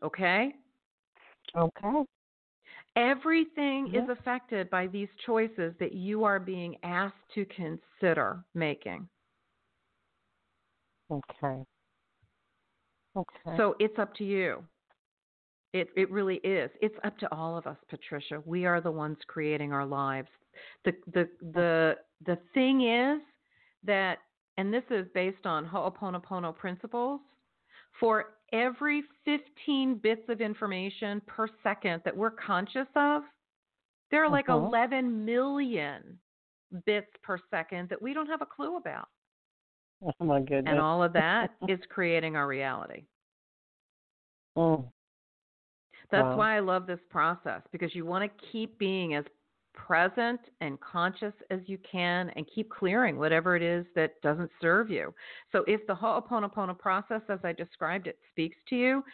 Okay? 0.00 0.54
Okay. 1.56 2.04
Everything 2.94 3.92
is 3.92 4.08
affected 4.08 4.70
by 4.70 4.86
these 4.86 5.08
choices 5.26 5.76
that 5.78 5.90
you 5.90 6.22
are 6.22 6.38
being 6.38 6.76
asked 6.84 7.28
to 7.34 7.44
consider 7.46 8.44
making. 8.54 9.08
Okay. 11.10 11.64
Okay. 13.16 13.56
So 13.56 13.74
it's 13.80 13.98
up 13.98 14.14
to 14.14 14.24
you. 14.24 14.64
It 15.72 15.90
it 15.96 16.08
really 16.12 16.36
is. 16.44 16.70
It's 16.80 16.98
up 17.02 17.18
to 17.18 17.34
all 17.34 17.58
of 17.58 17.66
us, 17.66 17.78
Patricia. 17.88 18.40
We 18.46 18.66
are 18.66 18.80
the 18.80 18.92
ones 18.92 19.18
creating 19.26 19.72
our 19.72 19.84
lives. 19.84 20.30
The 20.84 20.92
the 21.08 21.28
the 21.40 21.98
the 22.26 22.38
thing 22.54 22.82
is 22.88 23.20
that 23.84 24.18
and 24.58 24.74
this 24.74 24.82
is 24.90 25.06
based 25.14 25.46
on 25.46 25.64
Ho'oponopono 25.64 26.54
principles. 26.54 27.20
For 28.00 28.34
every 28.52 29.02
15 29.24 30.00
bits 30.02 30.22
of 30.28 30.40
information 30.40 31.22
per 31.26 31.48
second 31.62 32.02
that 32.04 32.14
we're 32.14 32.32
conscious 32.32 32.86
of, 32.96 33.22
there 34.10 34.24
are 34.24 34.30
like 34.30 34.48
uh-huh. 34.48 34.66
11 34.66 35.24
million 35.24 36.18
bits 36.84 37.06
per 37.22 37.38
second 37.50 37.88
that 37.88 38.02
we 38.02 38.12
don't 38.12 38.26
have 38.26 38.42
a 38.42 38.46
clue 38.46 38.76
about. 38.76 39.08
Oh 40.02 40.24
my 40.24 40.40
goodness. 40.40 40.64
And 40.66 40.80
all 40.80 41.02
of 41.02 41.12
that 41.12 41.50
is 41.68 41.78
creating 41.88 42.36
our 42.36 42.46
reality. 42.46 43.04
Oh. 44.56 44.90
That's 46.10 46.24
wow. 46.24 46.36
why 46.36 46.56
I 46.56 46.60
love 46.60 46.88
this 46.88 46.98
process 47.10 47.62
because 47.70 47.94
you 47.94 48.04
want 48.04 48.24
to 48.24 48.46
keep 48.50 48.76
being 48.76 49.14
as 49.14 49.24
present 49.86 50.40
and 50.60 50.78
conscious 50.80 51.32
as 51.50 51.60
you 51.66 51.78
can 51.90 52.30
and 52.36 52.46
keep 52.54 52.68
clearing 52.68 53.18
whatever 53.18 53.56
it 53.56 53.62
is 53.62 53.86
that 53.94 54.20
doesn't 54.22 54.50
serve 54.60 54.90
you. 54.90 55.14
So 55.52 55.64
if 55.66 55.86
the 55.86 55.94
Ho'oponopono 55.94 56.78
process 56.78 57.22
as 57.28 57.38
I 57.44 57.52
described 57.52 58.06
it 58.06 58.18
speaks 58.30 58.56
to 58.68 58.76
you, 58.76 59.04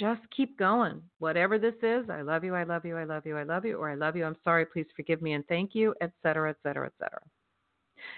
just 0.00 0.22
keep 0.34 0.58
going. 0.58 1.02
Whatever 1.18 1.58
this 1.58 1.74
is, 1.82 2.08
I 2.08 2.22
love 2.22 2.44
you, 2.44 2.54
I 2.54 2.64
love 2.64 2.84
you, 2.84 2.96
I 2.96 3.04
love 3.04 3.26
you, 3.26 3.36
I 3.36 3.42
love 3.42 3.64
you, 3.64 3.76
or 3.76 3.90
I 3.90 3.94
love 3.94 4.16
you, 4.16 4.24
I'm 4.24 4.36
sorry, 4.42 4.64
please 4.64 4.86
forgive 4.96 5.22
me 5.22 5.34
and 5.34 5.46
thank 5.48 5.74
you, 5.74 5.94
etc., 6.00 6.50
etc., 6.50 6.86
etc. 6.86 7.20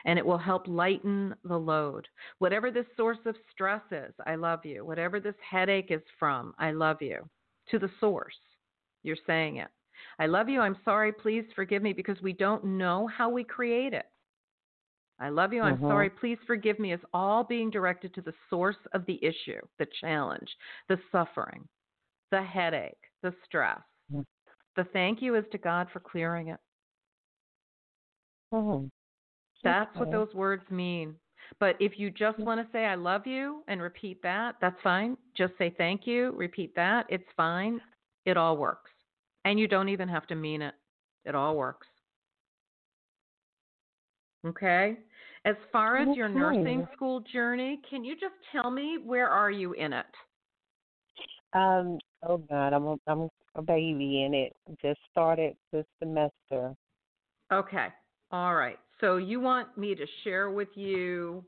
And 0.04 0.18
it 0.18 0.26
will 0.26 0.38
help 0.38 0.66
lighten 0.66 1.34
the 1.44 1.58
load. 1.58 2.06
Whatever 2.38 2.70
this 2.70 2.86
source 2.96 3.18
of 3.26 3.34
stress 3.52 3.82
is, 3.90 4.14
I 4.26 4.34
love 4.36 4.64
you. 4.64 4.84
Whatever 4.84 5.20
this 5.20 5.34
headache 5.48 5.90
is 5.90 6.02
from, 6.18 6.54
I 6.58 6.70
love 6.70 6.98
you 7.00 7.28
to 7.70 7.78
the 7.78 7.90
source. 8.00 8.38
You're 9.02 9.16
saying 9.26 9.56
it. 9.56 9.68
I 10.18 10.26
love 10.26 10.48
you. 10.48 10.60
I'm 10.60 10.76
sorry. 10.84 11.12
Please 11.12 11.44
forgive 11.54 11.82
me 11.82 11.92
because 11.92 12.20
we 12.22 12.32
don't 12.32 12.64
know 12.64 13.06
how 13.06 13.28
we 13.28 13.44
create 13.44 13.92
it. 13.92 14.06
I 15.20 15.30
love 15.30 15.52
you. 15.52 15.62
I'm 15.62 15.76
mm-hmm. 15.76 15.88
sorry. 15.88 16.10
Please 16.10 16.38
forgive 16.46 16.78
me 16.78 16.92
is 16.92 17.00
all 17.12 17.42
being 17.44 17.70
directed 17.70 18.14
to 18.14 18.22
the 18.22 18.34
source 18.48 18.76
of 18.92 19.04
the 19.06 19.18
issue, 19.22 19.60
the 19.78 19.86
challenge, 20.00 20.48
the 20.88 20.98
suffering, 21.10 21.66
the 22.30 22.42
headache, 22.42 22.98
the 23.22 23.34
stress. 23.44 23.80
Mm-hmm. 24.12 24.22
The 24.76 24.84
thank 24.92 25.20
you 25.20 25.34
is 25.34 25.44
to 25.52 25.58
God 25.58 25.88
for 25.92 26.00
clearing 26.00 26.48
it. 26.48 26.60
Mm-hmm. 28.54 28.86
That's 29.64 29.90
okay. 29.90 30.00
what 30.00 30.12
those 30.12 30.32
words 30.34 30.62
mean. 30.70 31.16
But 31.58 31.76
if 31.80 31.98
you 31.98 32.10
just 32.10 32.38
want 32.38 32.60
to 32.60 32.72
say 32.72 32.84
I 32.84 32.94
love 32.94 33.26
you 33.26 33.64
and 33.68 33.80
repeat 33.80 34.22
that, 34.22 34.56
that's 34.60 34.80
fine. 34.82 35.16
Just 35.36 35.54
say 35.58 35.74
thank 35.76 36.06
you, 36.06 36.32
repeat 36.36 36.74
that. 36.76 37.06
It's 37.08 37.24
fine. 37.36 37.80
It 38.24 38.36
all 38.36 38.56
works. 38.56 38.90
And 39.44 39.58
you 39.58 39.68
don't 39.68 39.88
even 39.88 40.08
have 40.08 40.26
to 40.28 40.34
mean 40.34 40.62
it. 40.62 40.74
It 41.24 41.34
all 41.34 41.56
works. 41.56 41.86
Okay? 44.46 44.96
As 45.44 45.56
far 45.72 45.96
as 45.96 46.16
your 46.16 46.28
nursing 46.28 46.86
school 46.94 47.20
journey, 47.20 47.80
can 47.88 48.04
you 48.04 48.14
just 48.14 48.34
tell 48.52 48.70
me 48.70 48.98
where 49.02 49.28
are 49.28 49.50
you 49.50 49.72
in 49.72 49.92
it? 49.92 50.06
Um, 51.54 51.98
oh 52.28 52.38
God, 52.38 52.72
I'm 52.72 52.86
a, 52.86 52.96
I'm 53.06 53.28
a 53.54 53.62
baby 53.62 54.24
in 54.24 54.34
it. 54.34 54.54
Just 54.82 55.00
started 55.10 55.56
this 55.72 55.86
semester. 55.98 56.74
Okay. 57.52 57.86
All 58.30 58.54
right. 58.54 58.78
So 59.00 59.16
you 59.16 59.40
want 59.40 59.78
me 59.78 59.94
to 59.94 60.06
share 60.24 60.50
with 60.50 60.68
you 60.74 61.44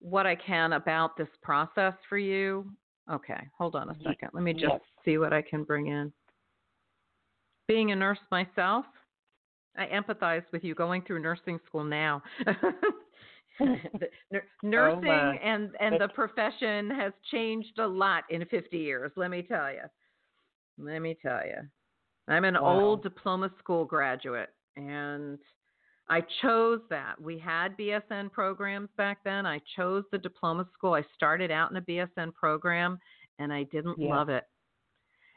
what 0.00 0.26
I 0.26 0.34
can 0.34 0.74
about 0.74 1.16
this 1.16 1.28
process 1.42 1.94
for 2.08 2.18
you? 2.18 2.70
Okay. 3.10 3.48
Hold 3.56 3.74
on 3.74 3.90
a 3.90 3.94
second. 4.04 4.30
Let 4.32 4.42
me 4.42 4.52
just 4.52 4.64
yes. 4.64 4.80
see 5.04 5.18
what 5.18 5.32
I 5.32 5.42
can 5.42 5.64
bring 5.64 5.86
in. 5.86 6.12
Being 7.70 7.92
a 7.92 7.96
nurse 7.96 8.18
myself, 8.32 8.84
I 9.76 9.86
empathize 9.86 10.42
with 10.52 10.64
you 10.64 10.74
going 10.74 11.02
through 11.02 11.22
nursing 11.22 11.60
school 11.66 11.84
now. 11.84 12.22
Oh, 13.62 13.76
nursing 14.62 15.10
oh 15.10 15.34
and 15.42 15.70
and 15.80 16.00
the 16.00 16.08
profession 16.08 16.88
has 16.88 17.12
changed 17.30 17.78
a 17.78 17.86
lot 17.86 18.24
in 18.30 18.42
50 18.46 18.78
years. 18.78 19.12
Let 19.16 19.30
me 19.30 19.42
tell 19.42 19.70
you. 19.70 19.82
Let 20.78 21.00
me 21.00 21.14
tell 21.20 21.40
you. 21.44 21.68
I'm 22.26 22.44
an 22.44 22.54
wow. 22.54 22.80
old 22.80 23.02
diploma 23.02 23.50
school 23.58 23.84
graduate, 23.84 24.48
and 24.76 25.38
I 26.08 26.22
chose 26.40 26.80
that. 26.88 27.20
We 27.20 27.38
had 27.38 27.76
BSN 27.76 28.32
programs 28.32 28.88
back 28.96 29.18
then. 29.24 29.44
I 29.44 29.60
chose 29.76 30.04
the 30.10 30.16
diploma 30.18 30.66
school. 30.72 30.94
I 30.94 31.04
started 31.14 31.50
out 31.50 31.70
in 31.70 31.76
a 31.76 31.82
BSN 31.82 32.32
program, 32.32 32.98
and 33.38 33.52
I 33.52 33.64
didn't 33.64 33.98
yeah. 33.98 34.14
love 34.14 34.30
it. 34.30 34.44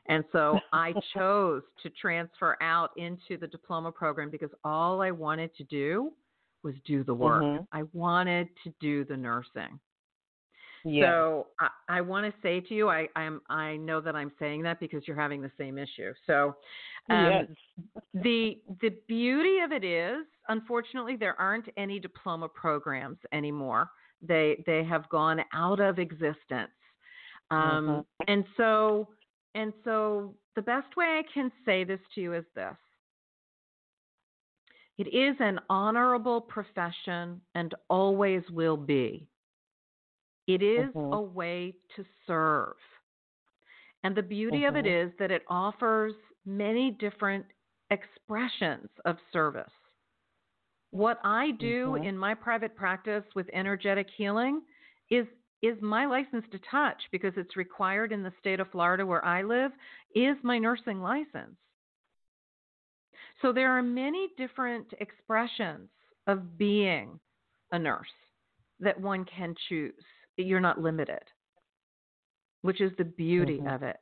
And 0.08 0.24
so 0.32 0.60
I 0.74 0.94
chose 1.13 1.63
to 1.82 1.89
transfer 1.89 2.58
out 2.62 2.92
into 2.98 3.38
the 3.39 3.48
diploma 3.48 3.92
program 3.92 4.30
because 4.30 4.52
all 4.63 5.02
I 5.02 5.12
wanted 5.12 5.56
to 5.56 5.63
do 5.66 6.12
was 6.63 6.76
do 6.86 7.04
the 7.04 7.13
work. 7.13 7.44
Mm-hmm. 7.44 7.63
I 7.72 7.84
wanted 7.94 8.48
to 8.63 8.74
do 8.80 9.04
the 9.06 9.18
nursing. 9.18 9.80
Yeah. 10.86 11.06
So 11.06 11.48
I, 11.60 11.98
I 11.98 12.02
want 12.02 12.26
to 12.26 12.34
say 12.42 12.60
to 12.60 12.74
you, 12.74 12.89
I, 12.89 13.08
I'm 13.16 13.42
I 13.50 13.78
know 13.78 14.02
that 14.02 14.16
I'm 14.16 14.32
saying 14.38 14.63
that 14.63 14.80
because 14.80 15.04
you're 15.08 15.20
having 15.20 15.42
the 15.42 15.52
same 15.58 15.78
issue. 15.78 16.13
So 16.28 16.56
um, 17.10 17.32
yes. 17.32 17.46
the 18.13 18.58
the 18.82 18.89
beauty 19.08 19.60
of 19.60 19.72
it 19.72 19.86
is, 19.86 20.26
unfortunately, 20.50 21.16
there 21.16 21.39
aren't 21.39 21.68
any 21.78 22.00
diploma 22.00 22.50
programs 22.50 23.18
anymore. 23.32 23.89
They 24.22 24.62
they 24.66 24.84
have 24.84 25.08
gone 25.10 25.42
out 25.54 25.80
of 25.80 26.00
existence. 26.00 26.72
Um, 27.50 27.60
mm-hmm. 27.60 28.02
And 28.28 28.44
so 28.58 29.08
and 29.56 29.74
so 29.84 30.36
the 30.56 30.62
best 30.62 30.96
way 30.96 31.06
I 31.06 31.24
can 31.34 31.52
say 31.66 31.84
this 31.84 32.00
to 32.16 32.22
you 32.22 32.34
is 32.34 32.46
this. 32.56 32.76
It 34.98 35.08
is 35.08 35.36
an 35.39 35.60
honorable 35.70 36.42
profession 36.42 37.42
and 37.56 37.74
always 37.89 38.44
will 38.52 38.78
be. 38.78 39.28
It 40.48 40.62
is 40.62 40.89
mm-hmm. 40.94 41.13
a 41.13 41.22
way 41.22 41.74
to 41.96 42.06
serve. 42.28 42.76
And 44.04 44.16
the 44.16 44.22
beauty 44.22 44.60
mm-hmm. 44.60 44.76
of 44.76 44.86
it 44.86 44.88
mm-hmm. 44.88 45.16
that 45.20 45.32
it 45.32 45.44
offers 45.48 46.13
many 46.46 46.92
different 46.92 47.46
expressions 47.89 48.89
of 49.06 49.18
service. 49.32 49.72
What 50.92 51.20
I 51.24 51.52
do 51.60 51.94
mm-hmm. 51.94 52.04
in 52.04 52.18
my 52.18 52.34
private 52.34 52.76
practice 52.76 53.24
with 53.36 53.48
energetic 53.54 54.08
healing 54.16 54.62
is 55.10 55.26
is 55.63 55.82
my 55.82 56.06
license 56.06 56.45
to 56.52 56.60
touch 56.69 57.02
because 57.12 57.34
it's 57.38 57.56
required 57.56 58.12
in 58.12 58.21
the 58.21 58.34
state 58.39 58.60
of 58.60 58.69
Florida 58.69 59.06
where 59.06 59.23
I 59.23 59.41
live 59.41 59.71
is 60.13 60.36
my 60.43 60.60
nursing 60.60 61.02
license. 61.02 61.56
So 63.41 63.54
there 63.54 63.71
are 63.71 63.82
many 63.82 64.28
different 64.38 64.88
expressions 64.99 65.89
of 66.28 66.58
being 66.58 67.19
a 67.71 67.80
nurse 67.80 68.06
that 68.82 68.99
one 68.99 69.26
can 69.26 69.56
choose 69.69 69.93
you're 70.38 70.60
not 70.60 70.82
limited, 70.82 71.23
which 72.62 72.82
is 72.82 72.91
the 72.97 73.04
beauty 73.04 73.58
mm-hmm. 73.58 73.67
of 73.67 73.84
it. 73.84 73.97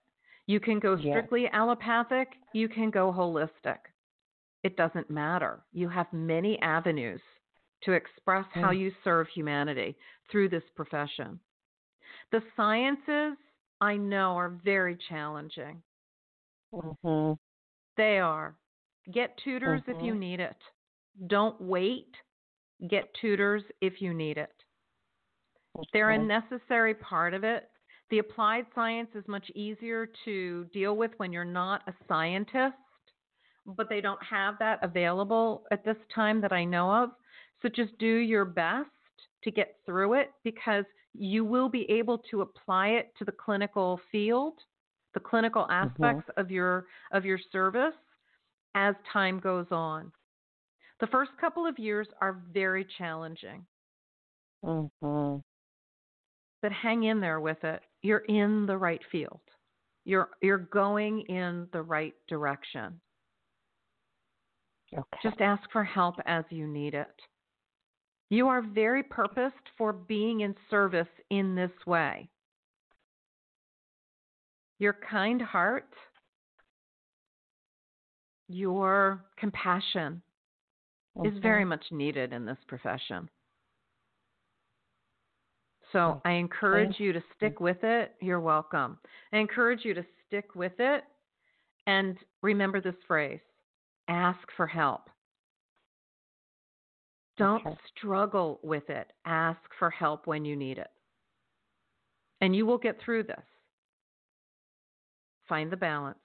You 0.47 0.59
can 0.59 0.79
go 0.79 0.97
strictly 0.97 1.47
allopathic, 1.53 2.29
you 2.53 2.67
can 2.67 2.89
go 2.89 3.13
holistic. 3.15 3.77
It 4.63 4.77
doesn't 4.77 5.09
matter. 5.09 5.59
You 5.73 5.89
have 5.89 6.07
many 6.11 6.59
avenues 6.61 7.21
to 7.83 7.93
express 7.93 8.45
mm. 8.55 8.61
how 8.61 8.71
you 8.71 8.91
serve 9.03 9.27
humanity 9.33 9.95
through 10.31 10.49
this 10.49 10.63
profession. 10.75 11.39
The 12.31 12.41
sciences, 12.55 13.37
I 13.81 13.97
know, 13.97 14.37
are 14.37 14.53
very 14.63 14.97
challenging. 15.09 15.81
Mm-hmm. 16.73 17.33
They 17.97 18.19
are. 18.19 18.55
Get 19.13 19.37
tutors 19.43 19.81
mm-hmm. 19.81 19.91
if 19.91 20.05
you 20.05 20.13
mm-hmm. 20.13 20.19
need 20.19 20.39
it. 20.39 20.55
Don't 21.27 21.59
wait. 21.61 22.13
Get 22.89 23.13
tutors 23.19 23.63
if 23.81 24.01
you 24.01 24.13
need 24.13 24.37
it. 24.37 24.53
They're 25.93 26.11
a 26.11 26.17
necessary 26.17 26.93
part 26.93 27.33
of 27.33 27.43
it. 27.43 27.69
The 28.09 28.19
applied 28.19 28.65
science 28.75 29.09
is 29.15 29.23
much 29.27 29.49
easier 29.55 30.09
to 30.25 30.65
deal 30.73 30.97
with 30.97 31.11
when 31.17 31.31
you're 31.31 31.45
not 31.45 31.81
a 31.87 31.93
scientist, 32.07 32.75
but 33.65 33.87
they 33.87 34.01
don't 34.01 34.21
have 34.23 34.55
that 34.59 34.79
available 34.83 35.63
at 35.71 35.85
this 35.85 35.95
time 36.13 36.41
that 36.41 36.51
I 36.51 36.65
know 36.65 36.91
of. 36.91 37.11
So 37.61 37.69
just 37.69 37.97
do 37.99 38.15
your 38.17 38.43
best 38.43 38.89
to 39.43 39.51
get 39.51 39.75
through 39.85 40.15
it 40.15 40.31
because 40.43 40.83
you 41.13 41.43
will 41.43 41.69
be 41.69 41.89
able 41.89 42.17
to 42.31 42.41
apply 42.41 42.89
it 42.89 43.11
to 43.19 43.25
the 43.25 43.31
clinical 43.31 43.99
field, 44.11 44.53
the 45.13 45.19
clinical 45.19 45.63
mm-hmm. 45.63 45.89
aspects 45.89 46.29
mm-hmm. 46.29 46.41
of 46.41 46.51
your 46.51 46.85
of 47.11 47.25
your 47.25 47.39
service 47.51 47.93
as 48.75 48.95
time 49.11 49.39
goes 49.39 49.67
on. 49.71 50.11
The 50.99 51.07
first 51.07 51.31
couple 51.39 51.65
of 51.65 51.79
years 51.79 52.07
are 52.21 52.41
very 52.53 52.85
challenging. 52.97 53.65
Mm-hmm 54.63 55.39
but 56.61 56.71
hang 56.71 57.03
in 57.03 57.19
there 57.19 57.39
with 57.39 57.63
it. 57.63 57.81
You're 58.01 58.19
in 58.19 58.65
the 58.65 58.77
right 58.77 59.01
field. 59.11 59.39
You're 60.05 60.29
you're 60.41 60.57
going 60.57 61.21
in 61.21 61.67
the 61.73 61.81
right 61.81 62.13
direction. 62.27 62.99
Okay. 64.93 65.17
Just 65.23 65.39
ask 65.39 65.61
for 65.71 65.83
help 65.83 66.15
as 66.25 66.43
you 66.49 66.67
need 66.67 66.93
it. 66.93 67.07
You 68.31 68.47
are 68.47 68.61
very 68.61 69.03
purposed 69.03 69.55
for 69.77 69.91
being 69.91 70.39
in 70.39 70.55
service 70.69 71.09
in 71.29 71.53
this 71.53 71.71
way. 71.85 72.29
Your 74.79 74.95
kind 75.09 75.41
heart, 75.41 75.89
your 78.47 79.25
compassion 79.37 80.21
okay. 81.19 81.27
is 81.27 81.37
very 81.41 81.65
much 81.65 81.83
needed 81.91 82.31
in 82.31 82.45
this 82.45 82.57
profession. 82.69 83.27
So 85.91 86.21
I 86.23 86.31
encourage 86.31 87.01
you 87.01 87.11
to 87.11 87.21
stick 87.35 87.55
mm-hmm. 87.55 87.65
with 87.65 87.83
it. 87.83 88.13
You're 88.21 88.39
welcome. 88.39 88.97
I 89.33 89.39
encourage 89.39 89.83
you 89.83 89.93
to 89.93 90.05
stick 90.25 90.55
with 90.55 90.79
it 90.79 91.03
and 91.85 92.15
remember 92.41 92.79
this 92.79 92.95
phrase 93.09 93.41
ask 94.07 94.39
for 94.55 94.67
help. 94.67 95.10
Don't 97.41 97.65
okay. 97.65 97.75
struggle 97.97 98.59
with 98.61 98.87
it. 98.91 99.11
Ask 99.25 99.59
for 99.79 99.89
help 99.89 100.27
when 100.27 100.45
you 100.45 100.55
need 100.55 100.77
it. 100.77 100.89
And 102.39 102.55
you 102.55 102.67
will 102.67 102.77
get 102.77 102.99
through 103.03 103.23
this. 103.23 103.41
Find 105.49 105.71
the 105.71 105.77
balance. 105.77 106.19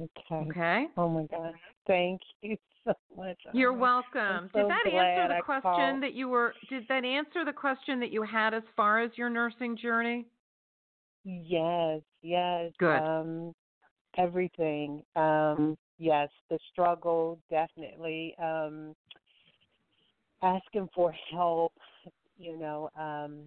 Okay. 0.00 0.48
Okay. 0.48 0.86
Oh 0.96 1.10
my 1.10 1.26
God. 1.30 1.52
Thank 1.86 2.22
you 2.40 2.56
so 2.86 2.94
much. 3.14 3.36
You're 3.52 3.74
welcome. 3.74 4.48
So 4.54 4.60
did 4.60 4.70
that 4.70 4.86
answer 4.86 5.28
the 5.28 5.34
I 5.34 5.40
question 5.40 5.60
called. 5.62 6.02
that 6.02 6.14
you 6.14 6.30
were 6.30 6.54
did 6.70 6.84
that 6.88 7.04
answer 7.04 7.44
the 7.44 7.52
question 7.52 8.00
that 8.00 8.10
you 8.10 8.22
had 8.22 8.54
as 8.54 8.62
far 8.74 9.00
as 9.00 9.10
your 9.16 9.28
nursing 9.28 9.76
journey? 9.76 10.24
Yes, 11.24 12.00
yes. 12.22 12.72
Good. 12.78 12.96
Um 13.02 13.54
everything. 14.16 15.02
Um 15.14 15.76
yes, 16.00 16.28
the 16.48 16.58
struggle 16.72 17.38
definitely 17.50 18.34
um 18.42 18.96
asking 20.42 20.88
for 20.94 21.14
help, 21.32 21.72
you 22.38 22.58
know, 22.58 22.90
um 22.98 23.44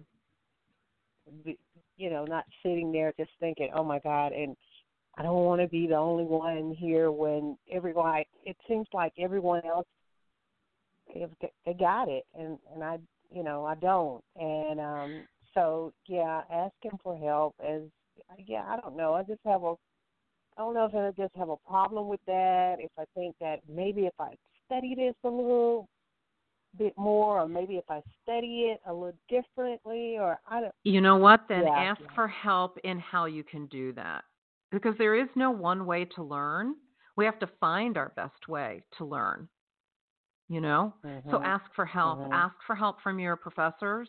you 1.96 2.10
know, 2.10 2.24
not 2.24 2.44
sitting 2.62 2.92
there 2.92 3.12
just 3.18 3.30
thinking, 3.40 3.70
"Oh 3.74 3.84
my 3.84 3.98
god," 3.98 4.32
and 4.32 4.56
I 5.16 5.22
don't 5.22 5.44
want 5.44 5.60
to 5.60 5.68
be 5.68 5.86
the 5.86 5.96
only 5.96 6.24
one 6.24 6.74
here 6.78 7.10
when 7.10 7.56
everyone. 7.70 8.24
It 8.44 8.56
seems 8.68 8.86
like 8.92 9.12
everyone 9.18 9.64
else 9.64 9.86
they 11.64 11.74
got 11.74 12.08
it, 12.08 12.24
and 12.38 12.58
and 12.72 12.82
I, 12.84 12.98
you 13.30 13.42
know, 13.42 13.64
I 13.64 13.74
don't. 13.76 14.22
And 14.36 14.80
um 14.80 15.26
so 15.54 15.92
yeah, 16.06 16.42
asking 16.50 16.98
for 17.02 17.16
help 17.16 17.54
is 17.66 17.90
yeah. 18.46 18.64
I 18.68 18.80
don't 18.80 18.96
know. 18.96 19.14
I 19.14 19.22
just 19.22 19.40
have 19.44 19.62
a. 19.64 19.74
I 20.56 20.60
don't 20.62 20.74
know 20.74 20.84
if 20.86 20.94
I 20.94 21.10
just 21.20 21.34
have 21.36 21.48
a 21.48 21.56
problem 21.56 22.08
with 22.08 22.20
that. 22.26 22.76
If 22.78 22.90
I 22.98 23.04
think 23.14 23.34
that 23.40 23.60
maybe 23.68 24.06
if 24.06 24.14
I 24.20 24.34
study 24.66 24.94
this 24.94 25.14
a 25.24 25.28
little 25.28 25.88
bit 26.78 26.92
more, 26.96 27.40
or 27.40 27.48
maybe 27.48 27.76
if 27.76 27.84
I 27.88 28.02
study 28.22 28.72
it 28.72 28.80
a 28.86 28.92
little 28.92 29.16
differently, 29.28 30.16
or 30.18 30.38
I 30.48 30.60
don't. 30.60 30.74
You 30.84 31.00
know 31.00 31.16
what? 31.16 31.46
Then 31.48 31.64
Yeah, 31.64 31.76
ask 31.76 32.00
yeah. 32.00 32.06
for 32.14 32.28
help 32.28 32.78
in 32.84 32.98
how 32.98 33.24
you 33.26 33.42
can 33.44 33.66
do 33.66 33.92
that. 33.94 34.24
Because 34.70 34.94
there 34.98 35.14
is 35.14 35.28
no 35.36 35.50
one 35.50 35.86
way 35.86 36.04
to 36.04 36.22
learn. 36.22 36.74
We 37.16 37.24
have 37.24 37.38
to 37.40 37.46
find 37.60 37.96
our 37.96 38.12
best 38.16 38.48
way 38.48 38.82
to 38.98 39.04
learn. 39.04 39.48
You 40.48 40.60
know? 40.60 40.94
So 41.30 41.38
Mhm. 41.38 41.44
ask 41.44 41.64
for 41.74 41.86
help. 41.86 42.20
Mhm. 42.20 42.32
Ask 42.32 42.54
for 42.66 42.74
help 42.74 43.00
from 43.00 43.18
your 43.18 43.36
professors. 43.36 44.08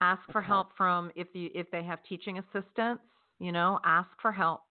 Ask 0.00 0.22
for 0.32 0.40
Okay. 0.40 0.46
help 0.48 0.68
from 0.76 1.10
if 1.14 1.28
you 1.34 1.50
if 1.54 1.70
they 1.70 1.82
have 1.84 2.02
teaching 2.04 2.38
assistants, 2.38 3.02
you 3.42 3.52
know, 3.52 3.80
ask 3.84 4.08
for 4.22 4.32
help. 4.32 4.62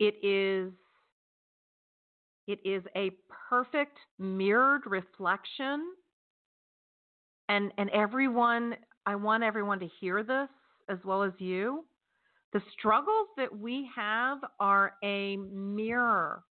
It 0.00 0.16
is 0.22 0.72
it 2.48 2.58
is 2.64 2.82
a 2.96 3.10
perfect 3.48 3.98
mirrored 4.18 4.82
reflection 4.86 5.84
and 7.48 7.72
and 7.78 7.88
everyone 7.90 8.76
I 9.06 9.14
want 9.16 9.44
everyone 9.44 9.78
to 9.80 9.88
hear 10.00 10.22
this 10.22 10.48
as 10.88 10.98
well 11.04 11.22
as 11.22 11.32
you. 11.38 11.84
The 12.52 12.62
struggles 12.78 13.28
that 13.36 13.56
we 13.56 13.88
have 13.94 14.38
are 14.58 14.94
a 15.04 15.36
mirror 15.36 16.44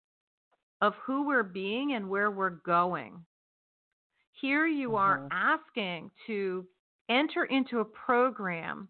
of 0.81 0.93
who 1.05 1.27
we're 1.27 1.43
being 1.43 1.93
and 1.93 2.09
where 2.09 2.31
we're 2.31 2.51
going. 2.51 3.25
Here 4.41 4.67
you 4.67 4.95
are 4.95 5.23
Mhm. 5.23 5.29
asking 5.31 6.11
to 6.27 6.67
enter 7.09 7.45
into 7.45 7.79
a 7.79 7.85
program 7.85 8.87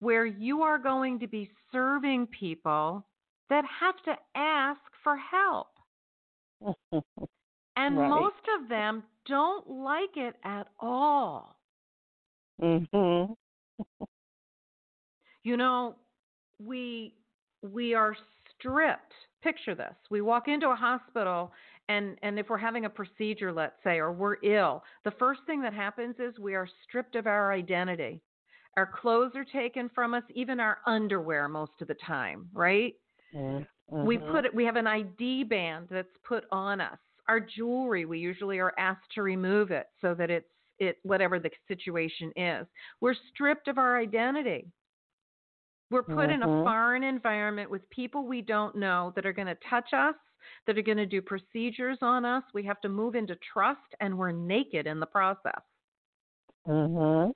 where 0.00 0.26
you 0.26 0.62
are 0.62 0.78
going 0.78 1.18
to 1.20 1.26
be 1.26 1.50
serving 1.72 2.26
people 2.28 3.04
that 3.50 3.64
have 3.80 3.96
to 4.04 4.14
ask 4.34 4.80
for 5.02 5.16
help. 5.16 5.68
And 7.76 7.96
Right. 7.96 8.08
most 8.08 8.42
of 8.60 8.68
them 8.68 9.04
don't 9.26 9.68
like 9.68 10.16
it 10.16 10.36
at 10.44 10.68
all. 10.80 11.56
mhm. 12.60 13.34
You 15.42 15.56
know, 15.56 15.96
we 16.58 17.14
we 17.62 17.94
are 17.94 18.16
stripped. 18.56 19.12
Picture 19.42 19.74
this. 19.74 19.94
We 20.10 20.20
walk 20.20 20.48
into 20.48 20.68
a 20.70 20.74
hospital 20.76 21.52
and 21.88 22.18
and 22.22 22.38
if 22.38 22.48
we're 22.48 22.58
having 22.58 22.84
a 22.84 22.90
procedure, 22.90 23.52
let's 23.52 23.76
say, 23.84 23.98
or 23.98 24.12
we're 24.12 24.36
ill, 24.42 24.82
the 25.04 25.12
first 25.12 25.40
thing 25.46 25.62
that 25.62 25.72
happens 25.74 26.16
is 26.18 26.38
we 26.38 26.54
are 26.54 26.68
stripped 26.84 27.14
of 27.16 27.26
our 27.26 27.52
identity. 27.52 28.22
Our 28.78 28.86
clothes 28.86 29.32
are 29.34 29.44
taken 29.44 29.88
from 29.92 30.14
us, 30.14 30.22
even 30.36 30.60
our 30.60 30.78
underwear 30.86 31.48
most 31.48 31.72
of 31.80 31.88
the 31.88 31.96
time, 32.06 32.48
right? 32.52 32.94
Mhm. 33.34 33.66
We 34.04 34.18
put 34.18 34.44
it 34.44 34.54
we 34.54 34.64
have 34.66 34.76
an 34.76 34.86
ID 34.86 35.42
band 35.42 35.88
that's 35.90 36.16
put 36.22 36.44
on 36.52 36.80
us. 36.80 36.98
Our 37.26 37.40
jewelry, 37.40 38.04
we 38.04 38.20
usually 38.20 38.60
are 38.60 38.72
asked 38.78 39.10
to 39.16 39.22
remove 39.22 39.72
it 39.72 39.88
so 40.00 40.14
that 40.14 40.30
it's 40.30 40.46
it 40.78 40.98
whatever 41.02 41.40
the 41.40 41.50
situation 41.66 42.32
is. 42.36 42.68
We're 43.00 43.16
stripped 43.30 43.66
of 43.66 43.78
our 43.78 43.98
identity. 43.98 44.70
We're 45.90 46.04
put 46.04 46.30
in 46.30 46.44
a 46.44 46.46
Mhm. 46.46 46.62
foreign 46.62 47.02
environment 47.02 47.68
with 47.68 47.90
people 47.90 48.28
we 48.28 48.42
don't 48.42 48.76
know 48.76 49.12
that 49.16 49.26
are 49.26 49.32
going 49.32 49.48
to 49.48 49.58
touch 49.68 49.92
us, 49.92 50.14
that 50.68 50.78
are 50.78 50.82
going 50.82 50.98
to 50.98 51.06
do 51.06 51.20
procedures 51.20 51.98
on 52.00 52.24
us. 52.24 52.44
We 52.54 52.62
have 52.62 52.80
to 52.82 52.88
move 52.88 53.16
into 53.16 53.34
trust 53.52 53.92
and 53.98 54.16
we're 54.16 54.30
naked 54.30 54.86
in 54.86 55.00
the 55.00 55.06
process. 55.06 55.62
Mhm. 56.66 57.32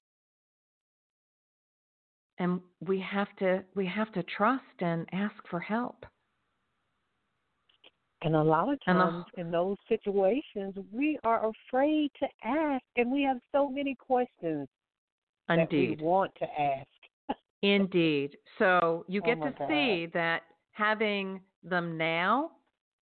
And 2.43 2.61
we 2.81 2.99
have 2.99 3.29
to 3.39 3.63
we 3.77 3.87
have 3.87 4.11
to 4.15 4.25
trust 4.25 4.65
and 4.81 5.07
ask 5.13 5.37
for 5.49 5.61
help. 5.61 6.05
And 8.23 8.35
a 8.35 8.43
lot 8.43 8.73
of 8.73 8.79
times 8.85 9.25
in 9.37 9.53
those 9.53 9.77
situations, 9.89 10.75
we 10.93 11.21
are 11.23 11.49
afraid 11.49 12.11
to 12.19 12.27
ask, 12.43 12.83
and 12.97 13.13
we 13.13 13.23
have 13.23 13.39
so 13.53 13.69
many 13.69 13.95
questions 13.95 14.67
Indeed. 15.49 15.99
that 15.99 16.03
we 16.03 16.05
want 16.05 16.33
to 16.41 16.61
ask. 16.61 17.39
Indeed. 17.63 18.37
So 18.59 19.05
you 19.07 19.21
Oh 19.23 19.27
get 19.27 19.39
my 19.39 19.51
to 19.53 19.67
see 19.69 20.07
that 20.13 20.43
having 20.73 21.41
them 21.63 21.97
now, 21.97 22.51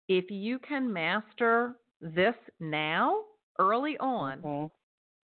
if 0.08 0.30
you 0.30 0.58
can 0.58 0.92
master 0.92 1.76
this 2.02 2.34
now, 2.58 3.24
early 3.58 3.96
on, 4.00 4.42
Mhm. 4.42 4.70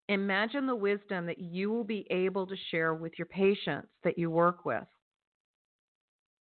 Imagine 0.09 0.65
the 0.67 0.75
wisdom 0.75 1.25
that 1.27 1.39
you 1.39 1.69
will 1.71 1.83
be 1.83 2.07
able 2.09 2.47
to 2.47 2.55
share 2.71 2.93
with 2.93 3.13
your 3.17 3.27
patients 3.27 3.89
that 4.03 4.17
you 4.17 4.29
work 4.31 4.65
with. 4.65 4.87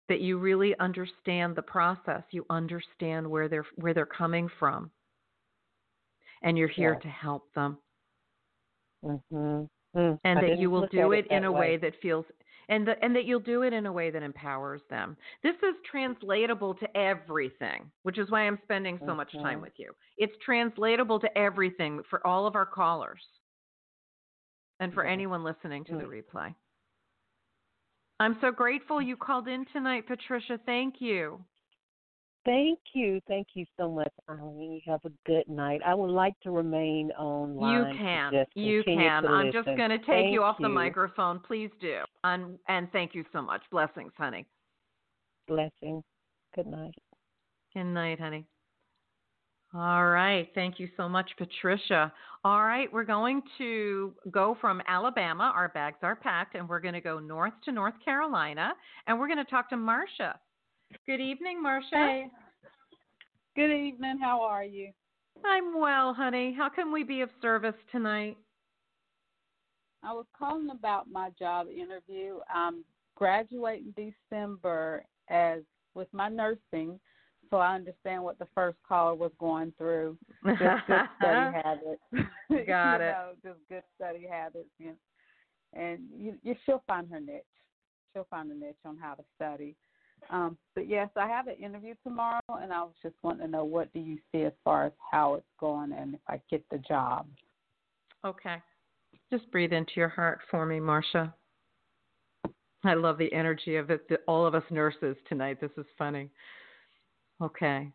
That 0.09 0.21
you 0.21 0.37
really 0.37 0.77
understand 0.77 1.55
the 1.55 1.63
process, 1.63 2.23
you 2.31 2.45
understand 2.49 3.27
where 3.29 3.47
they're 3.49 3.65
where 3.75 3.93
they're 3.93 4.05
coming 4.05 4.49
from. 4.59 4.91
And 6.41 6.57
you're 6.57 6.67
here 6.67 6.95
Yes. 6.95 7.01
to 7.01 7.07
help 7.07 7.53
them. 7.53 7.79
Mhm. 9.03 9.69
Mm. 9.95 10.19
and 10.23 10.41
I 10.41 10.41
that 10.41 10.53
you 10.55 10.69
will 10.69 10.83
do 10.83 11.11
at 11.13 11.19
it 11.19 11.27
in 11.27 11.43
a 11.43 11.51
way 11.51 11.77
that 11.77 11.93
feels 12.01 12.25
and 12.67 12.87
the, 12.87 13.01
and 13.03 13.15
that 13.15 13.25
you'll 13.25 13.39
do 13.39 13.61
it 13.61 13.73
in 13.73 13.85
a 13.85 13.91
way 13.93 14.09
that 14.09 14.23
empowers 14.23 14.81
them. 14.89 15.15
This 15.43 15.55
is 15.57 15.75
translatable 15.89 16.73
to 16.75 16.97
everything, 16.97 17.91
which 18.01 18.17
is 18.17 18.31
why 18.31 18.41
I'm 18.47 18.59
spending 18.63 18.99
so 19.05 19.13
much 19.13 19.31
time 19.39 19.61
Mhm. 19.61 19.61
with 19.61 19.73
you. 19.77 19.93
It's 20.17 20.33
translatable 20.43 21.19
to 21.19 21.37
everything 21.37 22.01
for 22.09 22.25
all 22.25 22.47
of 22.47 22.55
our 22.55 22.65
callers 22.65 23.21
and 24.79 24.93
for 24.93 25.03
anyone 25.03 25.43
listening 25.43 25.83
to 25.85 25.95
the 25.97 26.03
Mm. 26.03 26.23
replay. 26.23 26.55
I'm 28.19 28.39
so 28.39 28.51
grateful 28.51 29.01
you 29.01 29.17
called 29.17 29.47
in 29.47 29.65
tonight, 29.65 30.07
Patricia. 30.07 30.57
Thank 30.65 31.01
you. 31.01 31.43
Thank 32.45 32.79
you. 32.93 33.19
Thank 33.27 33.47
you 33.55 33.65
so 33.75 33.89
much, 33.89 34.13
Ilene. 34.29 34.75
You 34.75 34.91
have 34.91 35.03
a 35.03 35.09
good 35.25 35.47
night. 35.47 35.81
I 35.83 35.95
would 35.95 36.11
like 36.11 36.39
to 36.41 36.51
remain 36.51 37.11
online. 37.13 37.91
You 37.91 37.97
can. 37.97 38.45
You 38.53 38.83
can. 38.83 39.25
I'm 39.25 39.51
just 39.51 39.65
going 39.65 39.89
to 39.89 39.97
take 39.97 40.05
Thank 40.05 40.33
you 40.33 40.43
off 40.43 40.57
the 40.59 40.69
microphone. 40.69 41.39
Please 41.39 41.71
do. 41.81 42.03
And 42.23 42.59
and 42.67 42.91
thank 42.91 43.15
you 43.15 43.25
so 43.33 43.41
much. 43.41 43.63
Blessings, 43.71 44.13
honey. 44.15 44.45
Blessings. 45.47 46.03
Good 46.55 46.67
night. 46.67 46.93
Good 47.73 47.85
night, 47.85 48.19
honey. 48.19 48.45
All 49.75 50.07
right. 50.07 50.49
Thank 50.55 50.79
you 50.79 50.87
so 50.95 51.09
much, 51.09 51.29
Patricia. 51.37 52.13
All 52.45 52.63
right. 52.63 52.91
We're 52.93 53.03
going 53.03 53.41
to 53.57 54.13
go 54.31 54.57
from 54.61 54.81
Alabama. 54.87 55.51
Our 55.53 55.67
bags 55.69 55.97
are 56.01 56.15
packed, 56.15 56.55
and 56.55 56.69
we're 56.69 56.79
going 56.79 56.93
to 56.93 57.01
go 57.01 57.19
north 57.19 57.53
to 57.65 57.73
North 57.73 57.95
Carolina, 58.03 58.73
and 59.07 59.19
we're 59.19 59.27
going 59.27 59.43
to 59.43 59.51
talk 59.51 59.69
to 59.71 59.77
Marcia. 59.77 60.39
Good 61.05 61.19
evening, 61.19 61.61
Marcia. 61.61 61.89
Hey. 61.91 62.27
Good 63.55 63.71
evening. 63.71 64.17
How 64.21 64.41
are 64.43 64.63
you? 64.63 64.91
I'm 65.43 65.77
well, 65.77 66.13
honey. 66.13 66.55
How 66.57 66.69
can 66.69 66.91
we 66.91 67.03
be 67.03 67.21
of 67.21 67.29
service 67.41 67.75
tonight? 67.91 68.37
I 70.03 70.13
was 70.13 70.25
calling 70.37 70.69
about 70.69 71.09
my 71.11 71.31
job 71.37 71.67
interview. 71.67 72.37
I'm 72.53 72.85
graduating 73.15 73.93
December 73.97 75.03
as 75.29 75.61
with 75.95 76.07
my 76.13 76.29
nursing, 76.29 76.99
so 77.49 77.57
I 77.57 77.75
understand 77.75 78.23
what 78.23 78.39
the 78.39 78.47
first 78.55 78.77
caller 78.87 79.15
was 79.15 79.31
going 79.39 79.73
through. 79.77 80.17
Just 80.45 80.87
good 80.87 81.01
study 81.17 81.57
habits. 81.63 82.01
Got 82.67 82.97
you 82.97 83.05
it. 83.05 83.11
Know, 83.11 83.29
just 83.43 83.59
good 83.69 83.83
study 83.95 84.27
habits, 84.29 84.69
know. 84.79 84.93
and 85.73 85.99
you, 86.17 86.35
you 86.43 86.55
she'll 86.65 86.83
find 86.87 87.09
her 87.11 87.19
niche. 87.19 87.43
She'll 88.13 88.27
find 88.29 88.51
a 88.51 88.55
niche 88.55 88.75
on 88.85 88.97
how 88.97 89.13
to 89.15 89.23
study. 89.35 89.75
Um, 90.29 90.57
but 90.73 90.87
yes, 90.87 91.09
I 91.15 91.27
have 91.27 91.47
an 91.47 91.55
interview 91.55 91.93
tomorrow, 92.03 92.39
and 92.49 92.73
I 92.73 92.81
was 92.81 92.93
just 93.03 93.15
wanting 93.21 93.45
to 93.45 93.51
know 93.51 93.65
what 93.65 93.93
do 93.93 93.99
you 93.99 94.17
see 94.31 94.43
as 94.43 94.53
far 94.63 94.85
as 94.85 94.93
how 95.11 95.35
it's 95.35 95.45
going 95.59 95.91
and 95.91 96.15
if 96.15 96.21
I 96.27 96.41
get 96.49 96.63
the 96.71 96.77
job. 96.79 97.27
Okay. 98.23 98.55
Just 99.31 99.51
breathe 99.51 99.73
into 99.73 99.93
your 99.97 100.09
heart 100.09 100.39
for 100.49 100.65
me, 100.65 100.79
Marcia. 100.79 101.33
I 102.83 102.93
love 102.93 103.17
the 103.17 103.31
energy 103.33 103.75
of 103.77 103.89
it, 103.89 104.07
the, 104.09 104.17
all 104.27 104.45
of 104.45 104.55
us 104.55 104.63
nurses 104.69 105.17
tonight. 105.27 105.59
This 105.59 105.71
is 105.77 105.85
funny. 105.97 106.29
Okay. 107.41 107.91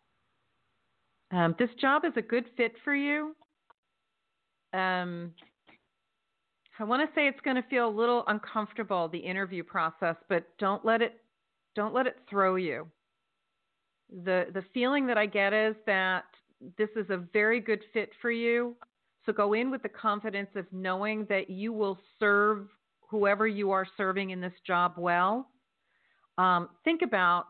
Um, 1.33 1.55
this 1.59 1.71
job 1.81 2.05
is 2.05 2.13
a 2.17 2.23
good 2.23 2.45
fit 2.57 2.73
for 2.85 2.95
you. 2.95 3.35
Um, 4.73 5.33
I 6.79 6.85
want 6.85 7.09
to 7.09 7.15
say 7.15 7.27
it's 7.27 7.41
going 7.41 7.57
to 7.57 7.69
feel 7.69 7.89
a 7.89 7.91
little 7.91 8.25
uncomfortable 8.27 9.09
the 9.09 9.19
interview 9.19 9.63
process, 9.63 10.17
but 10.29 10.47
don't 10.59 10.85
let 10.85 11.03
it 11.03 11.21
don't 11.77 11.95
let 11.95 12.07
it 12.07 12.17
throw 12.29 12.57
you. 12.57 12.87
The 14.25 14.47
the 14.55 14.65
feeling 14.75 15.07
that 15.07 15.19
I 15.19 15.27
get 15.27 15.53
is 15.53 15.77
that 15.87 16.25
this 16.79 16.89
is 16.97 17.09
a 17.11 17.19
very 17.33 17.61
good 17.61 17.83
fit 17.93 18.11
for 18.21 18.31
you. 18.31 18.77
So 19.27 19.33
go 19.33 19.53
in 19.53 19.71
with 19.71 19.83
the 19.83 19.89
confidence 19.89 20.49
of 20.57 20.67
knowing 20.73 21.27
that 21.29 21.51
you 21.51 21.73
will 21.73 21.99
serve 22.19 22.67
whoever 23.09 23.47
you 23.47 23.71
are 23.71 23.87
serving 23.97 24.31
in 24.31 24.41
this 24.41 24.53
job 24.67 24.95
well. 24.97 25.49
Um, 26.39 26.71
think 26.85 27.03
about 27.03 27.47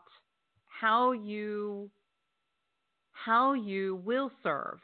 how 0.81 1.11
you 1.11 1.89
how 3.11 3.53
you 3.53 4.01
will 4.03 4.31
serve, 4.41 4.79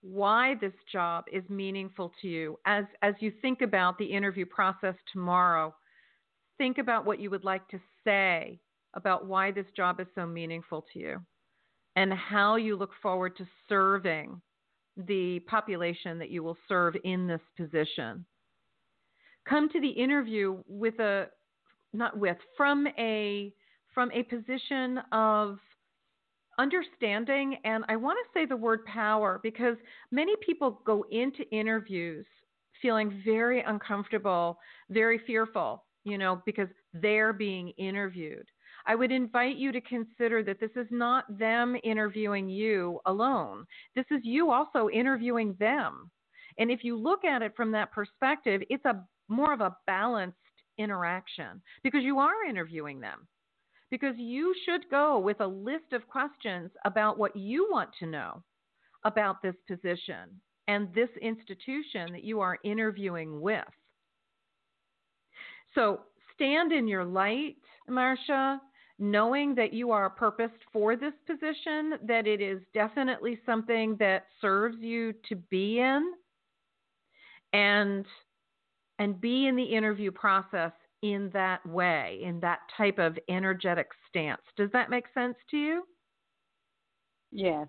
why 0.00 0.54
this 0.62 0.72
job 0.90 1.24
is 1.30 1.44
meaningful 1.50 2.10
to 2.22 2.26
you. 2.26 2.58
As 2.64 2.84
as 3.02 3.14
you 3.20 3.30
think 3.42 3.60
about 3.60 3.98
the 3.98 4.06
interview 4.06 4.46
process 4.46 4.94
tomorrow, 5.12 5.74
think 6.56 6.78
about 6.78 7.04
what 7.04 7.20
you 7.20 7.28
would 7.28 7.44
like 7.44 7.68
to 7.68 7.78
say 8.02 8.58
about 8.94 9.26
why 9.26 9.50
this 9.50 9.66
job 9.76 10.00
is 10.00 10.06
so 10.14 10.26
meaningful 10.26 10.86
to 10.92 10.98
you 10.98 11.20
and 11.96 12.12
how 12.14 12.56
you 12.56 12.76
look 12.76 12.92
forward 13.02 13.36
to 13.36 13.46
serving 13.68 14.40
the 14.96 15.40
population 15.40 16.18
that 16.18 16.30
you 16.30 16.42
will 16.42 16.56
serve 16.66 16.96
in 17.04 17.26
this 17.26 17.42
position. 17.58 18.24
Come 19.46 19.68
to 19.68 19.80
the 19.80 19.88
interview 19.88 20.62
with 20.66 20.98
a 20.98 21.26
not 21.92 22.16
with 22.18 22.38
from 22.56 22.86
a 22.98 23.52
from 23.94 24.10
a 24.12 24.22
position 24.24 25.00
of 25.12 25.58
understanding 26.58 27.56
and 27.64 27.84
I 27.88 27.96
want 27.96 28.18
to 28.18 28.38
say 28.38 28.44
the 28.44 28.56
word 28.56 28.84
power 28.84 29.40
because 29.42 29.76
many 30.10 30.34
people 30.44 30.82
go 30.84 31.04
into 31.10 31.48
interviews 31.50 32.26
feeling 32.82 33.22
very 33.24 33.62
uncomfortable, 33.62 34.58
very 34.90 35.18
fearful, 35.26 35.84
you 36.04 36.18
know, 36.18 36.42
because 36.46 36.68
they're 36.92 37.32
being 37.32 37.70
interviewed. 37.78 38.46
I 38.86 38.94
would 38.94 39.12
invite 39.12 39.56
you 39.56 39.72
to 39.72 39.80
consider 39.80 40.42
that 40.44 40.60
this 40.60 40.70
is 40.76 40.86
not 40.90 41.38
them 41.38 41.76
interviewing 41.84 42.48
you 42.48 43.00
alone. 43.06 43.66
This 43.94 44.06
is 44.10 44.20
you 44.22 44.50
also 44.50 44.88
interviewing 44.88 45.54
them. 45.58 46.10
And 46.58 46.70
if 46.70 46.82
you 46.82 46.96
look 46.96 47.24
at 47.24 47.42
it 47.42 47.52
from 47.56 47.70
that 47.72 47.92
perspective, 47.92 48.62
it's 48.70 48.84
a 48.84 49.04
more 49.28 49.52
of 49.52 49.60
a 49.60 49.76
balanced 49.86 50.36
interaction 50.78 51.62
because 51.82 52.02
you 52.02 52.18
are 52.18 52.44
interviewing 52.48 53.00
them. 53.00 53.28
Because 53.90 54.14
you 54.16 54.54
should 54.64 54.88
go 54.90 55.18
with 55.18 55.40
a 55.40 55.46
list 55.46 55.92
of 55.92 56.06
questions 56.08 56.70
about 56.84 57.18
what 57.18 57.34
you 57.34 57.68
want 57.70 57.90
to 57.98 58.06
know 58.06 58.42
about 59.04 59.42
this 59.42 59.56
position 59.66 60.40
and 60.68 60.92
this 60.94 61.08
institution 61.20 62.12
that 62.12 62.22
you 62.22 62.40
are 62.40 62.58
interviewing 62.62 63.40
with. 63.40 63.64
So 65.74 66.00
stand 66.34 66.72
in 66.72 66.86
your 66.86 67.04
light, 67.04 67.56
Marcia, 67.88 68.60
knowing 68.98 69.54
that 69.54 69.72
you 69.72 69.90
are 69.90 70.10
purposed 70.10 70.62
for 70.72 70.94
this 70.94 71.14
position, 71.26 71.94
that 72.06 72.26
it 72.26 72.40
is 72.40 72.60
definitely 72.74 73.40
something 73.46 73.96
that 73.98 74.26
serves 74.40 74.76
you 74.78 75.14
to 75.28 75.36
be 75.36 75.80
in, 75.80 76.12
and 77.52 78.04
and 78.98 79.20
be 79.20 79.46
in 79.46 79.56
the 79.56 79.64
interview 79.64 80.10
process 80.10 80.72
in 81.02 81.30
that 81.32 81.64
way, 81.66 82.20
in 82.22 82.40
that 82.40 82.60
type 82.76 82.98
of 82.98 83.18
energetic 83.28 83.88
stance. 84.08 84.42
Does 84.56 84.70
that 84.72 84.90
make 84.90 85.04
sense 85.14 85.36
to 85.50 85.56
you? 85.56 85.84
Yes. 87.32 87.68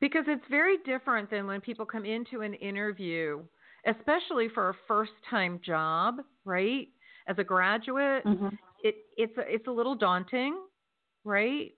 Because 0.00 0.24
it's 0.26 0.44
very 0.50 0.78
different 0.84 1.30
than 1.30 1.46
when 1.46 1.60
people 1.60 1.86
come 1.86 2.04
into 2.04 2.40
an 2.40 2.54
interview, 2.54 3.42
especially 3.86 4.48
for 4.48 4.70
a 4.70 4.74
first 4.88 5.12
time 5.28 5.60
job, 5.64 6.16
right? 6.44 6.88
As 7.28 7.36
a 7.38 7.44
graduate, 7.44 8.24
mm-hmm 8.24 8.48
it 8.84 8.96
it's 9.16 9.36
a, 9.38 9.42
it's 9.52 9.66
a 9.66 9.70
little 9.72 9.96
daunting, 9.96 10.56
right? 11.24 11.72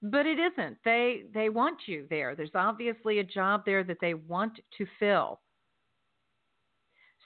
But 0.00 0.24
it 0.24 0.38
isn't. 0.38 0.78
They 0.84 1.24
they 1.34 1.50
want 1.50 1.80
you 1.86 2.06
there. 2.08 2.34
There's 2.34 2.54
obviously 2.54 3.18
a 3.18 3.24
job 3.24 3.64
there 3.66 3.84
that 3.84 3.98
they 4.00 4.14
want 4.14 4.58
to 4.78 4.86
fill. 4.98 5.40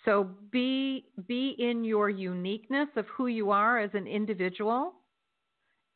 So 0.09 0.27
be 0.51 1.05
be 1.27 1.55
in 1.59 1.85
your 1.85 2.09
uniqueness 2.09 2.89
of 2.97 3.05
who 3.15 3.27
you 3.27 3.51
are 3.51 3.79
as 3.79 3.91
an 3.93 4.07
individual 4.07 4.95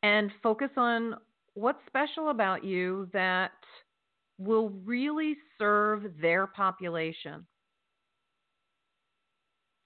and 0.03 0.31
focus 0.43 0.69
on 0.77 1.15
what's 1.55 1.79
special 1.87 2.29
about 2.29 2.63
you 2.63 3.09
that 3.15 3.53
will 4.37 4.69
really 4.85 5.37
serve 5.59 6.03
their 6.21 6.47
population. 6.47 7.47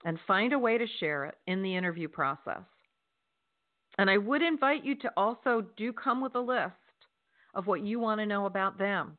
And 0.05 0.18
find 0.27 0.53
a 0.53 0.59
way 0.59 0.77
to 0.77 0.87
share 0.99 1.27
it 1.27 1.37
in 1.47 1.62
the 1.62 1.77
interview 1.77 2.09
process. 2.09 2.64
And 3.99 4.11
I 4.11 4.18
would 4.18 4.43
invite 4.43 4.85
you 4.85 4.97
to 4.97 5.12
also 5.16 5.64
do 5.77 5.93
come 5.93 6.20
with 6.20 6.35
a 6.35 6.41
list 6.41 6.72
of 7.55 7.68
what 7.68 7.85
you 7.85 8.01
want 8.01 8.20
to 8.20 8.27
know 8.27 8.47
about 8.47 8.77
them. 8.77 9.18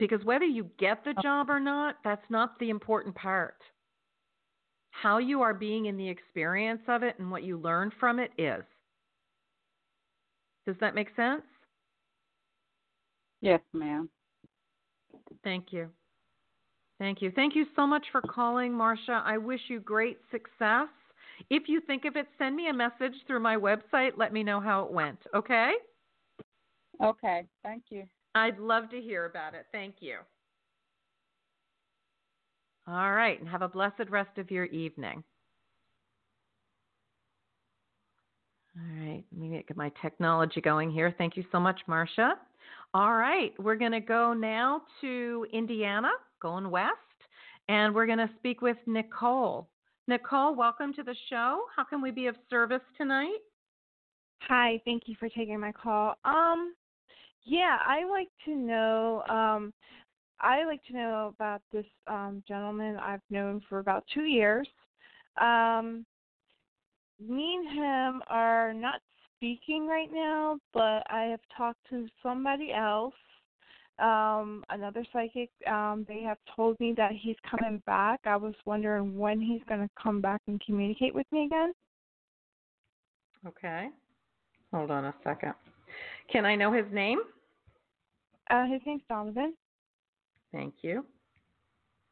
Because 0.00 0.24
whether 0.24 0.46
you 0.46 0.68
get 0.78 1.04
the 1.04 1.14
oh. 1.16 1.22
job 1.22 1.50
or 1.50 1.60
not, 1.60 1.96
that's 2.02 2.24
not 2.30 2.58
the 2.58 2.70
important 2.70 3.14
part. 3.14 3.58
How 4.90 5.18
you 5.18 5.42
are 5.42 5.54
being 5.54 5.86
in 5.86 5.96
the 5.96 6.08
experience 6.08 6.80
of 6.88 7.04
it 7.04 7.16
and 7.18 7.30
what 7.30 7.44
you 7.44 7.58
learn 7.58 7.92
from 8.00 8.18
it 8.18 8.32
is. 8.36 8.64
Does 10.66 10.76
that 10.80 10.94
make 10.94 11.08
sense? 11.14 11.42
Yes, 13.40 13.60
ma'am. 13.72 14.08
Thank 15.44 15.66
you. 15.70 15.88
Thank 16.98 17.22
you. 17.22 17.30
Thank 17.30 17.54
you 17.54 17.66
so 17.76 17.86
much 17.86 18.04
for 18.12 18.20
calling, 18.20 18.72
Marcia. 18.72 19.22
I 19.24 19.38
wish 19.38 19.60
you 19.68 19.80
great 19.80 20.18
success. 20.30 20.88
If 21.48 21.62
you 21.66 21.80
think 21.80 22.04
of 22.04 22.16
it, 22.16 22.26
send 22.36 22.56
me 22.56 22.68
a 22.68 22.74
message 22.74 23.14
through 23.26 23.40
my 23.40 23.56
website. 23.56 24.12
Let 24.16 24.32
me 24.32 24.42
know 24.42 24.60
how 24.60 24.84
it 24.84 24.92
went. 24.92 25.18
Okay? 25.34 25.72
Okay. 27.02 27.44
Thank 27.62 27.84
you. 27.90 28.04
I'd 28.34 28.58
love 28.58 28.90
to 28.90 29.00
hear 29.00 29.26
about 29.26 29.54
it. 29.54 29.66
Thank 29.72 29.96
you. 30.00 30.18
All 32.86 33.12
right. 33.12 33.38
And 33.38 33.48
have 33.48 33.62
a 33.62 33.68
blessed 33.68 34.08
rest 34.08 34.38
of 34.38 34.50
your 34.50 34.66
evening. 34.66 35.22
All 38.76 39.06
right. 39.06 39.24
Let 39.32 39.40
me 39.40 39.64
get 39.66 39.76
my 39.76 39.92
technology 40.00 40.60
going 40.60 40.90
here. 40.90 41.14
Thank 41.18 41.36
you 41.36 41.44
so 41.50 41.60
much, 41.60 41.80
Marcia. 41.86 42.34
All 42.94 43.14
right. 43.14 43.52
We're 43.58 43.76
going 43.76 43.92
to 43.92 44.00
go 44.00 44.32
now 44.32 44.82
to 45.00 45.46
Indiana, 45.52 46.10
going 46.40 46.70
west, 46.70 46.94
and 47.68 47.94
we're 47.94 48.06
going 48.06 48.18
to 48.18 48.30
speak 48.38 48.62
with 48.62 48.76
Nicole. 48.86 49.68
Nicole, 50.08 50.54
welcome 50.54 50.92
to 50.94 51.02
the 51.02 51.14
show. 51.28 51.62
How 51.76 51.84
can 51.84 52.00
we 52.02 52.10
be 52.10 52.26
of 52.26 52.36
service 52.48 52.82
tonight? 52.96 53.38
Hi, 54.42 54.80
thank 54.84 55.02
you 55.06 55.14
for 55.20 55.28
taking 55.28 55.60
my 55.60 55.70
call. 55.70 56.14
Um, 56.24 56.74
yeah, 57.44 57.78
I 57.86 58.08
like 58.08 58.28
to 58.46 58.54
know. 58.54 59.22
Um, 59.28 59.72
I 60.40 60.64
like 60.64 60.82
to 60.84 60.94
know 60.94 61.34
about 61.34 61.60
this 61.72 61.84
um, 62.06 62.42
gentleman 62.48 62.96
I've 62.96 63.20
known 63.30 63.62
for 63.68 63.78
about 63.78 64.04
two 64.12 64.24
years. 64.24 64.68
Um, 65.40 66.04
me 67.20 67.56
and 67.56 67.78
him 67.78 68.22
are 68.28 68.72
not 68.72 69.00
speaking 69.36 69.86
right 69.86 70.10
now, 70.12 70.58
but 70.72 71.02
I 71.10 71.28
have 71.30 71.40
talked 71.56 71.80
to 71.90 72.08
somebody 72.22 72.72
else 72.72 73.14
um, 74.00 74.64
another 74.70 75.04
psychic, 75.12 75.50
um, 75.66 76.06
they 76.08 76.22
have 76.22 76.38
told 76.56 76.78
me 76.80 76.94
that 76.96 77.12
he's 77.12 77.36
coming 77.48 77.82
back. 77.86 78.20
I 78.24 78.36
was 78.36 78.54
wondering 78.64 79.18
when 79.18 79.40
he's 79.40 79.60
going 79.68 79.80
to 79.80 79.90
come 80.02 80.20
back 80.20 80.40
and 80.46 80.60
communicate 80.64 81.14
with 81.14 81.26
me 81.30 81.44
again. 81.44 81.72
Okay. 83.46 83.88
Hold 84.72 84.90
on 84.90 85.04
a 85.06 85.14
second. 85.22 85.54
Can 86.30 86.44
I 86.46 86.54
know 86.54 86.72
his 86.72 86.86
name? 86.92 87.18
Uh, 88.50 88.66
his 88.66 88.80
name's 88.86 89.02
Donovan. 89.08 89.54
Thank 90.52 90.74
you. 90.82 91.04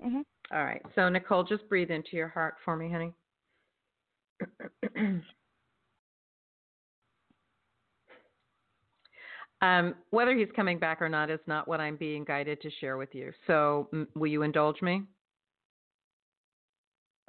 Mhm. 0.02 0.24
All 0.52 0.64
right. 0.64 0.82
So 0.94 1.08
Nicole, 1.08 1.44
just 1.44 1.68
breathe 1.68 1.90
into 1.90 2.16
your 2.16 2.28
heart 2.28 2.54
for 2.64 2.76
me, 2.76 2.90
honey. 2.90 3.12
Um, 9.60 9.96
whether 10.10 10.36
he's 10.36 10.48
coming 10.54 10.78
back 10.78 11.02
or 11.02 11.08
not 11.08 11.30
is 11.30 11.40
not 11.48 11.66
what 11.66 11.80
I'm 11.80 11.96
being 11.96 12.22
guided 12.22 12.60
to 12.62 12.70
share 12.80 12.96
with 12.96 13.12
you. 13.12 13.32
So, 13.48 13.88
m- 13.92 14.06
will 14.14 14.28
you 14.28 14.42
indulge 14.42 14.80
me? 14.82 15.02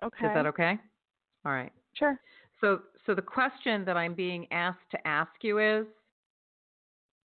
Okay. 0.03 0.27
Is 0.27 0.33
that 0.35 0.45
okay? 0.45 0.77
All 1.43 1.51
right. 1.51 1.71
Sure. 1.93 2.19
So, 2.61 2.81
so 3.07 3.15
the 3.15 3.21
question 3.23 3.83
that 3.85 3.97
I'm 3.97 4.13
being 4.13 4.45
asked 4.51 4.87
to 4.91 5.07
ask 5.07 5.31
you 5.41 5.57
is, 5.57 5.87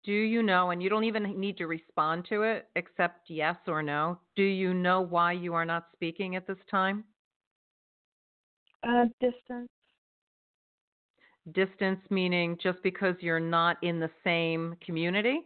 do 0.04 0.12
you 0.12 0.42
know, 0.42 0.72
and 0.72 0.82
you 0.82 0.90
don't 0.90 1.04
even 1.04 1.40
need 1.40 1.58
to 1.58 1.68
respond 1.68 2.26
to 2.30 2.44
it 2.44 2.68
except 2.76 3.30
yes 3.30 3.56
or 3.68 3.84
no. 3.84 4.20
Do 4.36 4.44
you 4.44 4.74
know 4.74 5.02
why 5.02 5.34
you 5.34 5.54
are 5.54 5.66
not 5.66 5.88
speaking 5.94 6.36
at 6.36 6.48
this 6.48 6.58
time? 6.70 7.04
Uh, 8.84 9.06
distance. 9.20 9.70
Distance 11.54 12.00
meaning 12.10 12.58
just 12.62 12.82
because 12.84 13.16
you're 13.20 13.40
not 13.40 13.78
in 13.84 14.00
the 14.00 14.10
same 14.24 14.76
community? 14.84 15.42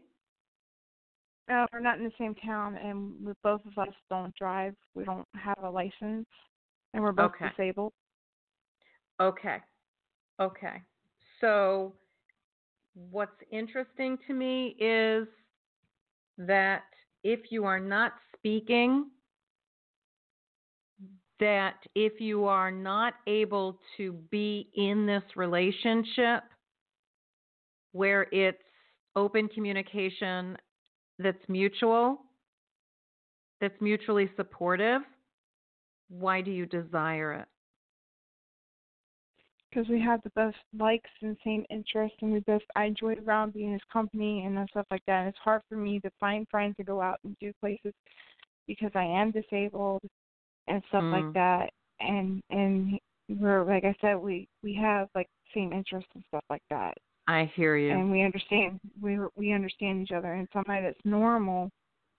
Uh, 1.51 1.66
we're 1.72 1.80
not 1.80 1.97
in 1.97 2.06
the 2.06 2.12
same 2.18 2.34
town, 2.36 2.76
and 2.76 3.14
we, 3.24 3.34
both 3.43 3.62
of 3.66 3.78
us 3.78 3.93
don't 4.10 4.34
drive. 4.36 4.74
We 4.95 5.03
don't 5.03 5.28
have 5.36 5.60
a 5.64 5.70
license, 5.70 6.26
and 6.93 7.03
we're 7.03 7.12
both 7.12 7.34
okay. 7.36 7.49
disabled. 7.49 7.93
Okay. 9.22 9.58
Okay. 10.39 10.82
So, 11.39 11.93
what's 12.95 13.31
interesting 13.51 14.17
to 14.27 14.33
me 14.33 14.75
is 14.79 15.27
that 16.37 16.83
if 17.23 17.51
you 17.51 17.65
are 17.65 17.79
not 17.79 18.13
speaking, 18.35 19.09
that 21.39 21.75
if 21.95 22.21
you 22.21 22.45
are 22.45 22.71
not 22.71 23.15
able 23.27 23.79
to 23.97 24.13
be 24.31 24.69
in 24.75 25.05
this 25.05 25.23
relationship 25.35 26.43
where 27.91 28.27
it's 28.31 28.61
open 29.15 29.47
communication 29.49 30.57
that's 31.19 31.37
mutual, 31.47 32.19
that's 33.59 33.79
mutually 33.81 34.29
supportive, 34.35 35.01
why 36.09 36.41
do 36.41 36.51
you 36.51 36.65
desire 36.65 37.33
it? 37.33 37.47
Because 39.76 39.89
we 39.89 39.99
have 40.01 40.21
the 40.23 40.30
best 40.32 40.55
likes 40.78 41.09
and 41.21 41.36
same 41.43 41.65
interests, 41.69 42.17
and 42.21 42.32
we 42.32 42.39
both 42.41 42.61
I 42.76 42.86
enjoy 42.86 43.15
around 43.26 43.53
being 43.53 43.73
his 43.73 43.82
company 43.91 44.45
and 44.45 44.57
stuff 44.69 44.86
like 44.89 45.03
that. 45.07 45.19
And 45.21 45.30
it's 45.30 45.38
hard 45.43 45.61
for 45.67 45.76
me 45.76 45.99
to 45.99 46.11
find 46.19 46.47
friends 46.49 46.76
to 46.78 46.84
go 46.84 47.01
out 47.01 47.19
and 47.23 47.36
do 47.41 47.51
places 47.59 47.93
because 48.67 48.91
I 48.95 49.03
am 49.03 49.32
disabled 49.32 50.01
and 50.67 50.82
stuff 50.88 51.03
Mm. 51.03 51.11
like 51.11 51.34
that. 51.34 51.73
And 51.99 52.41
and 52.49 52.99
we're 53.30 53.65
like 53.65 53.84
I 53.84 53.95
said, 53.99 54.15
we 54.15 54.47
we 54.63 54.73
have 54.76 55.09
like 55.13 55.28
same 55.53 55.73
interests 55.73 56.09
and 56.15 56.23
stuff 56.30 56.43
like 56.49 56.63
that, 56.69 56.97
I 57.28 57.45
hear 57.55 57.76
you. 57.76 57.91
and 57.91 58.11
we 58.11 58.23
understand 58.23 58.80
we 59.01 59.19
we 59.36 59.51
understand 59.51 60.01
each 60.03 60.11
other. 60.11 60.34
And 60.34 60.47
somebody 60.53 60.84
that's 60.84 61.05
normal, 61.05 61.69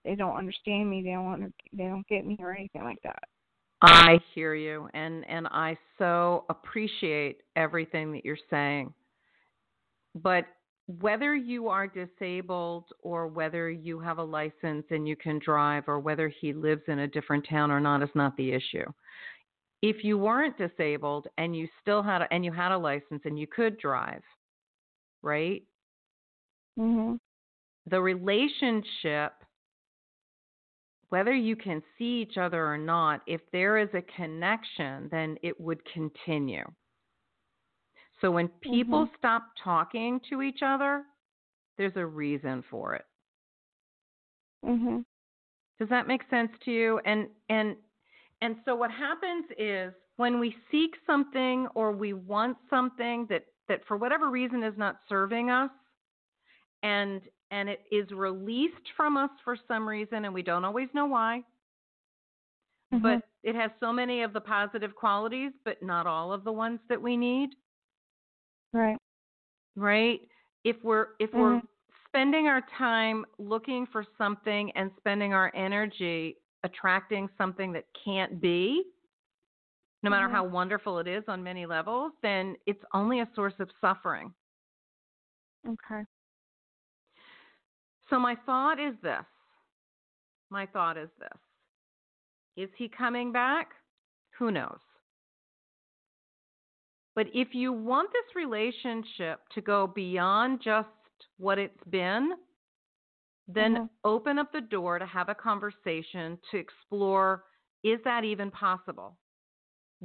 they 0.05 0.15
don't 0.15 0.37
understand 0.37 0.89
me. 0.89 1.01
They 1.01 1.11
don't 1.11 1.25
want 1.25 1.41
to. 1.41 1.51
they 1.73 1.85
don't 1.85 2.07
get 2.07 2.25
me 2.25 2.37
or 2.39 2.53
anything 2.53 2.83
like 2.83 3.01
that. 3.03 3.23
I 3.81 4.19
hear 4.33 4.55
you 4.55 4.89
and 4.93 5.23
and 5.29 5.47
I 5.47 5.77
so 5.97 6.45
appreciate 6.49 7.41
everything 7.55 8.11
that 8.13 8.25
you're 8.25 8.37
saying. 8.49 8.93
But 10.15 10.45
whether 10.99 11.35
you 11.35 11.67
are 11.67 11.85
disabled 11.85 12.85
or 13.01 13.27
whether 13.27 13.69
you 13.69 13.99
have 13.99 14.19
a 14.19 14.23
license 14.23 14.85
and 14.89 15.07
you 15.07 15.15
can 15.15 15.37
drive 15.39 15.83
or 15.87 15.99
whether 15.99 16.29
he 16.29 16.53
lives 16.53 16.81
in 16.87 16.99
a 16.99 17.07
different 17.07 17.45
town 17.47 17.71
or 17.71 17.79
not 17.79 18.01
is 18.01 18.09
not 18.15 18.35
the 18.37 18.51
issue. 18.53 18.85
If 19.81 20.03
you 20.03 20.17
weren't 20.17 20.57
disabled 20.57 21.27
and 21.37 21.55
you 21.55 21.67
still 21.81 22.01
had 22.01 22.21
a, 22.23 22.33
and 22.33 22.43
you 22.43 22.51
had 22.51 22.71
a 22.71 22.77
license 22.77 23.21
and 23.25 23.37
you 23.37 23.47
could 23.47 23.77
drive, 23.77 24.23
right? 25.21 25.63
Mhm. 26.79 27.19
the 27.87 28.01
relationship, 28.01 29.33
whether 31.09 31.33
you 31.33 31.55
can 31.55 31.81
see 31.97 32.21
each 32.21 32.37
other 32.37 32.65
or 32.65 32.77
not, 32.77 33.21
if 33.27 33.41
there 33.51 33.77
is 33.77 33.89
a 33.93 34.01
connection, 34.15 35.07
then 35.09 35.37
it 35.41 35.59
would 35.59 35.83
continue. 35.85 36.65
So 38.19 38.31
when 38.31 38.49
people 38.61 39.09
stop 39.17 39.43
talking 39.63 40.19
to 40.29 40.41
each 40.41 40.59
other, 40.63 41.03
there's 41.77 41.95
a 41.95 42.05
reason 42.05 42.63
for 42.69 42.95
it. 42.95 43.05
Mhm. 44.65 45.05
Does 45.79 45.89
that 45.89 46.07
make 46.07 46.27
sense 46.29 46.51
to 46.59 46.71
you? 46.71 46.99
And 46.99 47.29
and 47.49 47.77
and 48.41 48.59
so 48.65 48.75
what 48.75 48.91
happens 48.91 49.45
is 49.57 49.93
when 50.15 50.39
we 50.39 50.55
seek 50.71 50.95
something 51.05 51.67
or 51.75 51.91
we 51.91 52.13
want 52.13 52.57
something 52.69 53.27
that 53.27 53.45
that 53.67 53.85
for 53.85 53.97
whatever 53.97 54.29
reason 54.29 54.63
is 54.63 54.77
not 54.77 54.99
serving 55.07 55.51
us 55.51 55.71
and 56.83 57.21
and 57.51 57.69
it 57.69 57.85
is 57.91 58.09
released 58.11 58.91
from 58.95 59.17
us 59.17 59.29
for 59.43 59.55
some 59.67 59.87
reason 59.87 60.25
and 60.25 60.33
we 60.33 60.41
don't 60.41 60.65
always 60.65 60.89
know 60.93 61.05
why 61.05 61.43
Mhm. 62.93 63.01
but 63.01 63.21
it 63.43 63.55
has 63.55 63.71
so 63.79 63.91
many 63.93 64.21
of 64.23 64.33
the 64.33 64.41
positive 64.41 64.95
qualities 64.95 65.51
but 65.63 65.81
not 65.81 66.07
all 66.07 66.31
of 66.33 66.43
the 66.43 66.51
ones 66.51 66.79
that 66.89 67.01
we 67.01 67.15
need 67.17 67.55
right. 68.73 68.97
right 69.75 70.21
if 70.63 70.81
we're 70.83 71.15
if 71.19 71.33
we're 71.33 71.61
Mhm. 71.61 71.67
spending 72.07 72.47
our 72.47 72.61
time 72.77 73.25
looking 73.37 73.85
for 73.87 74.03
something 74.17 74.71
and 74.71 74.91
spending 74.97 75.33
our 75.33 75.51
energy 75.53 76.37
attracting 76.63 77.29
something 77.37 77.71
that 77.73 77.85
can't 77.93 78.41
be 78.41 78.91
no 80.03 80.09
matter 80.09 80.27
Mhm. 80.27 80.31
how 80.31 80.43
wonderful 80.43 80.99
it 80.99 81.07
is 81.07 81.23
on 81.27 81.43
many 81.43 81.65
levels 81.65 82.13
then 82.21 82.55
it's 82.65 82.83
only 82.93 83.19
a 83.19 83.29
source 83.35 83.59
of 83.59 83.69
suffering 83.81 84.33
Okay. 85.67 86.05
So 88.09 88.19
my 88.19 88.35
thought 88.45 88.79
is 88.79 88.95
this 89.01 89.25
my 90.49 90.65
thought 90.65 90.97
is 90.97 91.09
this 91.19 91.39
is 92.55 92.69
he 92.77 92.87
coming 92.87 93.31
back 93.31 93.69
who 94.37 94.51
knows 94.51 94.79
but 97.17 97.25
if 97.33 97.55
you 97.55 97.73
want 97.73 98.11
this 98.13 98.35
relationship 98.35 99.39
to 99.55 99.61
go 99.61 99.87
beyond 99.87 100.61
just 100.63 100.87
what 101.37 101.57
it's 101.57 101.83
been, 101.89 102.33
then 103.47 103.75
Mhm. 103.75 103.89
open 104.03 104.37
up 104.37 104.51
the 104.51 104.61
door 104.61 104.99
to 104.99 105.05
have 105.07 105.27
a 105.27 105.33
conversation 105.33 106.39
to 106.51 106.57
explore 106.57 107.43
is 107.81 107.99
that 108.03 108.23
even 108.23 108.51
possible, 108.51 109.17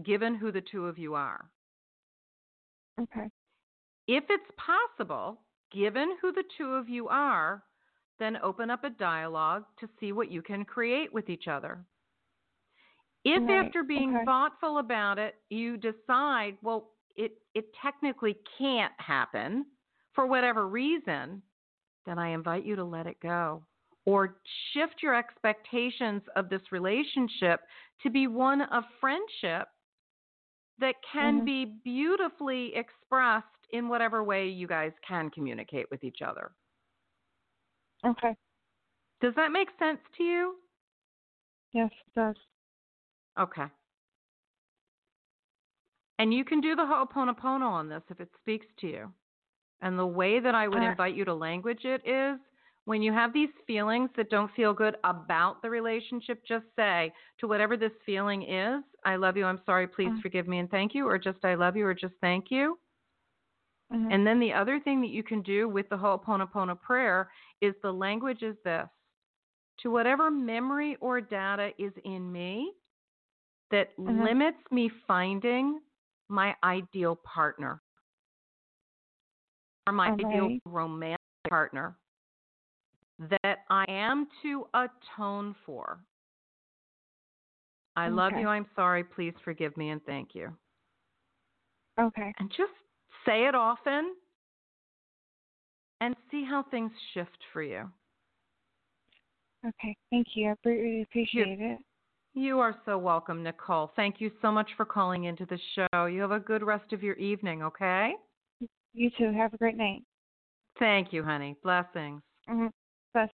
given 0.02 0.34
who 0.34 0.50
the 0.50 0.62
two 0.62 0.86
of 0.86 0.98
you 0.98 1.14
are? 1.14 1.50
Okay. 2.98 3.30
If 4.06 4.30
it's 4.30 4.50
possible, 4.56 5.44
given 5.70 6.16
who 6.16 6.32
the 6.32 6.44
two 6.56 6.72
of 6.72 6.88
you 6.88 7.08
are, 7.08 7.62
then 8.22 8.38
open 8.42 8.70
up 8.70 8.84
a 8.84 8.90
dialogue 8.90 9.64
to 9.80 9.88
see 9.98 10.12
what 10.12 10.30
you 10.30 10.42
can 10.42 10.64
create 10.64 11.12
with 11.12 11.28
each 11.28 11.48
other. 11.48 11.84
If 13.24 13.48
Right, 13.48 13.66
after 13.66 13.82
being 13.82 14.14
okay. 14.14 14.24
thoughtful 14.24 14.78
about 14.78 15.18
it, 15.18 15.36
you 15.50 15.76
decide, 15.76 16.56
well, 16.62 16.90
it, 17.16 17.32
it 17.54 17.66
technically 17.82 18.36
can't 18.58 18.92
happen 18.98 19.66
for 20.14 20.26
whatever 20.26 20.68
reason, 20.68 21.42
then 22.06 22.18
I 22.18 22.30
invite 22.30 22.64
you 22.64 22.76
to 22.76 22.84
let 22.84 23.06
it 23.06 23.18
go 23.20 23.62
or 24.04 24.36
shift 24.72 24.96
your 25.02 25.14
expectations 25.14 26.22
of 26.34 26.48
this 26.48 26.62
relationship 26.72 27.60
to 28.02 28.10
be 28.10 28.26
one 28.26 28.62
of 28.62 28.82
friendship 29.00 29.68
that 30.80 30.96
can 31.12 31.42
Mhm. 31.42 31.44
be 31.44 31.64
beautifully 31.84 32.74
expressed 32.74 33.46
in 33.70 33.88
whatever 33.88 34.24
way 34.24 34.48
you 34.48 34.66
guys 34.66 34.92
can 35.06 35.30
communicate 35.30 35.88
with 35.90 36.02
each 36.02 36.20
other. 36.22 36.50
Okay. 38.04 38.36
Does 39.20 39.34
that 39.36 39.52
make 39.52 39.68
sense 39.78 40.00
to 40.16 40.22
you? 40.24 40.56
Yes, 41.72 41.90
it 42.06 42.14
does. 42.18 42.36
Okay. 43.38 43.66
And 46.18 46.32
you 46.32 46.44
can 46.44 46.60
do 46.60 46.76
the 46.76 46.82
Ho'oponopono 46.82 47.68
on 47.68 47.88
this 47.88 48.02
if 48.10 48.20
it 48.20 48.28
speaks 48.40 48.66
to 48.80 48.86
you. 48.86 49.12
And 49.80 49.98
the 49.98 50.06
way 50.06 50.38
that 50.38 50.54
I 50.54 50.68
would 50.68 50.82
invite 50.82 51.16
you 51.16 51.24
to 51.24 51.34
language 51.34 51.84
it 51.84 52.02
is 52.06 52.38
when 52.84 53.02
you 53.02 53.12
have 53.12 53.32
these 53.32 53.48
feelings 53.66 54.10
that 54.16 54.30
don't 54.30 54.50
feel 54.54 54.72
good 54.72 54.96
about 55.04 55.62
the 55.62 55.70
relationship, 55.70 56.42
just 56.46 56.64
say 56.76 57.12
to 57.38 57.48
whatever 57.48 57.76
this 57.76 57.92
feeling 58.06 58.42
is, 58.48 58.82
I 59.04 59.16
love 59.16 59.36
you, 59.36 59.44
I'm 59.44 59.60
sorry, 59.66 59.86
please 59.88 60.10
Mm. 60.10 60.20
forgive 60.22 60.46
me 60.46 60.58
and 60.58 60.70
thank 60.70 60.94
you, 60.94 61.08
or 61.08 61.18
just 61.18 61.44
I 61.44 61.54
love 61.54 61.76
you, 61.76 61.86
or 61.86 61.94
just 61.94 62.14
thank 62.20 62.50
you. 62.50 62.78
Mhm. 63.92 64.12
And 64.12 64.26
then 64.26 64.40
the 64.40 64.52
other 64.52 64.80
thing 64.80 65.00
that 65.02 65.10
you 65.10 65.22
can 65.22 65.42
do 65.42 65.68
with 65.68 65.88
the 65.88 65.96
Ho'oponopono 65.96 66.80
prayer 66.80 67.30
is 67.60 67.74
the 67.82 67.92
language 67.92 68.42
is 68.42 68.56
this 68.64 68.88
to 69.78 69.90
whatever 69.90 70.30
memory 70.30 70.96
or 70.96 71.20
data 71.20 71.72
is 71.78 71.92
in 72.04 72.30
me 72.30 72.72
that 73.70 73.96
Mhm. 73.98 74.24
limits 74.24 74.58
me 74.70 74.88
finding 75.06 75.80
my 76.28 76.56
ideal 76.62 77.16
partner 77.16 77.82
or 79.86 79.92
my 79.92 80.08
ideal 80.08 80.58
romantic 80.64 81.18
partner 81.48 81.98
that 83.18 83.64
I 83.70 83.84
am 83.88 84.28
to 84.42 84.68
atone 84.74 85.54
for. 85.66 86.04
I 87.96 88.08
love 88.08 88.32
you. 88.40 88.48
I'm 88.48 88.66
sorry. 88.74 89.04
Please 89.04 89.34
forgive 89.44 89.76
me 89.76 89.90
and 89.90 90.02
thank 90.04 90.34
you. 90.34 90.56
Okay. 91.98 92.32
And 92.38 92.50
just 92.50 92.72
say 93.26 93.46
it 93.46 93.54
often 93.54 94.14
and 96.00 96.16
see 96.30 96.44
how 96.44 96.64
things 96.64 96.90
shift 97.14 97.38
for 97.52 97.62
you. 97.62 97.88
Okay. 99.66 99.96
Thank 100.10 100.28
you. 100.34 100.50
I 100.50 100.68
really 100.68 101.02
appreciate 101.02 101.60
it. 101.60 101.78
You 102.34 102.58
are 102.60 102.74
so 102.84 102.96
welcome, 102.98 103.42
Nicole. 103.42 103.92
Thank 103.94 104.20
you 104.20 104.30
so 104.40 104.50
much 104.50 104.70
for 104.76 104.84
calling 104.84 105.24
into 105.24 105.46
the 105.46 105.58
show. 105.74 106.06
You 106.06 106.22
have 106.22 106.32
a 106.32 106.40
good 106.40 106.62
rest 106.62 106.92
of 106.92 107.02
your 107.02 107.14
evening, 107.16 107.62
okay? 107.62 108.14
You 108.94 109.10
too. 109.18 109.32
Have 109.32 109.52
a 109.54 109.58
great 109.58 109.76
night. 109.76 110.02
Thank 110.78 111.12
you, 111.12 111.22
honey. 111.22 111.56
Blessings. 111.62 112.22
hmm 112.48 112.68
Bye. 113.14 113.28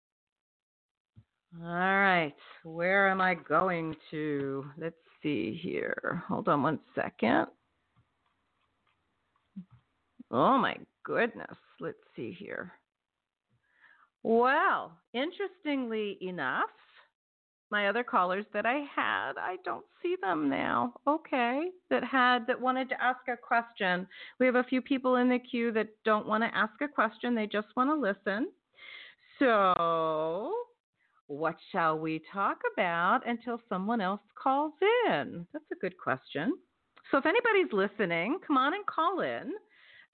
All 1.63 1.67
right. 1.67 2.35
Where 2.65 3.09
am 3.09 3.21
I 3.21 3.35
going 3.35 3.95
to? 4.11 4.67
Let's 4.77 4.97
see 5.23 5.59
here. 5.63 6.23
Hold 6.29 6.49
on 6.49 6.63
one 6.63 6.81
second. 6.95 7.47
Oh, 10.31 10.59
my 10.59 10.77
goodness. 11.05 11.57
Let's 11.81 11.99
see 12.15 12.33
here. 12.39 12.73
Well, 14.23 14.93
interestingly 15.15 16.19
enough, 16.21 16.71
my 17.71 17.89
other 17.89 18.03
callers 18.03 18.47
that 18.53 18.67
I 18.67 18.85
had, 18.95 19.33
I 19.39 19.57
don't 19.65 19.85
see 20.03 20.17
them 20.21 20.49
now. 20.49 20.95
Okay. 21.07 21.69
That 21.91 22.03
had, 22.03 22.47
that 22.47 22.61
wanted 22.61 22.89
to 22.91 23.03
ask 23.03 23.21
a 23.29 23.37
question. 23.37 24.07
We 24.41 24.47
have 24.47 24.57
a 24.57 24.65
few 24.65 24.81
people 24.81 25.17
in 25.17 25.29
the 25.29 25.39
queue 25.39 25.73
that 25.73 25.89
don't 26.05 26.27
want 26.27 26.43
to 26.45 26.57
ask 26.57 26.73
a 26.81 26.89
question, 26.89 27.35
they 27.35 27.47
just 27.47 27.69
want 27.77 27.91
to 27.91 27.95
listen. 27.95 28.49
So, 29.39 30.53
what 31.29 31.57
shall 31.71 31.99
we 31.99 32.23
talk 32.33 32.59
about 32.73 33.21
until 33.27 33.61
someone 33.69 34.01
else 34.01 34.21
calls 34.43 34.73
in? 35.07 35.47
That's 35.53 35.71
a 35.71 35.81
good 35.81 35.97
question. 35.97 36.55
So, 37.11 37.19
if 37.19 37.27
anybody's 37.27 37.73
listening, 37.73 38.39
come 38.47 38.57
on 38.57 38.75
and 38.75 38.85
call 38.87 39.21
in. 39.21 39.53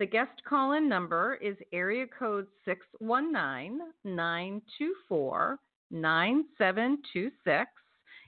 The 0.01 0.07
guest 0.07 0.43
call 0.49 0.73
in 0.73 0.89
number 0.89 1.37
is 1.41 1.57
area 1.73 2.07
code 2.07 2.47
619 2.65 3.79
924 4.05 5.59
9726. 5.91 7.71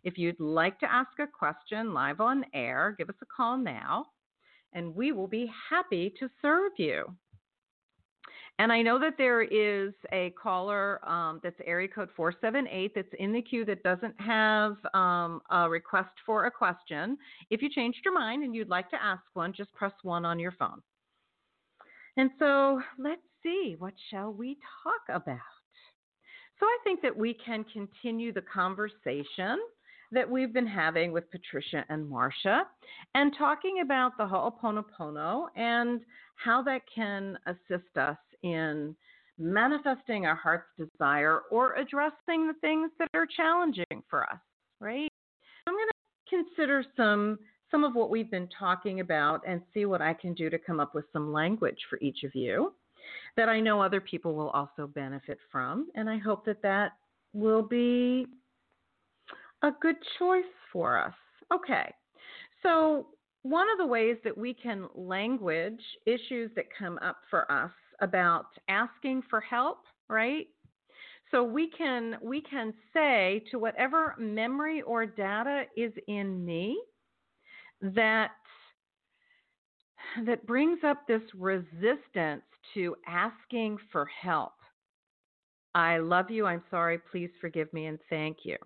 If 0.05 0.17
you'd 0.17 0.39
like 0.39 0.79
to 0.79 0.93
ask 0.93 1.11
a 1.19 1.27
question 1.27 1.93
live 1.93 2.21
on 2.21 2.45
air, 2.55 2.95
give 2.97 3.09
us 3.09 3.17
a 3.21 3.27
call 3.27 3.57
now. 3.59 4.07
and 4.73 4.95
we 4.95 5.11
will 5.13 5.27
be 5.27 5.51
happy 5.71 6.13
to 6.19 6.29
serve 6.43 6.73
you. 6.77 7.07
And 8.59 8.73
I 8.73 8.81
know 8.83 8.99
that 8.99 9.15
there 9.19 9.43
is 9.43 9.93
a 10.13 10.31
caller 10.31 11.07
um, 11.09 11.41
that's 11.43 11.57
area 11.67 11.89
code 11.89 12.09
478 12.17 12.93
that's 12.95 13.09
in 13.19 13.33
the 13.33 13.43
queue 13.43 13.65
that 13.67 13.83
doesn't 13.83 14.19
have 14.21 14.77
um, 14.95 15.41
a 15.51 15.69
request 15.69 16.11
for 16.25 16.47
a 16.47 16.51
question. 16.51 17.19
If 17.51 17.61
you 17.61 17.69
changed 17.69 18.01
your 18.05 18.15
mind 18.15 18.45
and 18.45 18.55
you'd 18.55 18.69
like 18.69 18.89
to 18.91 19.03
ask 19.03 19.23
one, 19.35 19.53
just 19.53 19.73
press 19.75 19.93
one 20.03 20.25
on 20.25 20.39
your 20.39 20.53
phone. 20.53 20.81
And 22.17 22.31
so 22.39 22.81
let's 22.99 23.21
see, 23.43 23.77
what 23.79 23.95
shall 24.11 24.33
we 24.33 24.57
talk 24.83 25.15
about? 25.15 25.39
So 26.59 26.67
I 26.67 26.79
think 26.85 27.03
that 27.03 27.17
we 27.17 27.35
can 27.35 27.65
continue 27.65 28.33
the 28.33 28.43
conversation 28.43 29.59
that 30.13 30.29
we've 30.31 30.53
been 30.53 30.67
having 30.67 31.13
with 31.13 31.31
Patricia 31.31 31.85
and 31.89 32.09
Marcia 32.09 32.63
and 33.15 33.35
talking 33.37 33.81
about 33.83 34.17
the 34.17 34.25
Ho'oponopono 34.25 35.47
and 35.57 36.01
how 36.37 36.63
that 36.63 36.83
can 36.95 37.37
assist 37.47 37.97
us 37.97 38.17
in 38.43 38.95
manifesting 39.39 40.25
our 40.25 40.37
heart's 40.37 40.69
desire 40.79 41.41
or 41.51 41.75
addressing 41.75 42.47
the 42.47 42.55
things 42.61 42.91
that 42.99 43.09
are 43.15 43.27
challenging 43.27 44.03
for 44.09 44.23
us, 44.31 44.39
right? 44.81 45.11
I'm 45.67 45.75
going 45.75 45.89
to 45.89 46.37
consider 46.37 46.85
some 46.97 47.39
some 47.71 47.85
of 47.85 47.95
what 47.95 48.11
we've 48.11 48.31
been 48.31 48.49
talking 48.59 49.01
about 49.01 49.43
and 49.47 49.61
see 49.75 49.85
what 49.85 50.03
I 50.03 50.15
can 50.15 50.35
do 50.35 50.51
to 50.51 50.59
come 50.59 50.81
up 50.81 50.95
with 50.95 51.05
some 51.13 51.33
language 51.33 51.79
for 51.89 51.99
each 52.01 52.23
of 52.25 52.35
you 52.35 52.73
that 53.37 53.49
I 53.49 53.61
know 53.61 53.81
other 53.81 54.01
people 54.01 54.35
will 54.35 54.51
also 54.51 54.87
benefit 54.87 55.39
from 55.51 55.89
and 55.95 56.09
I 56.09 56.19
hope 56.19 56.45
that 56.47 56.63
that 56.63 56.93
will 57.33 57.63
be 57.63 58.27
a 59.63 59.71
good 59.81 59.97
choice 60.19 60.45
for 60.73 60.99
us. 60.99 61.15
Okay. 61.53 61.93
So, 62.63 63.09
one 63.43 63.67
of 63.71 63.79
the 63.79 63.87
ways 63.87 64.17
that 64.25 64.37
we 64.37 64.53
can 64.53 64.89
language 64.97 65.81
issues 66.05 66.51
that 66.57 66.65
come 66.77 66.99
up 67.01 67.19
for 67.31 67.51
us 67.51 67.71
about 68.01 68.47
asking 68.69 69.23
for 69.31 69.41
help, 69.41 69.79
right? 70.09 70.49
So 71.31 71.45
we 71.45 71.71
can 71.71 72.17
we 72.23 72.41
can 72.41 72.73
say 72.93 73.45
to 73.51 73.59
whatever 73.59 74.15
memory 74.19 74.83
or 74.83 75.07
data 75.07 75.65
is 75.77 75.93
in 76.09 76.45
me 76.45 76.81
that 77.81 78.31
that 80.25 80.47
brings 80.47 80.79
up 80.85 81.07
this 81.07 81.23
resistance 81.35 82.43
to 82.75 82.97
asking 83.07 83.77
for 83.93 84.07
help. 84.07 84.53
I 85.75 85.99
love 85.99 86.31
you. 86.31 86.47
I'm 86.47 86.63
sorry. 86.71 86.99
Please 87.11 87.31
forgive 87.41 87.71
me 87.73 87.87
and 87.87 87.99
thank 88.09 88.39
you. 88.45 88.57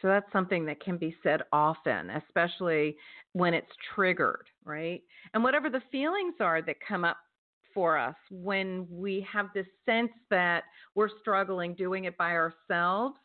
So 0.00 0.08
that's 0.08 0.30
something 0.32 0.64
that 0.66 0.80
can 0.80 0.96
be 0.96 1.14
said 1.22 1.42
often, 1.52 2.10
especially 2.10 2.96
when 3.32 3.54
it's 3.54 3.70
triggered, 3.94 4.46
right? 4.64 5.02
And 5.34 5.42
whatever 5.42 5.70
the 5.70 5.82
feelings 5.90 6.34
are 6.40 6.62
that 6.62 6.76
come 6.86 7.04
up 7.04 7.16
for 7.74 7.98
us 7.98 8.14
when 8.30 8.86
we 8.90 9.26
have 9.30 9.46
this 9.54 9.66
sense 9.86 10.10
that 10.30 10.64
we're 10.94 11.10
struggling 11.20 11.74
doing 11.74 12.04
it 12.04 12.16
by 12.16 12.32
ourselves 12.32 13.16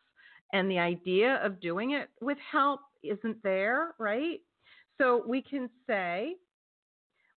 and 0.51 0.69
the 0.69 0.79
idea 0.79 1.39
of 1.43 1.59
doing 1.59 1.91
it 1.91 2.09
with 2.21 2.37
help 2.51 2.81
isn't 3.03 3.41
there, 3.43 3.95
right? 3.99 4.39
So 4.99 5.23
we 5.27 5.41
can 5.41 5.69
say, 5.87 6.35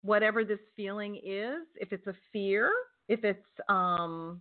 whatever 0.03 0.45
this 0.45 0.59
feeling 0.77 1.17
is, 1.25 1.67
if 1.77 1.93
it's 1.93 2.07
a 2.07 2.15
fear, 2.33 2.71
if 3.09 3.25
it's 3.25 3.47
um, 3.69 4.41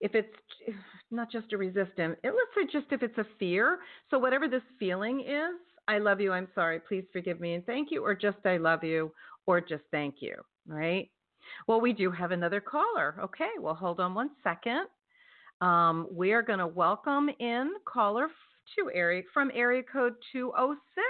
if 0.00 0.14
it's 0.14 0.34
not 1.10 1.30
just 1.30 1.52
a 1.52 1.56
resistance, 1.56 2.16
it, 2.22 2.34
let's 2.34 2.54
say 2.54 2.78
just 2.78 2.92
if 2.92 3.02
it's 3.02 3.18
a 3.18 3.26
fear. 3.38 3.78
So 4.10 4.18
whatever 4.18 4.48
this 4.48 4.62
feeling 4.78 5.20
is, 5.20 5.54
I 5.88 5.98
love 5.98 6.20
you, 6.20 6.32
I'm 6.32 6.48
sorry, 6.54 6.80
please 6.80 7.04
forgive 7.12 7.40
me 7.40 7.54
and 7.54 7.64
thank 7.64 7.90
you, 7.90 8.04
or 8.04 8.14
just 8.14 8.38
I 8.44 8.56
love 8.56 8.84
you, 8.84 9.12
or 9.46 9.60
just 9.60 9.82
thank 9.90 10.16
you, 10.20 10.34
right? 10.66 11.10
Well, 11.66 11.80
we 11.80 11.92
do 11.92 12.10
have 12.10 12.30
another 12.30 12.60
caller. 12.60 13.16
Okay, 13.22 13.50
well, 13.60 13.74
hold 13.74 14.00
on 14.00 14.14
one 14.14 14.30
second. 14.44 14.86
Um, 15.60 16.08
we 16.10 16.32
are 16.32 16.42
going 16.42 16.58
to 16.58 16.66
welcome 16.66 17.28
in 17.38 17.72
caller 17.84 18.28
to 18.76 18.90
area 18.94 19.22
from 19.32 19.50
area 19.54 19.82
code 19.82 20.14
206. 20.32 21.06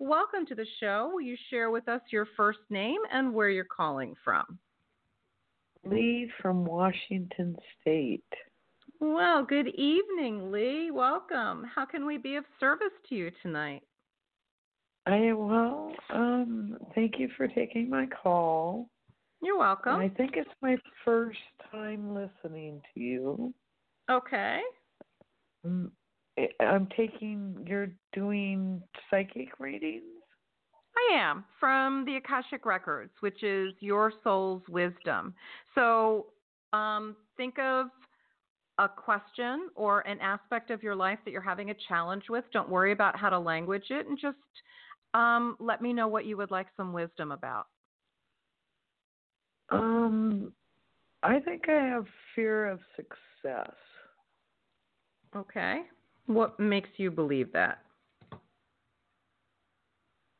Welcome 0.00 0.46
to 0.46 0.54
the 0.54 0.66
show. 0.78 1.10
Will 1.12 1.22
you 1.22 1.36
share 1.50 1.70
with 1.72 1.88
us 1.88 2.00
your 2.12 2.28
first 2.36 2.60
name 2.70 3.00
and 3.12 3.34
where 3.34 3.50
you're 3.50 3.64
calling 3.64 4.14
from? 4.24 4.58
Lee 5.84 6.30
from 6.40 6.64
Washington 6.64 7.56
State. 7.80 8.22
Well, 9.00 9.44
good 9.44 9.66
evening, 9.68 10.52
Lee. 10.52 10.92
Welcome. 10.92 11.64
How 11.74 11.84
can 11.84 12.06
we 12.06 12.16
be 12.16 12.36
of 12.36 12.44
service 12.60 12.92
to 13.08 13.14
you 13.16 13.32
tonight? 13.42 13.82
I 15.06 15.32
well, 15.32 15.92
um, 16.10 16.76
thank 16.94 17.18
you 17.18 17.28
for 17.36 17.48
taking 17.48 17.90
my 17.90 18.06
call. 18.06 18.88
You're 19.42 19.58
welcome. 19.58 19.96
I 19.96 20.10
think 20.10 20.32
it's 20.36 20.50
my 20.62 20.76
first 21.04 21.38
time 21.72 22.14
listening 22.14 22.80
to 22.94 23.00
you. 23.00 23.54
Okay. 24.08 24.60
I'm 26.60 26.88
taking, 26.96 27.64
you're 27.66 27.90
doing 28.12 28.82
psychic 29.10 29.58
readings? 29.58 30.04
I 30.96 31.16
am 31.16 31.44
from 31.60 32.04
the 32.04 32.16
Akashic 32.16 32.66
Records, 32.66 33.12
which 33.20 33.42
is 33.42 33.72
your 33.80 34.12
soul's 34.24 34.62
wisdom. 34.68 35.34
So 35.74 36.26
um, 36.72 37.16
think 37.36 37.58
of 37.58 37.86
a 38.78 38.88
question 38.88 39.68
or 39.74 40.00
an 40.00 40.18
aspect 40.20 40.70
of 40.70 40.82
your 40.82 40.94
life 40.94 41.18
that 41.24 41.30
you're 41.30 41.40
having 41.40 41.70
a 41.70 41.74
challenge 41.88 42.24
with. 42.28 42.44
Don't 42.52 42.68
worry 42.68 42.92
about 42.92 43.18
how 43.18 43.28
to 43.28 43.38
language 43.38 43.86
it 43.90 44.06
and 44.06 44.18
just 44.20 44.36
um, 45.14 45.56
let 45.60 45.82
me 45.82 45.92
know 45.92 46.08
what 46.08 46.26
you 46.26 46.36
would 46.36 46.50
like 46.50 46.66
some 46.76 46.92
wisdom 46.92 47.32
about. 47.32 47.66
Um, 49.70 50.52
I 51.22 51.40
think 51.40 51.68
I 51.68 51.86
have 51.86 52.06
fear 52.34 52.66
of 52.66 52.80
success. 52.96 53.74
Okay. 55.36 55.82
What 56.28 56.60
makes 56.60 56.90
you 56.98 57.10
believe 57.10 57.52
that? 57.54 57.78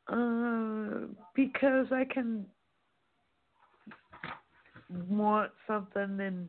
Uh, 0.07 1.07
because 1.35 1.87
I 1.91 2.05
can 2.05 2.45
want 5.09 5.51
something 5.65 6.19
and 6.19 6.47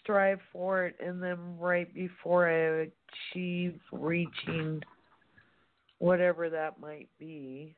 strive 0.00 0.38
for 0.52 0.86
it, 0.86 0.94
and 1.04 1.20
then 1.20 1.38
right 1.58 1.92
before 1.92 2.48
I 2.48 2.86
achieve 3.32 3.80
reaching 3.90 4.80
whatever 5.98 6.48
that 6.48 6.78
might 6.78 7.08
be, 7.18 7.74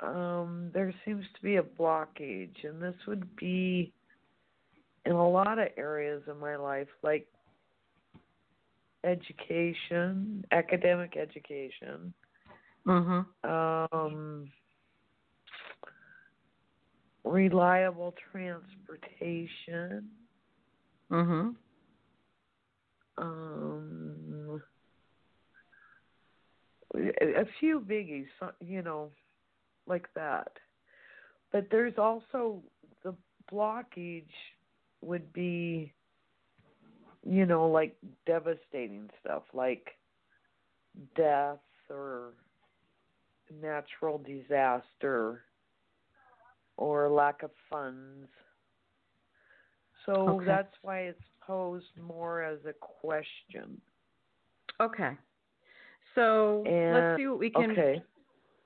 um, 0.00 0.72
there 0.74 0.92
seems 1.04 1.24
to 1.36 1.42
be 1.42 1.56
a 1.56 1.62
blockage, 1.62 2.64
and 2.64 2.82
this 2.82 2.96
would 3.06 3.36
be 3.36 3.92
in 5.08 5.14
a 5.14 5.28
lot 5.28 5.58
of 5.58 5.68
areas 5.78 6.22
of 6.28 6.38
my 6.38 6.54
life, 6.56 6.86
like 7.02 7.26
education, 9.04 10.44
academic 10.52 11.16
education, 11.16 12.12
mm-hmm. 12.86 13.50
um, 13.50 14.50
reliable 17.24 18.14
transportation, 18.30 20.10
mm-hmm. 21.10 21.48
um, 23.16 24.62
a 26.94 27.46
few 27.58 27.80
biggies, 27.80 28.26
you 28.60 28.82
know, 28.82 29.08
like 29.86 30.06
that. 30.14 30.52
But 31.50 31.68
there's 31.70 31.96
also 31.96 32.62
the 33.02 33.14
blockage 33.50 34.26
would 35.00 35.32
be 35.32 35.92
you 37.24 37.46
know 37.46 37.68
like 37.68 37.96
devastating 38.26 39.08
stuff 39.20 39.42
like 39.52 39.88
death 41.16 41.58
or 41.90 42.32
natural 43.62 44.18
disaster 44.18 45.42
or 46.76 47.08
lack 47.08 47.42
of 47.42 47.50
funds. 47.70 48.28
So 50.06 50.12
okay. 50.12 50.46
that's 50.46 50.74
why 50.82 51.00
it's 51.00 51.22
posed 51.44 51.98
more 52.00 52.42
as 52.42 52.58
a 52.66 52.72
question. 52.72 53.80
Okay. 54.80 55.10
So 56.14 56.64
and, 56.66 56.94
let's 56.94 57.18
see 57.18 57.26
what 57.26 57.38
we 57.38 57.50
can 57.50 57.70
okay. 57.72 58.02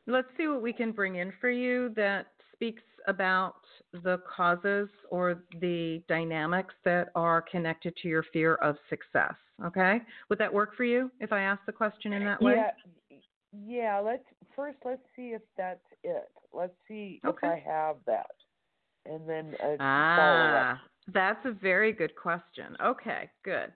let's 0.07 0.29
see 0.37 0.47
what 0.47 0.63
we 0.63 0.73
can 0.73 0.93
bring 0.93 1.17
in 1.17 1.33
for 1.41 1.51
you 1.51 1.93
that 1.97 2.27
speaks 2.53 2.83
about 3.07 3.57
the 3.93 4.21
causes 4.37 4.89
or 5.11 5.43
the 5.61 6.03
dynamics 6.09 6.75
that 6.85 7.09
are 7.15 7.43
connected 7.43 7.97
to 8.03 8.09
your 8.09 8.25
fear 8.33 8.55
of 8.57 8.77
success. 8.89 9.35
Okay? 9.65 10.01
Would 10.29 10.39
that 10.39 10.53
work 10.53 10.77
for 10.77 10.85
you 10.85 11.11
if 11.21 11.33
I 11.33 11.43
ask 11.43 11.61
the 11.67 11.73
question 11.73 12.13
in 12.13 12.25
that 12.25 12.41
way? 12.41 12.55
Yeah. 12.57 12.71
Yeah, 13.67 14.01
let's 14.01 14.25
first 14.57 14.79
let's 14.85 15.03
see 15.15 15.29
if 15.29 15.43
that's 15.59 15.85
it. 16.03 16.31
Let's 16.55 16.73
see 16.89 17.21
okay. 17.27 17.47
if 17.47 17.53
I 17.53 17.71
have 17.71 17.97
that. 18.07 18.31
And 19.05 19.29
then 19.29 19.55
uh, 19.63 19.77
ah, 19.81 20.81
that's 21.13 21.45
a 21.45 21.53
very 21.53 21.93
good 21.93 22.15
question. 22.17 22.77
Okay, 22.83 23.29
good. 23.45 23.73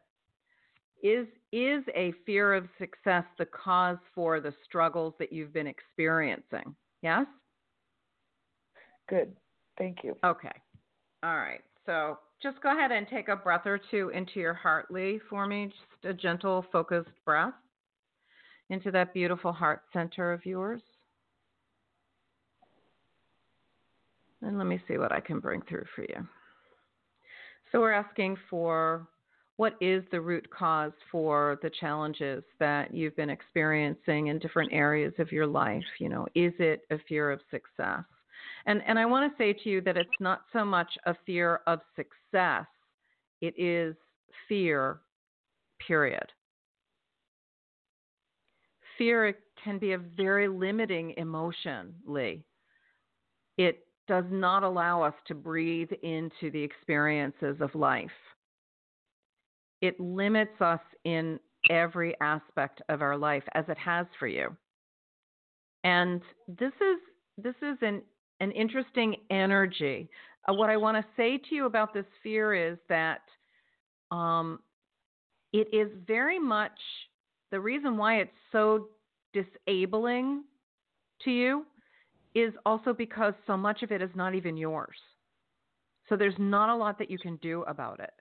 is 1.02 1.26
is 1.52 1.84
a 1.94 2.12
fear 2.24 2.54
of 2.54 2.68
success 2.78 3.24
the 3.38 3.46
cause 3.46 3.98
for 4.14 4.40
the 4.40 4.54
struggles 4.64 5.14
that 5.18 5.32
you've 5.32 5.52
been 5.52 5.66
experiencing? 5.66 6.74
Yes? 7.02 7.26
Good. 9.08 9.34
Thank 9.78 9.98
you. 10.02 10.16
Okay. 10.24 10.52
All 11.22 11.36
right. 11.36 11.60
So 11.84 12.18
just 12.42 12.60
go 12.60 12.76
ahead 12.76 12.92
and 12.92 13.06
take 13.08 13.28
a 13.28 13.36
breath 13.36 13.66
or 13.66 13.80
two 13.90 14.10
into 14.10 14.40
your 14.40 14.54
heart, 14.54 14.90
Lee, 14.90 15.20
for 15.30 15.46
me. 15.46 15.66
Just 15.66 16.10
a 16.10 16.14
gentle, 16.14 16.64
focused 16.72 17.10
breath 17.24 17.54
into 18.70 18.90
that 18.90 19.14
beautiful 19.14 19.52
heart 19.52 19.82
center 19.92 20.32
of 20.32 20.44
yours. 20.44 20.80
And 24.42 24.58
let 24.58 24.66
me 24.66 24.80
see 24.86 24.98
what 24.98 25.12
I 25.12 25.20
can 25.20 25.40
bring 25.40 25.62
through 25.62 25.86
for 25.94 26.02
you. 26.02 26.26
So 27.72 27.80
we're 27.80 27.92
asking 27.92 28.36
for 28.50 29.08
what 29.56 29.74
is 29.80 30.04
the 30.10 30.20
root 30.20 30.48
cause 30.50 30.92
for 31.10 31.58
the 31.62 31.70
challenges 31.80 32.44
that 32.58 32.92
you've 32.92 33.16
been 33.16 33.30
experiencing 33.30 34.26
in 34.26 34.38
different 34.38 34.72
areas 34.72 35.14
of 35.18 35.32
your 35.32 35.46
life? 35.46 35.84
You 35.98 36.10
know, 36.10 36.26
is 36.34 36.52
it 36.58 36.82
a 36.90 36.98
fear 37.08 37.30
of 37.30 37.40
success? 37.50 38.04
And 38.66 38.82
and 38.86 38.98
I 38.98 39.06
want 39.06 39.30
to 39.30 39.36
say 39.36 39.52
to 39.52 39.68
you 39.68 39.80
that 39.82 39.96
it's 39.96 40.08
not 40.20 40.42
so 40.52 40.64
much 40.64 40.90
a 41.06 41.14
fear 41.24 41.60
of 41.66 41.80
success, 41.94 42.66
it 43.40 43.54
is 43.58 43.94
fear, 44.48 45.00
period. 45.86 46.26
Fear 48.98 49.34
can 49.62 49.78
be 49.78 49.92
a 49.92 49.98
very 49.98 50.48
limiting 50.48 51.14
emotion, 51.16 51.94
Lee. 52.06 52.44
It 53.58 53.86
does 54.08 54.24
not 54.30 54.62
allow 54.62 55.02
us 55.02 55.14
to 55.26 55.34
breathe 55.34 55.90
into 56.02 56.50
the 56.52 56.62
experiences 56.62 57.56
of 57.60 57.74
life. 57.74 58.10
It 59.82 59.98
limits 60.00 60.60
us 60.60 60.80
in 61.04 61.38
every 61.70 62.14
aspect 62.20 62.80
of 62.88 63.02
our 63.02 63.16
life 63.16 63.42
as 63.54 63.64
it 63.68 63.78
has 63.78 64.06
for 64.18 64.26
you. 64.26 64.56
And 65.84 66.22
this 66.48 66.72
is 66.80 66.98
this 67.38 67.54
is 67.62 67.76
an 67.82 68.02
an 68.40 68.50
interesting 68.52 69.16
energy. 69.30 70.08
Uh, 70.48 70.54
what 70.54 70.70
I 70.70 70.76
want 70.76 70.96
to 70.96 71.04
say 71.16 71.38
to 71.38 71.54
you 71.54 71.66
about 71.66 71.94
this 71.94 72.04
fear 72.22 72.54
is 72.54 72.78
that 72.88 73.22
um, 74.10 74.60
it 75.52 75.68
is 75.72 75.90
very 76.06 76.38
much 76.38 76.78
the 77.50 77.60
reason 77.60 77.96
why 77.96 78.20
it's 78.20 78.30
so 78.52 78.88
disabling 79.32 80.44
to 81.24 81.30
you 81.30 81.66
is 82.34 82.52
also 82.66 82.92
because 82.92 83.34
so 83.46 83.56
much 83.56 83.82
of 83.82 83.90
it 83.90 84.02
is 84.02 84.10
not 84.14 84.34
even 84.34 84.56
yours. 84.56 84.96
So 86.08 86.16
there's 86.16 86.34
not 86.38 86.68
a 86.68 86.76
lot 86.76 86.98
that 86.98 87.10
you 87.10 87.18
can 87.18 87.36
do 87.36 87.62
about 87.62 88.00
it. 88.00 88.12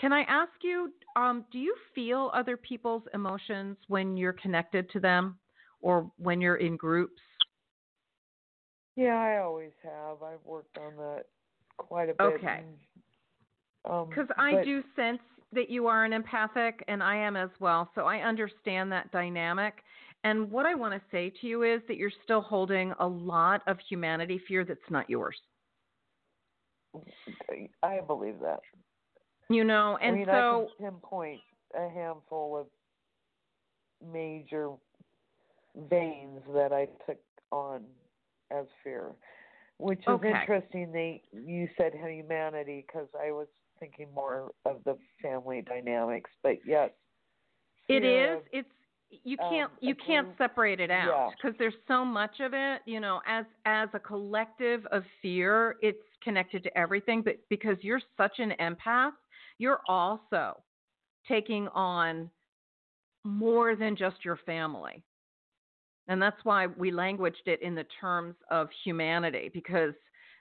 Can 0.00 0.12
I 0.12 0.22
ask 0.22 0.52
you, 0.62 0.92
um, 1.16 1.44
do 1.52 1.58
you 1.58 1.74
feel 1.94 2.30
other 2.32 2.56
people's 2.56 3.02
emotions 3.12 3.76
when 3.88 4.16
you're 4.16 4.32
connected 4.32 4.90
to 4.90 5.00
them 5.00 5.38
or 5.80 6.10
when 6.16 6.40
you're 6.40 6.56
in 6.56 6.76
groups? 6.76 7.20
Yeah, 8.96 9.16
I 9.16 9.38
always 9.38 9.72
have. 9.82 10.22
I've 10.22 10.44
worked 10.44 10.76
on 10.78 10.96
that 10.96 11.24
quite 11.76 12.10
a 12.10 12.14
bit. 12.14 12.20
Okay. 12.20 12.60
Because 13.82 14.28
um, 14.30 14.34
I 14.38 14.62
do 14.62 14.82
sense 14.94 15.20
that 15.52 15.70
you 15.70 15.86
are 15.86 16.04
an 16.04 16.12
empathic, 16.12 16.84
and 16.86 17.02
I 17.02 17.16
am 17.16 17.36
as 17.36 17.50
well. 17.60 17.90
So 17.94 18.02
I 18.02 18.18
understand 18.18 18.92
that 18.92 19.10
dynamic. 19.10 19.74
And 20.22 20.50
what 20.50 20.66
I 20.66 20.74
want 20.74 20.94
to 20.94 21.00
say 21.10 21.32
to 21.40 21.46
you 21.46 21.62
is 21.62 21.80
that 21.88 21.96
you're 21.96 22.12
still 22.24 22.42
holding 22.42 22.92
a 23.00 23.06
lot 23.06 23.62
of 23.66 23.78
humanity 23.88 24.40
fear 24.46 24.64
that's 24.64 24.78
not 24.90 25.08
yours. 25.08 25.36
I 27.82 28.00
believe 28.06 28.36
that. 28.42 28.60
You 29.48 29.64
know, 29.64 29.98
and 30.02 30.14
I 30.14 30.18
mean, 30.18 30.26
so 30.26 30.68
I 30.78 30.82
can 30.82 30.92
pinpoint 30.92 31.40
a 31.74 31.88
handful 31.88 32.56
of 32.56 32.66
major 34.12 34.70
veins 35.88 36.40
that 36.54 36.72
I 36.72 36.86
took 37.06 37.18
on 37.50 37.82
as 38.50 38.66
fear, 38.82 39.12
which 39.78 40.00
is 40.00 40.08
okay. 40.08 40.32
interesting. 40.40 40.92
They 40.92 41.22
you 41.32 41.68
said 41.76 41.92
humanity 41.94 42.84
because 42.86 43.08
I 43.20 43.30
was 43.32 43.46
thinking 43.78 44.08
more 44.14 44.52
of 44.66 44.76
the 44.84 44.96
family 45.22 45.62
dynamics, 45.62 46.30
but 46.42 46.58
yes, 46.66 46.90
it 47.88 48.04
is. 48.04 48.40
It's 48.52 48.68
you 49.24 49.36
um, 49.42 49.50
can't 49.50 49.70
um, 49.70 49.78
you 49.80 49.94
can't 49.94 50.28
separate 50.38 50.80
it 50.80 50.90
out 50.90 51.32
because 51.36 51.54
yeah. 51.54 51.58
there's 51.58 51.74
so 51.88 52.04
much 52.04 52.40
of 52.40 52.52
it. 52.54 52.82
You 52.86 53.00
know, 53.00 53.20
as 53.26 53.44
as 53.64 53.88
a 53.94 53.98
collective 53.98 54.86
of 54.92 55.02
fear, 55.20 55.76
it's 55.82 55.98
connected 56.22 56.62
to 56.64 56.78
everything. 56.78 57.22
But 57.22 57.36
because 57.48 57.76
you're 57.80 58.00
such 58.16 58.38
an 58.38 58.52
empath, 58.60 59.12
you're 59.58 59.80
also 59.88 60.62
taking 61.26 61.68
on 61.68 62.30
more 63.24 63.76
than 63.76 63.96
just 63.96 64.24
your 64.24 64.38
family. 64.46 65.02
And 66.10 66.20
that's 66.20 66.36
why 66.42 66.66
we 66.66 66.90
languaged 66.90 67.46
it 67.46 67.62
in 67.62 67.76
the 67.76 67.86
terms 68.00 68.34
of 68.50 68.68
humanity 68.84 69.48
because 69.54 69.94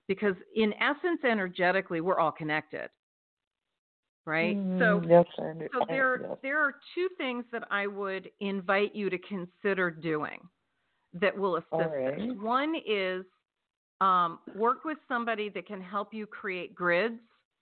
because 0.07 0.33
in 0.55 0.73
essence 0.73 1.23
energetically 1.23 2.01
we're 2.01 2.19
all 2.19 2.31
connected. 2.31 2.89
Right? 4.25 4.57
Mm, 4.57 4.79
so 4.79 5.01
yes, 5.07 5.25
so 5.37 5.85
there 5.87 6.21
yes. 6.21 6.37
there 6.41 6.59
are 6.59 6.73
two 6.95 7.07
things 7.17 7.45
that 7.51 7.67
I 7.69 7.85
would 7.85 8.31
invite 8.39 8.95
you 8.95 9.11
to 9.11 9.17
consider 9.19 9.91
doing 9.91 10.39
that 11.13 11.37
will 11.37 11.57
assist 11.57 11.71
right. 11.71 12.19
us. 12.19 12.37
One 12.41 12.73
is 12.75 13.23
um, 14.01 14.39
work 14.55 14.85
with 14.85 14.97
somebody 15.07 15.49
that 15.49 15.67
can 15.67 15.81
help 15.81 16.15
you 16.15 16.25
create 16.25 16.73
grids, 16.73 17.19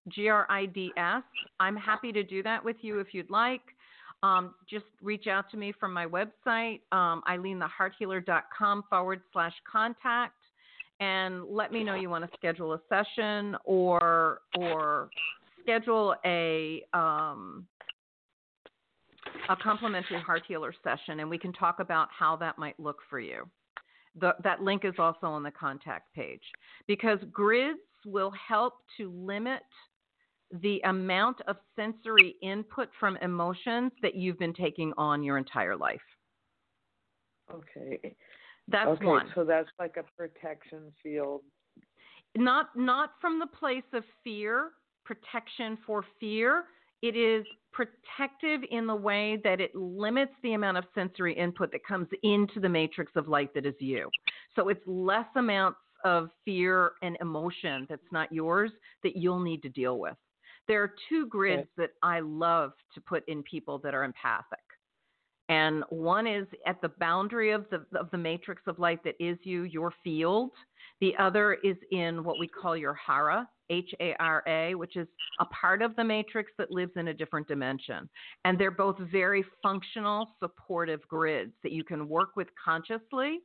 G 0.07 0.29
R 0.29 0.47
I 0.49 0.65
D 0.65 0.91
S. 0.95 1.23
I'm 1.59 1.75
happy 1.75 2.13
to 2.13 2.23
do 2.23 2.41
that 2.43 2.63
with 2.63 2.77
you 2.81 2.99
if 2.99 3.13
you'd 3.13 3.29
like 3.29 3.61
um, 4.23 4.55
just 4.69 4.85
reach 5.01 5.27
out 5.27 5.49
to 5.51 5.57
me 5.57 5.73
from 5.79 5.93
my 5.93 6.05
website, 6.05 6.81
um, 6.91 7.21
ilenethehearthealer.com 7.29 8.83
forward 8.89 9.21
slash 9.31 9.53
contact, 9.69 10.33
and 10.99 11.45
let 11.45 11.71
me 11.71 11.83
know 11.83 11.93
you 11.95 12.09
want 12.09 12.29
to 12.29 12.37
schedule 12.37 12.73
a 12.73 12.81
session 12.89 13.55
or 13.65 14.39
or 14.57 15.09
schedule 15.61 16.15
a 16.25 16.83
um, 16.93 17.67
a 19.49 19.55
complimentary 19.55 20.19
heart 20.19 20.43
healer 20.47 20.73
session, 20.83 21.19
and 21.19 21.29
we 21.29 21.37
can 21.37 21.53
talk 21.53 21.79
about 21.79 22.07
how 22.17 22.35
that 22.37 22.57
might 22.57 22.79
look 22.79 22.97
for 23.09 23.19
you. 23.19 23.47
The, 24.19 24.31
that 24.43 24.63
link 24.63 24.83
is 24.83 24.95
also 24.97 25.27
on 25.27 25.43
the 25.43 25.51
contact 25.51 26.13
page 26.15 26.41
because 26.87 27.19
grids 27.31 27.79
will 28.03 28.31
help 28.31 28.73
to 28.97 29.11
limit 29.11 29.61
the 30.61 30.79
amount 30.85 31.41
of 31.47 31.57
sensory 31.75 32.35
input 32.41 32.89
from 32.99 33.17
emotions 33.17 33.91
that 34.01 34.15
you've 34.15 34.39
been 34.39 34.53
taking 34.53 34.93
on 34.97 35.23
your 35.23 35.37
entire 35.37 35.75
life. 35.75 36.01
Okay. 37.53 38.15
That's 38.67 38.87
okay, 38.89 39.05
one. 39.05 39.27
So 39.35 39.43
that's 39.43 39.69
like 39.79 39.95
a 39.97 40.03
protection 40.17 40.91
field. 41.01 41.41
Not 42.35 42.69
not 42.75 43.11
from 43.21 43.39
the 43.39 43.47
place 43.47 43.83
of 43.93 44.03
fear, 44.23 44.71
protection 45.05 45.77
for 45.85 46.03
fear. 46.19 46.65
It 47.01 47.15
is 47.15 47.45
protective 47.71 48.61
in 48.71 48.87
the 48.87 48.95
way 48.95 49.39
that 49.43 49.61
it 49.61 49.75
limits 49.75 50.31
the 50.41 50.53
amount 50.53 50.77
of 50.77 50.85
sensory 50.95 51.33
input 51.37 51.71
that 51.71 51.85
comes 51.85 52.07
into 52.23 52.59
the 52.59 52.67
matrix 52.69 53.11
of 53.15 53.27
light 53.27 53.53
that 53.53 53.65
is 53.65 53.75
you. 53.79 54.09
So 54.55 54.69
it's 54.69 54.81
less 54.87 55.27
amounts 55.35 55.77
of 56.03 56.29
fear 56.43 56.93
and 57.01 57.15
emotion 57.21 57.85
that's 57.89 58.01
not 58.11 58.31
yours 58.31 58.71
that 59.03 59.15
you'll 59.15 59.39
need 59.39 59.61
to 59.61 59.69
deal 59.69 59.99
with. 59.99 60.15
There 60.67 60.83
are 60.83 60.93
two 61.09 61.27
grids 61.27 61.67
that 61.77 61.91
I 62.03 62.19
love 62.19 62.73
to 62.93 63.01
put 63.01 63.27
in 63.27 63.43
people 63.43 63.79
that 63.79 63.93
are 63.93 64.03
empathic. 64.03 64.59
And 65.49 65.83
one 65.89 66.27
is 66.27 66.45
at 66.65 66.81
the 66.81 66.89
boundary 66.99 67.51
of 67.51 67.65
the 67.69 67.85
of 67.97 68.11
the 68.11 68.17
matrix 68.17 68.61
of 68.67 68.79
light 68.79 69.01
that 69.05 69.15
is 69.19 69.37
you, 69.43 69.63
your 69.63 69.93
field. 70.03 70.51
The 70.99 71.15
other 71.17 71.53
is 71.63 71.77
in 71.91 72.23
what 72.23 72.37
we 72.37 72.47
call 72.47 72.75
your 72.75 72.95
hara, 72.95 73.47
H 73.69 73.93
A 74.01 74.13
R 74.19 74.43
A, 74.45 74.75
which 74.75 74.97
is 74.97 75.07
a 75.39 75.45
part 75.45 75.81
of 75.81 75.95
the 75.95 76.03
matrix 76.03 76.51
that 76.57 76.71
lives 76.71 76.91
in 76.97 77.07
a 77.07 77.13
different 77.13 77.47
dimension. 77.47 78.09
And 78.43 78.59
they're 78.59 78.71
both 78.71 78.97
very 78.99 79.45
functional, 79.63 80.35
supportive 80.41 81.07
grids 81.07 81.53
that 81.63 81.71
you 81.71 81.85
can 81.85 82.09
work 82.09 82.35
with 82.35 82.47
consciously, 82.61 83.39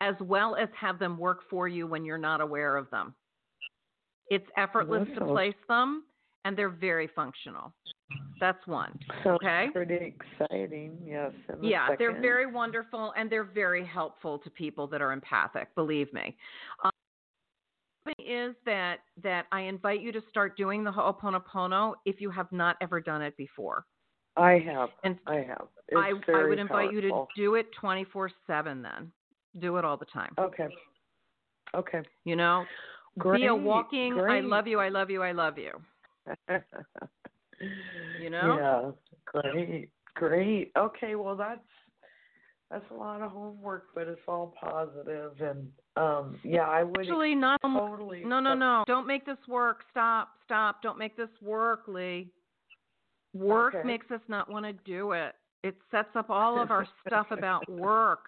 as 0.00 0.14
well 0.20 0.54
as 0.54 0.68
have 0.78 1.00
them 1.00 1.18
work 1.18 1.40
for 1.50 1.66
you 1.66 1.88
when 1.88 2.04
you're 2.04 2.18
not 2.18 2.40
aware 2.40 2.76
of 2.76 2.88
them. 2.90 3.14
It's 4.32 4.46
effortless 4.56 5.06
to 5.18 5.26
place 5.26 5.54
them, 5.68 6.04
and 6.46 6.56
they're 6.56 6.70
very 6.70 7.06
functional. 7.14 7.74
That's 8.40 8.66
one. 8.66 8.98
okay. 9.26 9.66
Pretty 9.74 10.16
exciting, 10.40 10.96
yes. 11.06 11.32
Yeah, 11.60 11.88
they 11.90 11.96
they're 11.96 12.20
very 12.20 12.50
wonderful 12.50 13.12
and 13.14 13.30
they're 13.30 13.44
very 13.44 13.84
helpful 13.84 14.38
to 14.38 14.48
people 14.48 14.86
that 14.86 15.02
are 15.02 15.12
empathic. 15.12 15.74
Believe 15.74 16.10
me. 16.14 16.34
Um, 16.82 16.90
is 18.18 18.54
that 18.64 19.00
that 19.22 19.46
I 19.52 19.60
invite 19.60 20.00
you 20.00 20.12
to 20.12 20.22
start 20.30 20.56
doing 20.56 20.82
the 20.82 20.90
Ho'oponopono 20.90 21.92
if 22.06 22.18
you 22.18 22.30
have 22.30 22.50
not 22.52 22.76
ever 22.80 23.02
done 23.02 23.20
it 23.20 23.36
before. 23.36 23.84
I 24.38 24.62
have. 24.64 24.88
And 25.04 25.18
I 25.26 25.36
have. 25.46 25.68
It's 25.88 26.26
I, 26.26 26.32
I 26.32 26.48
would 26.48 26.58
invite 26.58 26.90
powerful. 26.90 26.94
you 26.94 27.00
to 27.02 27.26
do 27.36 27.54
it 27.56 27.66
24 27.78 28.30
7 28.46 28.80
then. 28.80 29.12
Do 29.60 29.76
it 29.76 29.84
all 29.84 29.98
the 29.98 30.06
time. 30.06 30.32
Okay. 30.40 30.68
Okay. 31.74 32.00
You 32.24 32.36
know, 32.36 32.64
Great, 33.18 33.42
Be 33.42 33.46
a 33.46 33.54
walking, 33.54 34.14
great. 34.14 34.38
I 34.38 34.40
love 34.40 34.66
you, 34.66 34.80
I 34.80 34.88
love 34.88 35.10
you, 35.10 35.22
I 35.22 35.32
love 35.32 35.58
you. 35.58 35.72
You 38.20 38.30
know? 38.30 38.94
Yeah. 39.26 39.42
Great. 39.42 39.90
Great. 40.14 40.72
Okay, 40.76 41.14
well 41.14 41.36
that's 41.36 41.60
that's 42.70 42.84
a 42.90 42.94
lot 42.94 43.20
of 43.20 43.30
homework, 43.30 43.88
but 43.94 44.08
it's 44.08 44.20
all 44.26 44.54
positive 44.58 45.32
and 45.40 45.68
um 45.96 46.38
yeah, 46.42 46.68
I 46.68 46.82
would 46.84 47.00
Actually 47.00 47.34
not 47.34 47.60
totally 47.62 48.24
No, 48.24 48.40
no, 48.40 48.54
no. 48.54 48.84
Don't 48.86 49.06
make 49.06 49.26
this 49.26 49.38
work. 49.46 49.84
Stop. 49.90 50.30
Stop. 50.44 50.82
Don't 50.82 50.98
make 50.98 51.16
this 51.16 51.28
work, 51.42 51.82
Lee. 51.86 52.30
Work 53.34 53.74
Okay. 53.74 53.86
makes 53.86 54.10
us 54.10 54.20
not 54.28 54.50
want 54.50 54.64
to 54.64 54.72
do 54.72 55.12
it. 55.12 55.34
It 55.62 55.76
sets 55.90 56.14
up 56.14 56.30
all 56.30 56.60
of 56.60 56.70
our 56.70 56.86
stuff 57.06 57.26
about 57.30 57.68
work. 57.70 58.24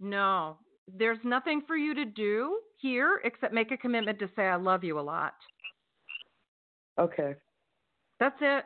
No. 0.00 0.58
There's 0.96 1.18
nothing 1.24 1.62
for 1.66 1.76
you 1.76 1.94
to 1.94 2.04
do 2.04 2.60
here 2.76 3.20
except 3.24 3.52
make 3.52 3.70
a 3.72 3.76
commitment 3.76 4.18
to 4.20 4.30
say 4.34 4.42
I 4.42 4.56
love 4.56 4.84
you 4.84 4.98
a 4.98 5.02
lot. 5.02 5.34
Okay. 6.98 7.34
That's 8.18 8.38
it. 8.40 8.64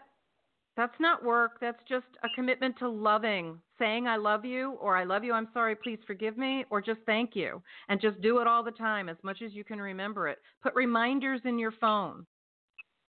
That's 0.77 0.95
not 1.01 1.23
work. 1.23 1.59
That's 1.61 1.83
just 1.87 2.07
a 2.25 2.29
commitment 2.35 2.79
to 2.79 2.89
loving, 2.89 3.59
saying 3.79 4.07
I 4.07 4.17
love 4.17 4.45
you 4.45 4.73
or 4.81 4.97
I 4.97 5.05
love 5.05 5.23
you, 5.23 5.35
I'm 5.35 5.49
sorry, 5.53 5.77
please 5.77 5.99
forgive 6.07 6.39
me, 6.39 6.65
or 6.71 6.81
just 6.81 7.01
thank 7.05 7.37
you. 7.37 7.63
And 7.89 8.01
just 8.01 8.21
do 8.23 8.39
it 8.39 8.47
all 8.47 8.63
the 8.63 8.71
time 8.71 9.11
as 9.11 9.19
much 9.23 9.43
as 9.43 9.53
you 9.53 9.65
can 9.65 9.79
remember 9.79 10.29
it. 10.29 10.39
Put 10.63 10.75
reminders 10.75 11.43
in 11.45 11.59
your 11.59 11.73
phone. 11.73 12.25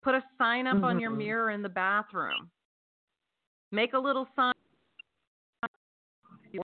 Put 0.04 0.14
a 0.14 0.24
sign 0.38 0.68
up 0.68 0.84
on 0.84 1.00
your 1.00 1.12
Mhm. 1.12 1.18
mirror 1.18 1.50
in 1.50 1.64
the 1.64 1.70
bathroom. 1.70 2.52
Make 3.72 3.94
a 3.94 4.00
little 4.00 4.28
sign 4.36 4.54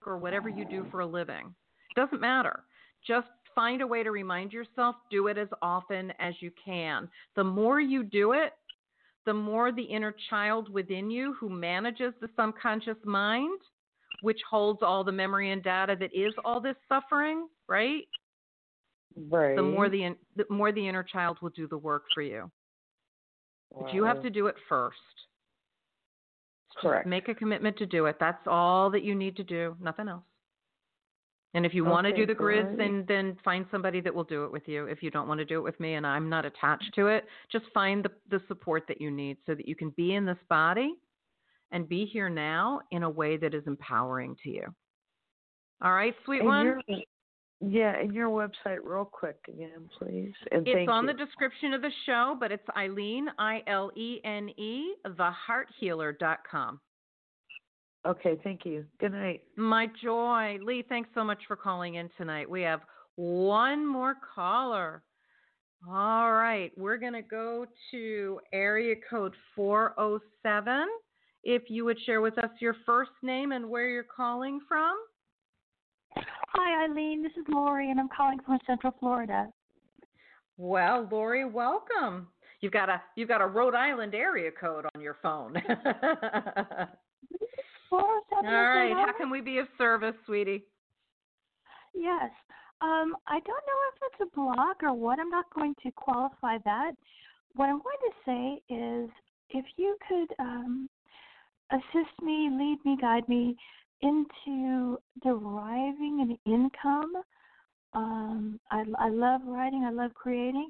or 0.06 0.16
whatever 0.16 0.48
you 0.48 0.64
do 0.64 0.84
for 0.90 1.00
a 1.00 1.06
living. 1.06 1.54
Doesn't 1.96 2.20
matter. 2.20 2.64
Just 3.06 3.28
find 3.54 3.82
a 3.82 3.86
way 3.86 4.02
to 4.02 4.10
remind 4.10 4.52
yourself, 4.52 4.96
do 5.10 5.28
it 5.28 5.38
as 5.38 5.48
often 5.62 6.12
as 6.18 6.34
you 6.40 6.50
can. 6.62 7.08
The 7.36 7.44
more 7.44 7.80
you 7.80 8.02
do 8.02 8.32
it, 8.32 8.52
the 9.26 9.34
more 9.34 9.72
the 9.72 9.82
inner 9.82 10.14
child 10.28 10.72
within 10.72 11.10
you 11.10 11.34
who 11.38 11.48
manages 11.48 12.12
the 12.20 12.28
subconscious 12.36 12.96
mind, 13.04 13.58
which 14.22 14.40
holds 14.48 14.80
all 14.82 15.04
the 15.04 15.12
memory 15.12 15.50
and 15.50 15.62
data 15.62 15.96
that 15.98 16.14
is 16.14 16.34
all 16.44 16.60
this 16.60 16.76
suffering, 16.88 17.46
right? 17.68 18.06
Right. 19.30 19.56
The 19.56 19.62
more 19.62 19.88
the, 19.88 20.16
the 20.36 20.44
more 20.50 20.72
the 20.72 20.86
inner 20.86 21.04
child 21.04 21.38
will 21.40 21.50
do 21.50 21.68
the 21.68 21.78
work 21.78 22.04
for 22.14 22.22
you. 22.22 22.50
But 23.78 23.94
you 23.94 24.04
have 24.04 24.22
to 24.22 24.30
do 24.30 24.46
it 24.46 24.54
first. 24.68 24.96
Just 26.72 26.80
Correct. 26.80 27.06
Make 27.06 27.28
a 27.28 27.34
commitment 27.34 27.76
to 27.78 27.86
do 27.86 28.06
it. 28.06 28.16
That's 28.20 28.46
all 28.46 28.90
that 28.90 29.02
you 29.02 29.14
need 29.14 29.36
to 29.36 29.44
do, 29.44 29.76
nothing 29.80 30.08
else. 30.08 30.24
And 31.54 31.64
if 31.64 31.72
you 31.72 31.84
want 31.84 32.04
to 32.06 32.12
do 32.12 32.26
the 32.26 32.34
grids, 32.34 32.66
great. 32.66 32.78
then 32.78 33.04
then 33.06 33.36
find 33.44 33.64
somebody 33.70 34.00
that 34.00 34.12
will 34.12 34.24
do 34.24 34.44
it 34.44 34.50
with 34.52 34.66
you. 34.66 34.86
If 34.86 35.02
you 35.02 35.10
don't 35.10 35.28
want 35.28 35.38
to 35.38 35.44
do 35.44 35.58
it 35.58 35.62
with 35.62 35.78
me 35.78 35.94
and 35.94 36.04
I'm 36.06 36.28
not 36.28 36.44
attached 36.44 36.92
to 36.96 37.06
it, 37.06 37.24
just 37.50 37.64
find 37.72 38.04
the 38.04 38.10
the 38.28 38.42
support 38.48 38.84
that 38.88 39.00
you 39.00 39.10
need 39.10 39.36
so 39.46 39.54
that 39.54 39.68
you 39.68 39.76
can 39.76 39.90
be 39.90 40.14
in 40.14 40.26
this 40.26 40.38
body 40.48 40.94
and 41.70 41.88
be 41.88 42.06
here 42.06 42.28
now 42.28 42.80
in 42.90 43.04
a 43.04 43.10
way 43.10 43.36
that 43.36 43.54
is 43.54 43.62
empowering 43.66 44.36
to 44.42 44.50
you. 44.50 44.64
All 45.82 45.92
right, 45.92 46.14
sweet 46.24 46.40
And 46.40 46.48
one. 46.48 46.64
your- 46.66 46.82
yeah, 47.60 47.96
and 47.96 48.12
your 48.12 48.28
website 48.28 48.80
real 48.82 49.04
quick 49.06 49.38
again, 49.48 49.88
please. 49.98 50.34
And 50.52 50.66
It's 50.68 50.88
on 50.88 51.04
you. 51.06 51.12
the 51.12 51.24
description 51.24 51.72
of 51.72 51.82
the 51.82 51.90
show, 52.04 52.36
but 52.38 52.52
it's 52.52 52.66
Ilene, 52.76 53.26
I 53.38 53.62
L 53.66 53.90
E 53.96 54.20
N 54.24 54.50
E, 54.58 54.94
thehearthealer.com. 55.06 56.80
Okay, 58.06 58.38
thank 58.44 58.66
you. 58.66 58.84
Good 59.00 59.12
night. 59.12 59.42
My 59.56 59.88
joy. 60.02 60.58
Lee, 60.62 60.84
thanks 60.88 61.08
so 61.14 61.24
much 61.24 61.38
for 61.48 61.56
calling 61.56 61.94
in 61.94 62.10
tonight. 62.18 62.48
We 62.48 62.60
have 62.62 62.80
one 63.16 63.86
more 63.86 64.14
caller. 64.34 65.02
All 65.88 66.32
right, 66.32 66.72
we're 66.76 66.96
going 66.96 67.12
to 67.12 67.22
go 67.22 67.66
to 67.90 68.40
area 68.52 68.94
code 69.08 69.34
407. 69.54 70.86
If 71.42 71.64
you 71.68 71.84
would 71.84 71.98
share 72.06 72.22
with 72.22 72.38
us 72.38 72.50
your 72.58 72.74
first 72.86 73.10
name 73.22 73.52
and 73.52 73.68
where 73.68 73.88
you're 73.88 74.04
calling 74.04 74.60
from. 74.66 74.96
Hi, 76.16 76.86
Ilene. 76.86 77.22
This 77.22 77.32
is 77.32 77.44
Lori, 77.48 77.90
and 77.90 78.00
I'm 78.00 78.08
calling 78.16 78.38
from 78.46 78.58
Central 78.66 78.94
Florida. 78.98 79.48
Well, 80.56 81.08
Lori, 81.10 81.44
welcome. 81.44 82.28
You've 82.60 82.72
got 82.72 82.88
a 82.88 83.02
you've 83.16 83.28
got 83.28 83.42
a 83.42 83.46
Rhode 83.46 83.74
Island 83.74 84.14
area 84.14 84.50
code 84.58 84.86
on 84.94 85.02
your 85.02 85.16
phone. 85.22 85.54
All 87.94 88.24
407 88.42 88.72
right, 88.72 89.06
how 89.06 89.12
can 89.16 89.30
we 89.30 89.40
be 89.40 89.58
of 89.58 89.68
service, 89.78 90.14
sweetie? 90.26 90.64
Yes. 91.94 92.30
Um, 92.80 93.16
I 93.26 93.38
don't 93.40 93.46
know 93.46 93.80
if 93.92 94.02
it's 94.02 94.32
a 94.32 94.36
blog 94.36 94.76
or 94.82 94.92
what. 94.92 95.18
I'm 95.18 95.30
not 95.30 95.46
going 95.54 95.74
to 95.82 95.90
qualify 95.92 96.58
that. 96.64 96.92
What 97.54 97.66
I'm 97.66 97.80
going 97.80 97.96
to 98.00 98.14
say 98.26 98.74
is 98.74 99.10
if 99.50 99.64
you 99.76 99.96
could 100.08 100.34
um, 100.40 100.88
assist 101.70 102.20
me, 102.22 102.48
lead 102.50 102.78
me, 102.84 102.96
guide 103.00 103.28
me 103.28 103.56
into 104.02 104.98
deriving 105.22 106.36
an 106.46 106.52
income. 106.52 107.12
Um, 107.94 108.60
I, 108.70 108.84
I 108.98 109.08
love 109.08 109.42
writing, 109.46 109.84
I 109.84 109.90
love 109.90 110.12
creating, 110.14 110.68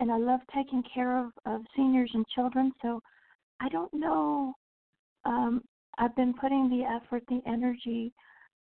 and 0.00 0.10
I 0.10 0.16
love 0.18 0.40
taking 0.54 0.82
care 0.92 1.16
of, 1.16 1.30
of 1.46 1.62
seniors 1.76 2.10
and 2.12 2.26
children. 2.34 2.72
So 2.82 3.00
I 3.60 3.68
don't 3.68 3.94
know. 3.94 4.54
Um, 5.24 5.62
I've 5.98 6.14
been 6.16 6.34
putting 6.34 6.68
the 6.68 6.84
effort, 6.84 7.22
the 7.28 7.40
energy 7.46 8.12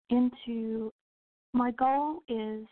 into 0.09 0.91
my 1.53 1.71
goal 1.71 2.21
is 2.27 2.65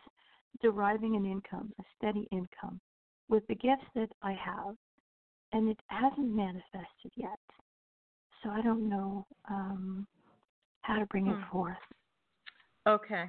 deriving 0.62 1.16
an 1.16 1.26
income, 1.26 1.72
a 1.78 1.82
steady 1.96 2.28
income, 2.30 2.80
with 3.28 3.46
the 3.48 3.54
gifts 3.54 3.84
that 3.94 4.10
I 4.22 4.32
have, 4.32 4.76
and 5.52 5.68
it 5.68 5.78
hasn't 5.88 6.34
manifested 6.34 7.12
yet. 7.16 7.38
So 8.42 8.50
I 8.50 8.60
don't 8.62 8.88
know 8.88 9.26
um, 9.50 10.06
how 10.82 10.98
to 10.98 11.06
bring 11.06 11.26
it 11.28 11.36
Hmm. 11.36 11.50
forth. 11.50 11.76
Okay. 12.86 13.24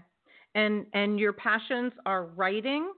And 0.55 0.86
and 0.93 1.19
your 1.19 1.33
passions 1.33 1.93
are 2.05 2.25
writing 2.25 2.91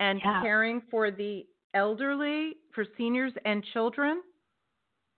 and 0.00 0.20
Yeah. 0.22 0.40
caring 0.42 0.82
for 0.90 1.10
the 1.10 1.46
elderly, 1.74 2.56
for 2.74 2.84
seniors 2.96 3.32
and 3.44 3.64
children, 3.72 4.22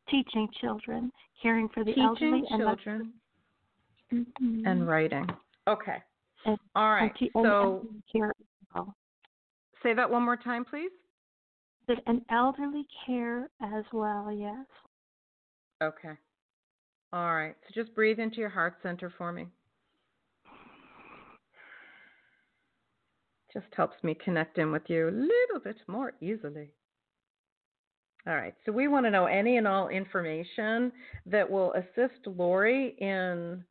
Teaching 0.08 0.48
children, 0.60 1.10
caring 1.42 1.68
for 1.68 1.82
the 1.82 1.92
teaching 1.92 2.04
elderly, 2.10 2.46
and 2.50 2.60
children 2.60 3.20
Mhm. 4.12 4.66
and 4.66 4.86
writing. 4.88 5.28
Okay. 5.66 6.02
And- 6.44 6.60
All 6.76 6.94
and 6.94 7.14
te- 7.16 7.30
So 7.34 7.80
and 8.14 8.94
say 9.82 9.94
that 9.94 10.08
one 10.08 10.22
more 10.22 10.36
time, 10.36 10.64
please. 10.64 10.92
And 12.06 12.24
elderly 12.28 12.84
care 13.04 13.50
as 13.60 13.84
well, 13.92 14.30
yes. 14.32 14.66
Okay. 15.80 16.16
All 17.12 17.34
right. 17.34 17.56
So 17.64 17.70
just 17.74 17.94
breathe 17.94 18.18
into 18.18 18.38
your 18.38 18.48
heart 18.48 18.80
center 18.82 19.10
for 19.10 19.32
me. 19.32 19.48
Just 23.52 23.72
helps 23.74 24.02
me 24.02 24.14
connect 24.14 24.58
in 24.58 24.70
with 24.72 24.88
you 24.90 25.08
a 25.08 25.10
little 25.10 25.60
bit 25.60 25.76
more 25.88 26.14
easily. 26.20 26.72
All 28.26 28.34
right. 28.34 28.54
So 28.64 28.72
we 28.72 28.88
want 28.88 29.06
to 29.06 29.10
know 29.10 29.26
any 29.26 29.56
and 29.56 29.68
all 29.68 29.88
information 29.88 30.90
that 31.26 31.48
will 31.48 31.72
assist 31.74 32.26
Lori 32.26 32.96
in 32.98 33.64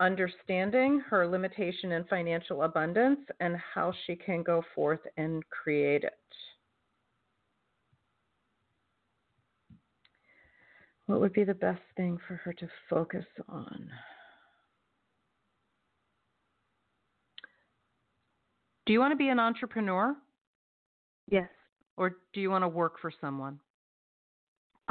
understanding 0.00 1.00
her 1.08 1.28
limitation 1.28 1.92
in 1.92 2.04
financial 2.04 2.62
abundance 2.64 3.20
and 3.38 3.56
how 3.74 3.92
she 4.06 4.16
can 4.16 4.42
go 4.42 4.64
forth 4.74 4.98
and 5.16 5.48
create 5.50 6.02
it. 6.02 6.12
What 11.06 11.20
would 11.20 11.32
be 11.32 11.44
the 11.44 11.54
best 11.54 11.82
thing 11.96 12.18
for 12.26 12.34
her 12.36 12.52
to 12.54 12.68
focus 12.90 13.26
on? 13.48 13.88
Do 18.86 18.92
you 18.92 18.98
want 18.98 19.12
to 19.12 19.16
be 19.16 19.28
an 19.28 19.38
entrepreneur 19.38 20.16
Yes. 21.28 21.48
or 21.96 22.16
do 22.32 22.40
you 22.40 22.50
want 22.50 22.62
to 22.62 22.68
work 22.68 22.98
for 23.00 23.12
someone? 23.20 23.60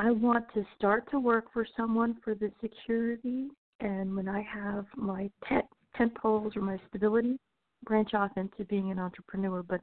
I 0.01 0.09
want 0.09 0.45
to 0.55 0.65
start 0.75 1.07
to 1.11 1.19
work 1.19 1.53
for 1.53 1.63
someone 1.77 2.17
for 2.23 2.33
the 2.33 2.51
security, 2.59 3.49
and 3.81 4.15
when 4.15 4.27
I 4.27 4.41
have 4.41 4.87
my 4.95 5.29
tent, 5.47 5.65
tent 5.95 6.15
poles 6.15 6.53
or 6.55 6.63
my 6.63 6.79
stability, 6.89 7.37
branch 7.85 8.15
off 8.15 8.31
into 8.35 8.65
being 8.65 8.89
an 8.89 8.97
entrepreneur. 8.97 9.61
But 9.61 9.79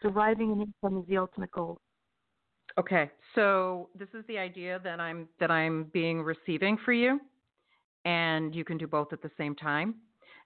deriving 0.00 0.52
an 0.52 0.62
income 0.62 0.98
is 1.02 1.06
the 1.06 1.18
ultimate 1.18 1.50
goal. 1.50 1.76
Okay, 2.78 3.10
so 3.34 3.90
this 3.94 4.08
is 4.14 4.24
the 4.26 4.38
idea 4.38 4.80
that 4.84 5.00
I'm 5.00 5.28
that 5.38 5.50
I'm 5.50 5.84
being 5.92 6.22
receiving 6.22 6.78
for 6.82 6.94
you, 6.94 7.20
and 8.06 8.54
you 8.54 8.64
can 8.64 8.78
do 8.78 8.86
both 8.86 9.12
at 9.12 9.20
the 9.20 9.30
same 9.36 9.54
time. 9.54 9.96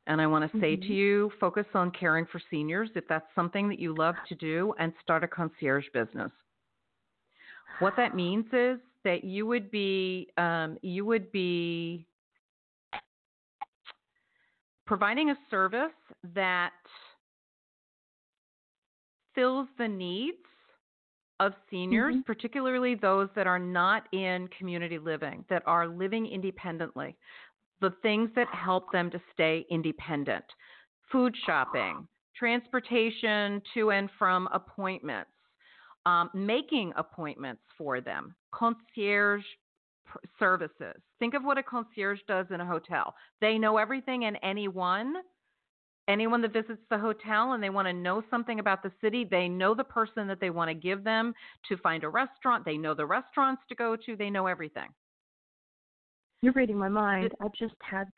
And 0.08 0.20
I 0.20 0.26
want 0.26 0.50
to 0.50 0.58
say 0.58 0.74
to 0.74 0.82
Mhm. 0.82 0.96
you, 0.96 1.30
focus 1.38 1.66
on 1.74 1.92
caring 1.92 2.26
for 2.26 2.40
seniors 2.50 2.90
if 2.96 3.06
that's 3.06 3.32
something 3.36 3.68
that 3.68 3.78
you 3.78 3.94
love 3.94 4.16
to 4.26 4.34
do, 4.34 4.74
and 4.80 4.92
start 5.00 5.22
a 5.22 5.28
concierge 5.28 5.88
business. 5.90 6.32
What 7.78 7.94
that 7.94 8.16
means 8.16 8.52
is 8.52 8.80
that 9.04 9.24
you 9.24 9.46
would 9.46 9.70
be 9.70 10.30
um, 10.36 10.78
you 10.82 11.04
would 11.04 11.30
be 11.32 12.06
providing 14.86 15.30
a 15.30 15.38
service 15.50 15.92
that 16.34 16.72
fills 19.34 19.68
the 19.78 19.88
needs 19.88 20.36
of 21.40 21.54
seniors, 21.70 22.14
Mhm. 22.14 22.24
particularly 22.26 22.94
those 22.94 23.28
that 23.34 23.46
are 23.46 23.58
not 23.58 24.06
in 24.12 24.48
community 24.48 24.98
living, 24.98 25.44
that 25.48 25.62
are 25.66 25.88
living 25.88 26.26
independently. 26.26 27.16
The 27.80 27.90
things 28.02 28.32
that 28.34 28.48
help 28.48 28.92
them 28.92 29.10
to 29.10 29.20
stay 29.32 29.66
independent 29.70 30.44
food 31.10 31.36
shopping, 31.36 32.06
transportation 32.34 33.60
to 33.74 33.90
and 33.90 34.10
from 34.12 34.48
appointments, 34.52 35.30
um, 36.06 36.30
making 36.34 36.92
appointments 36.96 37.62
for 37.78 38.00
them, 38.00 38.34
concierge 38.52 39.44
services. 40.38 40.96
Think 41.18 41.34
of 41.34 41.42
what 41.42 41.58
a 41.58 41.62
concierge 41.62 42.20
does 42.26 42.46
in 42.50 42.60
a 42.60 42.66
hotel. 42.66 43.14
They 43.40 43.58
know 43.58 43.78
everything 43.78 44.24
and 44.24 44.38
anyone 44.42 45.14
anyone 46.08 46.42
that 46.42 46.52
visits 46.52 46.82
the 46.90 46.98
hotel 46.98 47.52
and 47.52 47.62
they 47.62 47.70
want 47.70 47.86
to 47.86 47.92
know 47.92 48.22
something 48.30 48.58
about 48.58 48.82
the 48.82 48.92
city, 49.00 49.24
they 49.24 49.48
know 49.48 49.74
the 49.74 49.84
person 49.84 50.26
that 50.26 50.40
they 50.40 50.50
want 50.50 50.68
to 50.68 50.74
give 50.74 51.04
them 51.04 51.32
to 51.68 51.76
find 51.78 52.04
a 52.04 52.08
restaurant. 52.08 52.64
They 52.64 52.76
know 52.76 52.94
the 52.94 53.06
restaurants 53.06 53.62
to 53.68 53.74
go 53.74 53.96
to. 53.96 54.16
They 54.16 54.30
know 54.30 54.46
everything. 54.46 54.88
You're 56.42 56.52
reading 56.54 56.76
my 56.76 56.88
mind. 56.88 57.32
I 57.40 57.46
just 57.56 57.74
had 57.80 58.08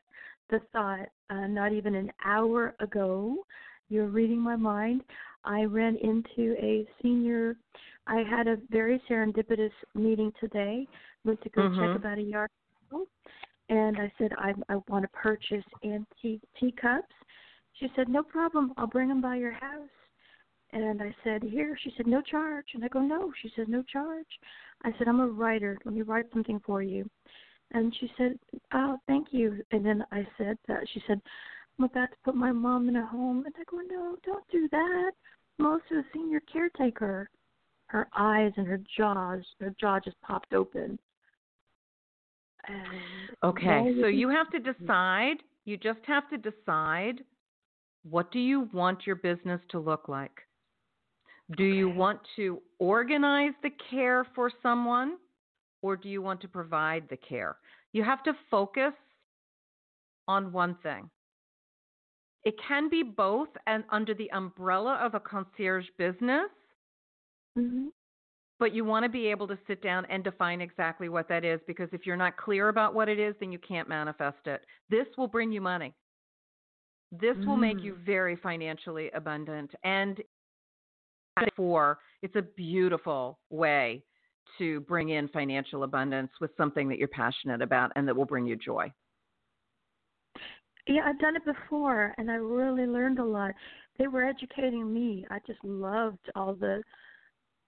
the 0.50 0.60
thought 0.72 1.08
uh, 1.30 1.46
not 1.46 1.72
even 1.72 1.94
an 1.94 2.10
hour 2.24 2.74
ago. 2.80 3.44
You're 3.88 4.06
reading 4.06 4.38
my 4.40 4.56
mind. 4.56 5.02
I 5.44 5.64
ran 5.64 5.96
into 5.96 6.56
a 6.62 6.86
senior. 7.02 7.56
I 8.06 8.22
had 8.28 8.46
a 8.46 8.56
very 8.70 9.00
serendipitous 9.08 9.72
meeting 9.94 10.32
today. 10.40 10.86
Went 11.24 11.40
to 11.42 11.48
go 11.50 11.62
Mhm. 11.62 11.78
check 11.78 11.96
about 11.96 12.18
a 12.18 12.22
yard 12.22 12.50
sale, 12.90 13.06
and 13.68 13.98
I 13.98 14.12
said 14.18 14.32
I 14.38 14.54
I 14.68 14.76
want 14.88 15.04
to 15.04 15.08
purchase 15.08 15.64
antique 15.82 16.42
teacups. 16.58 17.14
She 17.74 17.88
said 17.94 18.08
no 18.08 18.22
problem. 18.22 18.72
I'll 18.76 18.86
bring 18.86 19.08
them 19.08 19.20
by 19.20 19.36
your 19.36 19.52
house. 19.52 19.90
And 20.70 21.00
I 21.02 21.14
said 21.22 21.42
here. 21.42 21.76
She 21.76 21.90
said 21.96 22.06
no 22.06 22.20
charge. 22.20 22.74
And 22.74 22.84
I 22.84 22.88
go 22.88 23.00
no. 23.00 23.32
She 23.40 23.48
said 23.54 23.68
no 23.68 23.82
charge. 23.82 24.40
I 24.82 24.92
said 24.98 25.08
I'm 25.08 25.20
a 25.20 25.28
writer. 25.28 25.78
Let 25.84 25.94
me 25.94 26.02
write 26.02 26.32
something 26.32 26.58
for 26.60 26.82
you. 26.82 27.08
And 27.70 27.94
she 27.96 28.12
said, 28.16 28.38
"Oh, 28.72 28.98
thank 29.06 29.32
you." 29.32 29.64
And 29.70 29.84
then 29.84 30.04
I 30.10 30.26
said 30.36 30.58
that 30.66 30.88
she 30.88 31.00
said, 31.06 31.20
"I'm 31.20 31.22
about 31.82 32.10
to 32.10 32.16
put 32.24 32.34
my 32.34 32.52
mom 32.52 32.88
in 32.88 32.96
a 32.96 33.06
home." 33.06 33.44
And 33.44 33.54
I 33.58 33.64
go, 33.64 33.78
"No, 33.78 34.16
don't 34.22 34.48
do 34.48 34.68
that. 34.68 35.12
I'm 35.58 35.66
also 35.66 35.96
a 35.96 36.04
senior 36.12 36.40
caretaker." 36.40 37.28
Her 37.86 38.08
eyes 38.16 38.52
and 38.56 38.66
her 38.66 38.78
jaws, 38.96 39.44
her 39.60 39.70
jaw 39.78 40.00
just 40.00 40.20
popped 40.20 40.54
open. 40.54 40.98
And 42.66 43.36
Okay, 43.42 44.00
so 44.00 44.06
you 44.06 44.28
have 44.28 44.50
to 44.50 44.58
decide, 44.58 45.42
you 45.64 45.76
just 45.76 46.00
have 46.06 46.28
to 46.30 46.38
decide 46.38 47.24
what 48.02 48.30
do 48.32 48.38
you 48.38 48.68
want 48.72 49.06
your 49.06 49.16
business 49.16 49.60
to 49.70 49.78
look 49.78 50.08
like? 50.08 50.46
Do 51.56 51.64
you 51.64 51.90
want 51.90 52.20
to 52.36 52.62
organize 52.78 53.52
the 53.62 53.70
care 53.90 54.26
for 54.34 54.50
someone 54.62 55.16
or 55.82 55.96
do 55.96 56.08
you 56.08 56.22
want 56.22 56.40
to 56.42 56.48
provide 56.48 57.06
the 57.08 57.16
care? 57.16 57.56
You 57.92 58.02
have 58.02 58.22
to 58.24 58.32
focus 58.50 58.92
on 60.26 60.52
one 60.52 60.76
thing. 60.82 61.10
It 62.44 62.54
can 62.58 62.88
be 62.88 63.02
both 63.02 63.48
and 63.66 63.84
under 63.90 64.14
the 64.14 64.30
umbrella 64.32 64.94
of 64.96 65.14
a 65.14 65.20
concierge 65.20 65.88
business, 65.96 66.50
Mhm. 67.56 67.90
but 68.58 68.72
you 68.72 68.84
want 68.84 69.04
to 69.04 69.08
be 69.08 69.26
able 69.28 69.48
to 69.48 69.58
sit 69.66 69.80
down 69.80 70.04
and 70.06 70.22
define 70.22 70.60
exactly 70.60 71.08
what 71.08 71.28
that 71.28 71.44
is 71.44 71.62
because 71.66 71.92
if 71.92 72.04
you're 72.06 72.16
not 72.16 72.36
clear 72.36 72.68
about 72.68 72.94
what 72.94 73.08
it 73.08 73.18
is, 73.18 73.34
then 73.38 73.50
you 73.50 73.58
can't 73.58 73.88
manifest 73.88 74.46
it. 74.46 74.64
This 74.88 75.06
will 75.16 75.28
bring 75.28 75.52
you 75.52 75.60
money. 75.60 75.94
This 77.12 77.36
will 77.46 77.56
make 77.56 77.82
you 77.82 77.94
Mm. 77.94 78.04
very 78.04 78.36
financially 78.36 79.10
abundant 79.12 79.74
and 79.84 80.22
for 81.56 81.98
it's 82.22 82.36
a 82.36 82.42
beautiful 82.42 83.38
way 83.50 84.04
to 84.58 84.80
bring 84.82 85.10
in 85.10 85.28
financial 85.28 85.84
abundance 85.84 86.30
with 86.40 86.54
something 86.56 86.88
that 86.88 86.98
you're 86.98 87.08
passionate 87.08 87.62
about 87.62 87.92
and 87.96 88.06
that 88.06 88.14
will 88.14 88.24
bring 88.24 88.46
you 88.46 88.56
joy. 88.56 88.92
Yeah, 90.86 91.02
I've 91.06 91.18
done 91.18 91.36
it 91.36 91.44
before, 91.44 92.14
and 92.18 92.30
I 92.30 92.34
really 92.34 92.86
learned 92.86 93.18
a 93.18 93.24
lot. 93.24 93.52
They 93.98 94.06
were 94.06 94.24
educating 94.24 94.92
me. 94.92 95.26
I 95.30 95.38
just 95.46 95.62
loved 95.64 96.30
all 96.34 96.54
the 96.54 96.82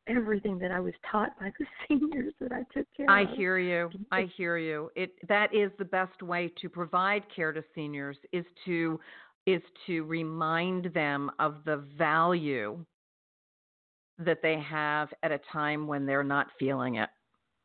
everything 0.08 0.58
that 0.58 0.70
I 0.70 0.80
was 0.80 0.94
taught 1.10 1.38
by 1.38 1.52
the 1.58 1.66
seniors 1.88 2.32
that 2.40 2.52
I 2.52 2.62
took 2.72 2.86
care 2.96 3.10
I 3.10 3.22
of. 3.22 3.28
I 3.28 3.34
hear 3.34 3.58
you. 3.58 3.90
I 4.12 4.28
hear 4.36 4.56
you. 4.58 4.90
It 4.94 5.12
that 5.28 5.54
is 5.54 5.70
the 5.78 5.84
best 5.84 6.22
way 6.22 6.52
to 6.60 6.68
provide 6.68 7.22
care 7.34 7.52
to 7.52 7.64
seniors 7.74 8.16
is 8.32 8.44
to 8.66 9.00
is 9.46 9.62
to 9.86 10.02
remind 10.04 10.92
them 10.92 11.30
of 11.38 11.58
the 11.64 11.84
value 11.96 12.84
that 14.18 14.42
they 14.42 14.58
have 14.58 15.08
at 15.22 15.30
a 15.30 15.40
time 15.52 15.86
when 15.86 16.06
they're 16.06 16.24
not 16.24 16.48
feeling 16.58 16.96
it. 16.96 17.08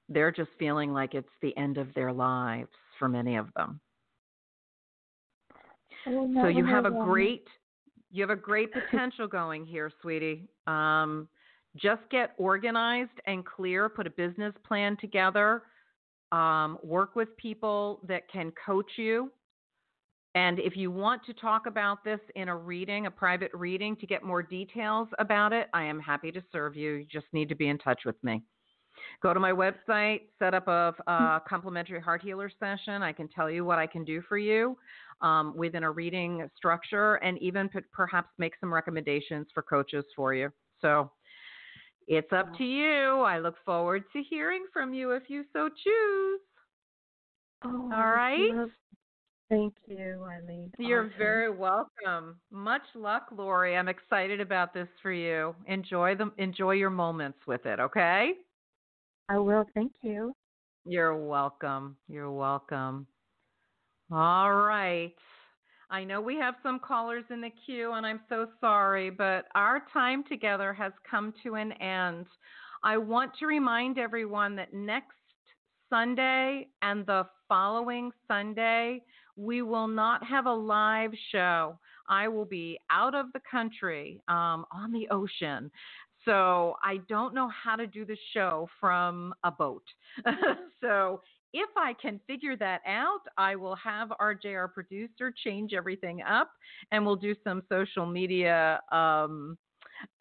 They're 0.09 0.31
just 0.31 0.49
feeling 0.59 0.93
like 0.93 1.13
it's 1.13 1.29
the 1.41 1.55
end 1.57 1.77
of 1.77 1.93
their 1.93 2.11
lives 2.11 2.69
for 2.99 3.07
many 3.07 3.37
of 3.37 3.47
them. 3.55 3.79
Oh, 6.07 6.31
So 6.41 6.47
you 6.47 6.65
have 6.65 6.85
a 6.85 6.91
great 6.91 7.47
you 8.11 8.21
have 8.21 8.29
a 8.29 8.35
great 8.35 8.69
potential 8.73 9.27
going 9.27 9.65
here, 9.65 9.89
sweetie. 10.01 10.49
Um, 10.67 11.27
just 11.77 12.01
get 12.11 12.31
organized 12.37 13.11
and 13.25 13.45
clear. 13.45 13.87
Put 13.87 14.05
a 14.05 14.09
business 14.09 14.53
plan 14.67 14.97
together. 14.99 15.63
Um, 16.33 16.77
work 16.83 17.15
with 17.15 17.35
people 17.37 18.01
that 18.07 18.29
can 18.29 18.51
coach 18.65 18.91
you. 18.97 19.31
And 20.35 20.59
if 20.59 20.77
you 20.77 20.91
want 20.91 21.25
to 21.25 21.33
talk 21.33 21.65
about 21.65 22.03
this 22.05 22.19
in 22.35 22.47
a 22.47 22.55
reading, 22.55 23.05
a 23.05 23.11
private 23.11 23.51
reading, 23.53 23.97
to 23.97 24.05
get 24.05 24.23
more 24.23 24.41
details 24.41 25.09
about 25.19 25.51
it, 25.51 25.67
I 25.73 25.83
am 25.83 25.99
happy 25.99 26.31
to 26.31 26.41
serve 26.51 26.75
you. 26.75 26.93
You 26.93 27.05
just 27.11 27.25
need 27.33 27.49
to 27.49 27.55
be 27.55 27.67
in 27.67 27.77
touch 27.77 28.01
with 28.05 28.21
me. 28.23 28.41
Go 29.21 29.33
to 29.33 29.39
my 29.39 29.51
website, 29.51 30.21
set 30.39 30.53
up 30.53 30.67
a, 30.67 30.93
a 31.07 31.41
complimentary 31.47 31.99
heart 31.99 32.21
healer 32.21 32.49
session. 32.59 33.01
I 33.01 33.11
can 33.11 33.27
tell 33.27 33.49
you 33.49 33.65
what 33.65 33.77
I 33.77 33.87
can 33.87 34.05
do 34.05 34.21
for 34.27 34.37
you 34.37 34.77
um, 35.21 35.55
within 35.55 35.83
a 35.83 35.91
reading 35.91 36.49
structure 36.55 37.15
and 37.15 37.37
even 37.39 37.69
p- 37.69 37.79
perhaps 37.91 38.29
make 38.37 38.53
some 38.59 38.73
recommendations 38.73 39.47
for 39.53 39.61
coaches 39.63 40.05
for 40.15 40.33
you. 40.33 40.49
So 40.81 41.11
it's 42.07 42.31
up 42.33 42.55
to 42.57 42.63
you. 42.63 43.21
I 43.21 43.39
look 43.39 43.55
forward 43.65 44.03
to 44.13 44.23
hearing 44.23 44.65
from 44.73 44.93
you 44.93 45.11
if 45.11 45.23
you 45.29 45.43
so 45.53 45.69
choose. 45.69 46.39
Oh, 47.63 47.89
All 47.93 48.11
right. 48.11 48.53
love- 48.55 48.69
Thank 49.49 49.73
you, 49.85 49.97
Ilene. 49.97 50.71
You're 50.79 51.07
Awesome. 51.07 51.17
very 51.17 51.49
welcome. 51.51 52.39
Much 52.51 52.83
luck, 52.95 53.27
Lori. 53.35 53.75
I'm 53.75 53.89
excited 53.89 54.39
about 54.39 54.73
this 54.73 54.87
for 55.01 55.11
you. 55.11 55.53
Enjoy 55.67 56.15
them. 56.15 56.31
Enjoy 56.37 56.71
your 56.71 56.89
moments 56.89 57.37
with 57.45 57.65
it. 57.65 57.81
Okay. 57.81 58.35
I 59.27 59.37
will. 59.37 59.65
Thank 59.73 59.91
you. 60.03 60.33
You're 60.85 61.17
welcome. 61.17 61.97
You're 62.07 62.31
welcome. 62.31 63.05
All 64.11 64.53
right. 64.53 65.13
I 65.89 66.03
know 66.03 66.19
we 66.19 66.35
have 66.35 66.55
some 66.63 66.79
callers 66.79 67.23
in 67.29 67.39
the 67.39 67.51
queue, 67.65 67.93
and 67.93 68.05
I'm 68.05 68.19
so 68.27 68.47
sorry, 68.59 69.09
but 69.09 69.45
our 69.55 69.83
time 69.93 70.25
together 70.27 70.73
has 70.73 70.91
come 71.09 71.33
to 71.43 71.55
an 71.55 71.71
end. 71.73 72.25
I 72.83 72.97
want 72.97 73.31
to 73.39 73.45
remind 73.45 73.97
everyone 73.97 74.55
that 74.57 74.73
next 74.73 75.15
Sunday 75.89 76.67
and 76.81 77.05
the 77.05 77.25
following 77.47 78.11
Sunday, 78.27 79.01
we 79.37 79.61
will 79.61 79.87
not 79.87 80.25
have 80.25 80.45
a 80.45 80.53
live 80.53 81.11
show. 81.31 81.79
I 82.09 82.27
will 82.27 82.45
be 82.45 82.79
out 82.89 83.15
of 83.15 83.27
the 83.33 83.41
country 83.49 84.21
um, 84.27 84.65
on 84.73 84.91
the 84.91 85.07
ocean. 85.09 85.71
So 86.25 86.75
I 86.83 86.97
don't 87.07 87.33
know 87.33 87.49
how 87.49 87.77
to 87.77 87.87
do 87.87 88.05
the 88.05 88.17
show 88.33 88.69
from 88.79 89.33
a 89.43 89.51
boat. 89.51 89.83
so 90.81 91.21
if 91.53 91.69
I 91.77 91.93
can 92.01 92.19
figure 92.27 92.55
that 92.57 92.81
out, 92.85 93.21
I 93.37 93.55
will 93.55 93.75
have 93.75 94.09
RJ, 94.09 94.55
our 94.55 94.67
producer, 94.67 95.33
change 95.43 95.73
everything 95.73 96.21
up 96.21 96.51
and 96.91 97.05
we'll 97.05 97.15
do 97.15 97.35
some 97.43 97.63
social 97.69 98.05
media 98.05 98.79
um, 98.91 99.57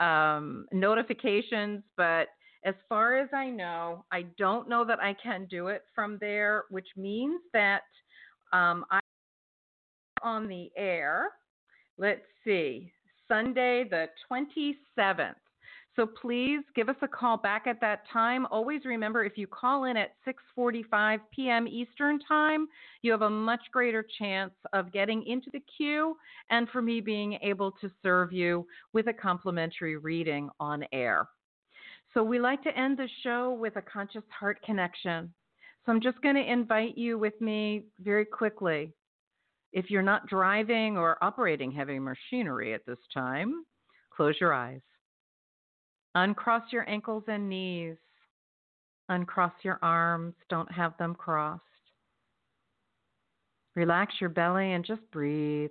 um, 0.00 0.66
notifications. 0.72 1.82
But 1.96 2.28
as 2.64 2.74
far 2.88 3.16
as 3.16 3.28
I 3.32 3.48
know, 3.48 4.04
I 4.12 4.26
don't 4.38 4.68
know 4.68 4.84
that 4.84 5.00
I 5.00 5.14
can 5.22 5.46
do 5.50 5.68
it 5.68 5.82
from 5.94 6.18
there, 6.20 6.64
which 6.70 6.88
means 6.96 7.40
that 7.52 7.82
um, 8.52 8.84
I 8.90 9.00
on 10.22 10.48
the 10.48 10.70
air. 10.76 11.30
Let's 11.96 12.20
see, 12.44 12.92
Sunday 13.28 13.84
the 13.88 14.06
27th. 14.30 15.34
So 16.00 16.06
please 16.06 16.62
give 16.74 16.88
us 16.88 16.96
a 17.02 17.08
call 17.08 17.36
back 17.36 17.66
at 17.66 17.78
that 17.82 18.04
time. 18.10 18.46
Always 18.50 18.86
remember 18.86 19.22
if 19.22 19.36
you 19.36 19.46
call 19.46 19.84
in 19.84 19.98
at 19.98 20.12
6:45 20.26 21.18
p.m. 21.30 21.68
Eastern 21.68 22.18
Time, 22.20 22.68
you 23.02 23.12
have 23.12 23.20
a 23.20 23.28
much 23.28 23.60
greater 23.70 24.02
chance 24.18 24.54
of 24.72 24.92
getting 24.92 25.22
into 25.26 25.50
the 25.52 25.60
queue 25.76 26.16
and 26.48 26.70
for 26.70 26.80
me 26.80 27.02
being 27.02 27.34
able 27.42 27.72
to 27.82 27.90
serve 28.02 28.32
you 28.32 28.66
with 28.94 29.08
a 29.08 29.12
complimentary 29.12 29.98
reading 29.98 30.48
on 30.58 30.86
air. 30.90 31.28
So 32.14 32.22
we 32.22 32.40
like 32.40 32.62
to 32.62 32.74
end 32.74 32.96
the 32.96 33.08
show 33.22 33.52
with 33.52 33.76
a 33.76 33.82
conscious 33.82 34.24
heart 34.30 34.58
connection. 34.64 35.30
So 35.84 35.92
I'm 35.92 36.00
just 36.00 36.22
going 36.22 36.36
to 36.36 36.50
invite 36.50 36.96
you 36.96 37.18
with 37.18 37.38
me 37.42 37.84
very 37.98 38.24
quickly. 38.24 38.94
If 39.74 39.90
you're 39.90 40.00
not 40.00 40.28
driving 40.28 40.96
or 40.96 41.22
operating 41.22 41.70
heavy 41.70 41.98
machinery 41.98 42.72
at 42.72 42.86
this 42.86 42.98
time, 43.12 43.66
close 44.16 44.36
your 44.40 44.54
eyes. 44.54 44.80
Uncross 46.14 46.62
your 46.72 46.88
ankles 46.88 47.24
and 47.28 47.48
knees. 47.48 47.96
Uncross 49.08 49.52
your 49.62 49.78
arms. 49.82 50.34
Don't 50.48 50.70
have 50.72 50.96
them 50.98 51.14
crossed. 51.14 51.62
Relax 53.76 54.14
your 54.20 54.30
belly 54.30 54.72
and 54.72 54.84
just 54.84 55.02
breathe 55.12 55.70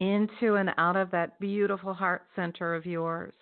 into 0.00 0.54
and 0.54 0.70
out 0.78 0.96
of 0.96 1.10
that 1.10 1.38
beautiful 1.40 1.92
heart 1.92 2.22
center 2.34 2.74
of 2.74 2.86
yours. 2.86 3.34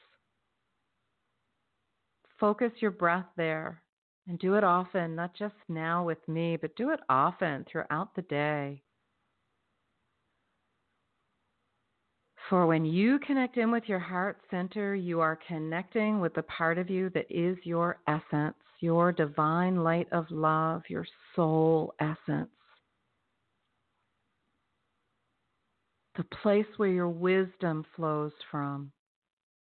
Focus 2.40 2.72
your 2.80 2.90
breath 2.90 3.26
there 3.36 3.82
and 4.28 4.38
do 4.38 4.54
it 4.54 4.64
often, 4.64 5.14
not 5.14 5.34
just 5.34 5.54
now 5.68 6.04
with 6.04 6.26
me, 6.28 6.56
but 6.56 6.76
do 6.76 6.90
it 6.90 7.00
often 7.08 7.64
throughout 7.70 8.14
the 8.14 8.22
day. 8.22 8.82
For 12.48 12.64
when 12.66 12.84
you 12.84 13.18
connect 13.18 13.56
in 13.56 13.72
with 13.72 13.84
your 13.88 13.98
heart 13.98 14.40
center, 14.50 14.94
you 14.94 15.20
are 15.20 15.38
connecting 15.48 16.20
with 16.20 16.32
the 16.34 16.44
part 16.44 16.78
of 16.78 16.88
you 16.88 17.10
that 17.10 17.26
is 17.28 17.58
your 17.64 17.98
essence, 18.06 18.54
your 18.80 19.10
divine 19.10 19.82
light 19.82 20.06
of 20.12 20.30
love, 20.30 20.82
your 20.88 21.06
soul 21.34 21.92
essence. 21.98 22.50
The 26.16 26.24
place 26.42 26.66
where 26.76 26.88
your 26.88 27.08
wisdom 27.08 27.84
flows 27.96 28.32
from, 28.50 28.92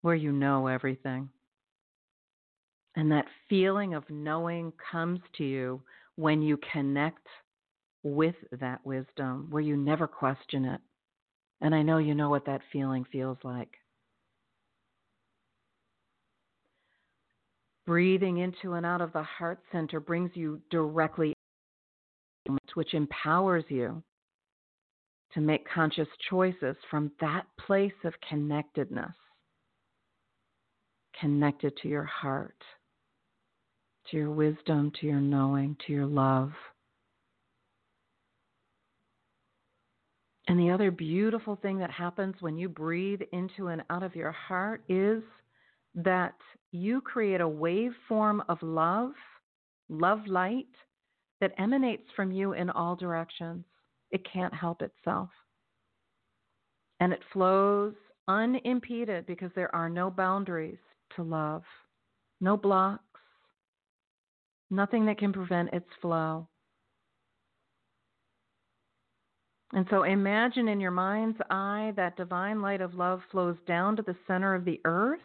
where 0.03 0.15
you 0.15 0.31
know 0.31 0.67
everything. 0.67 1.29
And 2.95 3.11
that 3.11 3.25
feeling 3.49 3.95
of 3.95 4.09
knowing 4.09 4.71
comes 4.91 5.19
to 5.37 5.43
you 5.43 5.81
when 6.15 6.43
you 6.43 6.59
connect 6.71 7.25
with 8.03 8.35
that 8.59 8.85
wisdom, 8.85 9.47
where 9.49 9.61
you 9.61 9.75
never 9.75 10.07
question 10.07 10.63
it. 10.65 10.81
And 11.61 11.73
I 11.73 11.81
know 11.81 11.97
you 11.97 12.13
know 12.13 12.29
what 12.29 12.45
that 12.45 12.61
feeling 12.71 13.05
feels 13.11 13.37
like. 13.43 13.69
Breathing 17.85 18.39
into 18.39 18.73
and 18.73 18.85
out 18.85 19.01
of 19.01 19.13
the 19.13 19.23
heart 19.23 19.59
center 19.71 19.99
brings 19.99 20.31
you 20.33 20.61
directly, 20.69 21.33
which 22.73 22.93
empowers 22.93 23.63
you 23.69 24.03
to 25.33 25.41
make 25.41 25.67
conscious 25.69 26.07
choices 26.29 26.75
from 26.91 27.11
that 27.21 27.45
place 27.65 27.93
of 28.03 28.13
connectedness, 28.27 29.15
connected 31.19 31.75
to 31.77 31.87
your 31.87 32.03
heart 32.03 32.61
to 34.09 34.17
your 34.17 34.31
wisdom, 34.31 34.91
to 34.99 35.05
your 35.05 35.19
knowing, 35.19 35.75
to 35.85 35.93
your 35.93 36.05
love. 36.05 36.51
And 40.47 40.59
the 40.59 40.69
other 40.69 40.91
beautiful 40.91 41.57
thing 41.61 41.77
that 41.79 41.91
happens 41.91 42.35
when 42.39 42.57
you 42.57 42.69
breathe 42.69 43.21
into 43.33 43.67
and 43.67 43.83
out 43.89 44.03
of 44.03 44.15
your 44.15 44.31
heart 44.31 44.81
is 44.87 45.21
that 45.95 46.35
you 46.71 47.01
create 47.01 47.41
a 47.41 47.47
waveform 47.47 48.41
of 48.47 48.57
love, 48.61 49.11
love 49.89 50.25
light, 50.25 50.67
that 51.41 51.53
emanates 51.57 52.07
from 52.15 52.31
you 52.31 52.53
in 52.53 52.69
all 52.69 52.95
directions. 52.95 53.65
It 54.11 54.25
can't 54.31 54.53
help 54.53 54.81
itself. 54.81 55.29
And 56.99 57.13
it 57.13 57.21
flows 57.33 57.93
unimpeded 58.27 59.25
because 59.25 59.51
there 59.55 59.73
are 59.75 59.89
no 59.89 60.09
boundaries 60.09 60.79
to 61.15 61.23
love, 61.23 61.63
no 62.41 62.57
blocks, 62.57 63.03
nothing 64.69 65.05
that 65.05 65.19
can 65.19 65.31
prevent 65.31 65.73
its 65.73 65.87
flow. 66.01 66.47
And 69.73 69.85
so 69.89 70.03
imagine 70.03 70.67
in 70.67 70.79
your 70.79 70.91
mind's 70.91 71.39
eye 71.49 71.91
that 71.95 72.15
divine 72.15 72.61
light 72.61 72.81
of 72.81 72.93
love 72.93 73.21
flows 73.31 73.57
down 73.67 73.95
to 73.97 74.01
the 74.01 74.15
center 74.25 74.55
of 74.55 74.65
the 74.65 74.79
earth. 74.85 75.19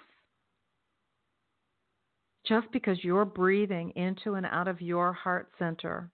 Just 2.46 2.66
because 2.72 3.04
you're 3.04 3.24
breathing 3.24 3.92
into 3.94 4.34
and 4.34 4.46
out 4.46 4.66
of 4.66 4.80
your 4.80 5.12
heart 5.12 5.48
center. 5.58 6.10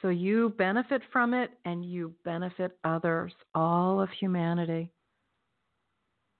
So 0.00 0.08
you 0.08 0.54
benefit 0.56 1.02
from 1.12 1.34
it 1.34 1.50
and 1.64 1.84
you 1.84 2.14
benefit 2.24 2.78
others, 2.82 3.32
all 3.54 4.00
of 4.00 4.08
humanity. 4.18 4.90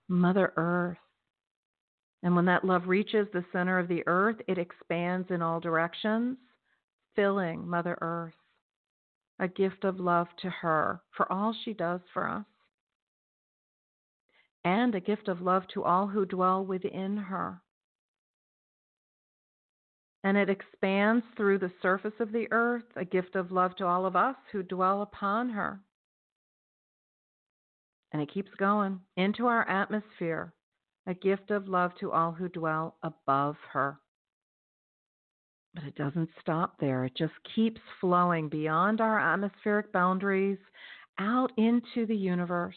Mother 0.08 0.52
Earth 0.56 0.98
and 2.22 2.36
when 2.36 2.44
that 2.44 2.64
love 2.64 2.86
reaches 2.86 3.26
the 3.32 3.44
center 3.52 3.78
of 3.78 3.88
the 3.88 4.04
earth, 4.06 4.36
it 4.46 4.58
expands 4.58 5.30
in 5.30 5.42
all 5.42 5.58
directions, 5.58 6.38
filling 7.16 7.66
Mother 7.66 7.98
Earth. 8.00 8.34
A 9.42 9.48
gift 9.48 9.82
of 9.82 9.98
love 9.98 10.28
to 10.42 10.48
her 10.48 11.02
for 11.16 11.30
all 11.30 11.52
she 11.64 11.72
does 11.72 12.00
for 12.14 12.28
us. 12.28 12.44
And 14.64 14.94
a 14.94 15.00
gift 15.00 15.26
of 15.26 15.42
love 15.42 15.64
to 15.74 15.82
all 15.82 16.06
who 16.06 16.24
dwell 16.24 16.64
within 16.64 17.16
her. 17.16 17.60
And 20.22 20.36
it 20.36 20.48
expands 20.48 21.24
through 21.36 21.58
the 21.58 21.72
surface 21.82 22.12
of 22.20 22.30
the 22.30 22.46
earth, 22.52 22.84
a 22.94 23.04
gift 23.04 23.34
of 23.34 23.50
love 23.50 23.74
to 23.78 23.84
all 23.84 24.06
of 24.06 24.14
us 24.14 24.36
who 24.52 24.62
dwell 24.62 25.02
upon 25.02 25.50
her. 25.50 25.80
And 28.12 28.22
it 28.22 28.32
keeps 28.32 28.54
going 28.56 29.00
into 29.16 29.48
our 29.48 29.68
atmosphere, 29.68 30.54
a 31.08 31.14
gift 31.14 31.50
of 31.50 31.66
love 31.66 31.90
to 31.98 32.12
all 32.12 32.30
who 32.30 32.48
dwell 32.48 32.96
above 33.02 33.56
her. 33.72 33.98
But 35.74 35.84
it 35.84 35.94
doesn't 35.94 36.28
stop 36.40 36.74
there. 36.80 37.04
It 37.04 37.16
just 37.16 37.32
keeps 37.54 37.80
flowing 38.00 38.48
beyond 38.48 39.00
our 39.00 39.18
atmospheric 39.18 39.92
boundaries 39.92 40.58
out 41.18 41.50
into 41.56 42.06
the 42.06 42.16
universe. 42.16 42.76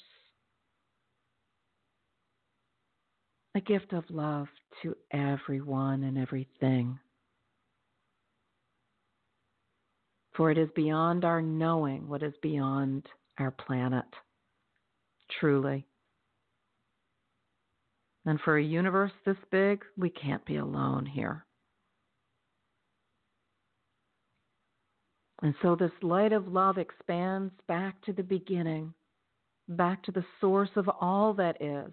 A 3.56 3.62
gift 3.62 3.94
of 3.94 4.04
love 4.10 4.48
to 4.84 4.96
everyone 5.12 6.04
and 6.04 6.18
everything. 6.18 7.00
For 10.36 10.52
it 10.52 10.58
is 10.58 10.70
beyond 10.76 11.24
our 11.24 11.42
knowing 11.42 12.10
what 12.10 12.22
is 12.22 12.34
beyond 12.42 13.08
our 13.40 13.52
planet. 13.52 14.06
Truly. 15.40 15.88
And 18.26 18.40
for 18.42 18.58
a 18.58 18.64
universe 18.64 19.14
this 19.26 19.38
big, 19.52 19.84
we 19.98 20.10
can't 20.10 20.46
be 20.46 20.58
alone 20.58 21.06
here. 21.06 21.45
And 25.42 25.54
so 25.62 25.76
this 25.76 25.92
light 26.02 26.34
of 26.34 26.48
love 26.48 26.78
expands 26.78 27.54
back 27.68 28.02
to 28.04 28.14
the 28.14 28.24
beginning, 28.24 28.94
back 29.68 30.02
to 30.04 30.12
the 30.12 30.26
source 30.40 30.70
of 30.76 30.90
all 31.02 31.34
that 31.34 31.62
is, 31.62 31.92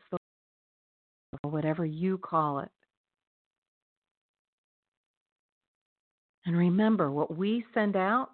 whatever 1.43 1.85
you 1.85 2.19
call 2.19 2.61
it. 2.61 2.71
And 6.47 6.57
remember, 6.57 7.11
what 7.11 7.37
we 7.37 7.65
send 7.75 7.97
out 7.97 8.31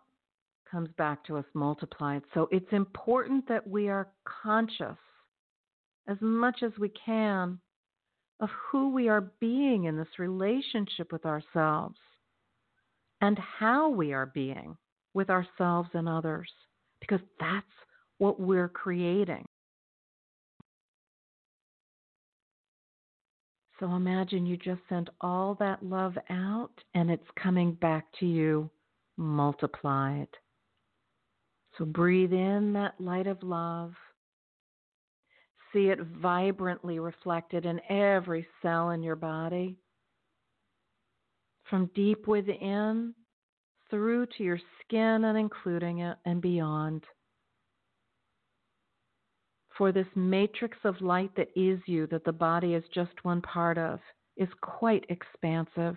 comes 0.71 0.91
back 0.99 1.25
to 1.25 1.37
us 1.37 1.45
multiplied. 1.55 2.23
So 2.35 2.49
it's 2.51 2.73
important 2.73 3.49
that 3.49 3.67
we 3.67 3.89
are 3.89 4.09
conscious 4.43 4.97
as 6.07 6.17
much 6.21 6.63
as 6.63 6.73
we 6.79 6.91
can 6.91 7.59
of 8.41 8.49
who 8.71 8.91
we 8.91 9.09
are 9.09 9.33
being 9.41 9.85
in 9.85 9.97
this 9.97 10.19
relationship 10.19 11.13
with 11.13 11.27
ourselves 11.27 11.99
and 13.21 13.39
how 13.39 13.89
we 13.89 14.13
are 14.13 14.27
being 14.27 14.77
with 15.19 15.31
ourselves 15.31 15.89
and 15.95 16.09
others, 16.09 16.49
because 17.01 17.19
that's 17.41 17.67
what 18.19 18.39
we're 18.39 18.69
creating. 18.69 19.45
So 23.81 23.95
imagine 23.95 24.47
you 24.47 24.57
just 24.57 24.81
sent 24.89 25.11
all 25.21 25.57
that 25.59 25.83
love 25.83 26.17
out 26.31 26.71
and 26.95 27.11
it's 27.11 27.29
coming 27.43 27.73
back 27.73 28.07
to 28.21 28.27
you 28.27 28.71
multiplied. 29.17 30.29
So 31.77 31.85
breathe 31.85 32.33
in 32.33 32.73
that 32.75 32.95
light 33.01 33.27
of 33.27 33.43
love 33.43 33.95
see 35.73 35.89
it 35.89 35.99
vibrantly 36.01 36.99
reflected 36.99 37.67
in 37.67 37.81
every 37.91 38.47
cell 38.63 38.91
in 38.91 39.03
your 39.03 39.17
body. 39.17 39.77
From 41.69 41.91
deep 41.95 42.27
within 42.27 43.15
through 43.91 44.27
to 44.27 44.43
your 44.43 44.61
skin 44.81 45.25
and 45.25 45.39
including 45.39 46.01
it 46.01 46.17
and 46.25 46.41
beyond. 46.41 47.05
For 49.77 49.93
this 49.93 50.07
matrix 50.15 50.77
of 50.85 51.01
light 51.01 51.31
that 51.37 51.49
is 51.55 51.81
you, 51.87 52.07
that 52.09 52.25
the 52.25 52.33
body 52.33 52.75
is 52.75 52.85
just 52.93 53.13
one 53.23 53.41
part 53.43 53.79
of, 53.79 54.01
is 54.37 54.49
quite 54.61 55.05
expansive. 55.09 55.97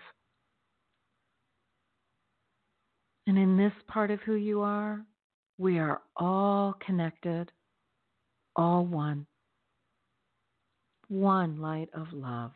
And 3.27 3.37
in 3.37 3.57
this 3.57 3.73
part 3.87 4.11
of 4.11 4.19
who 4.21 4.35
you 4.35 4.61
are, 4.61 5.03
we 5.57 5.79
are 5.79 6.01
all 6.15 6.75
connected, 6.85 7.51
all 8.55 8.85
one 8.85 9.25
one 11.11 11.59
light 11.59 11.89
of 11.93 12.07
love. 12.13 12.51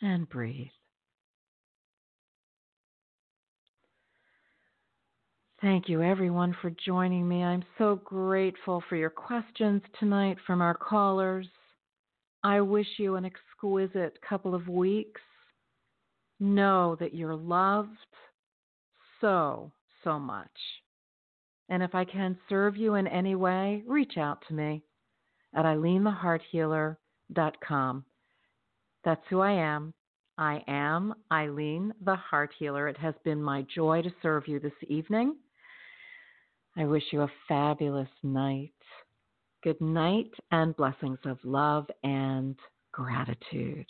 And 0.00 0.26
breathe. 0.30 0.68
Thank 5.60 5.88
you, 5.88 6.02
everyone, 6.02 6.56
for 6.62 6.70
joining 6.86 7.28
me. 7.28 7.42
I'm 7.42 7.64
so 7.78 7.96
grateful 8.04 8.80
for 8.88 8.94
your 8.94 9.10
questions 9.10 9.82
tonight 9.98 10.36
from 10.46 10.62
our 10.62 10.74
callers. 10.74 11.48
I 12.44 12.60
wish 12.60 12.86
you 12.96 13.16
an 13.16 13.24
exquisite 13.24 14.20
couple 14.22 14.54
of 14.54 14.68
weeks. 14.68 15.20
Know 16.38 16.96
that 17.00 17.12
you're 17.12 17.34
loved 17.34 17.90
so, 19.20 19.72
so 20.04 20.20
much. 20.20 20.46
And 21.68 21.82
if 21.82 21.92
I 21.92 22.04
can 22.04 22.38
serve 22.48 22.76
you 22.76 22.94
in 22.94 23.08
any 23.08 23.34
way, 23.34 23.82
reach 23.84 24.16
out 24.16 24.44
to 24.46 24.54
me 24.54 24.84
at 25.56 25.64
ilenethehearthealer.com. 25.64 28.04
That's 29.04 29.24
who 29.28 29.40
I 29.40 29.52
am. 29.52 29.92
I 30.38 30.62
am 30.68 31.14
Ilene 31.32 31.90
the 32.04 32.14
Heart 32.14 32.52
Healer. 32.60 32.86
It 32.86 32.98
has 32.98 33.14
been 33.24 33.42
my 33.42 33.66
joy 33.74 34.02
to 34.02 34.12
serve 34.22 34.46
you 34.46 34.60
this 34.60 34.70
evening. 34.86 35.34
I 36.78 36.84
wish 36.84 37.02
you 37.10 37.22
a 37.22 37.32
fabulous 37.48 38.08
night. 38.22 38.70
Good 39.64 39.80
night 39.80 40.30
and 40.52 40.76
blessings 40.76 41.18
of 41.24 41.38
love 41.42 41.86
and 42.04 42.56
gratitude. 42.92 43.86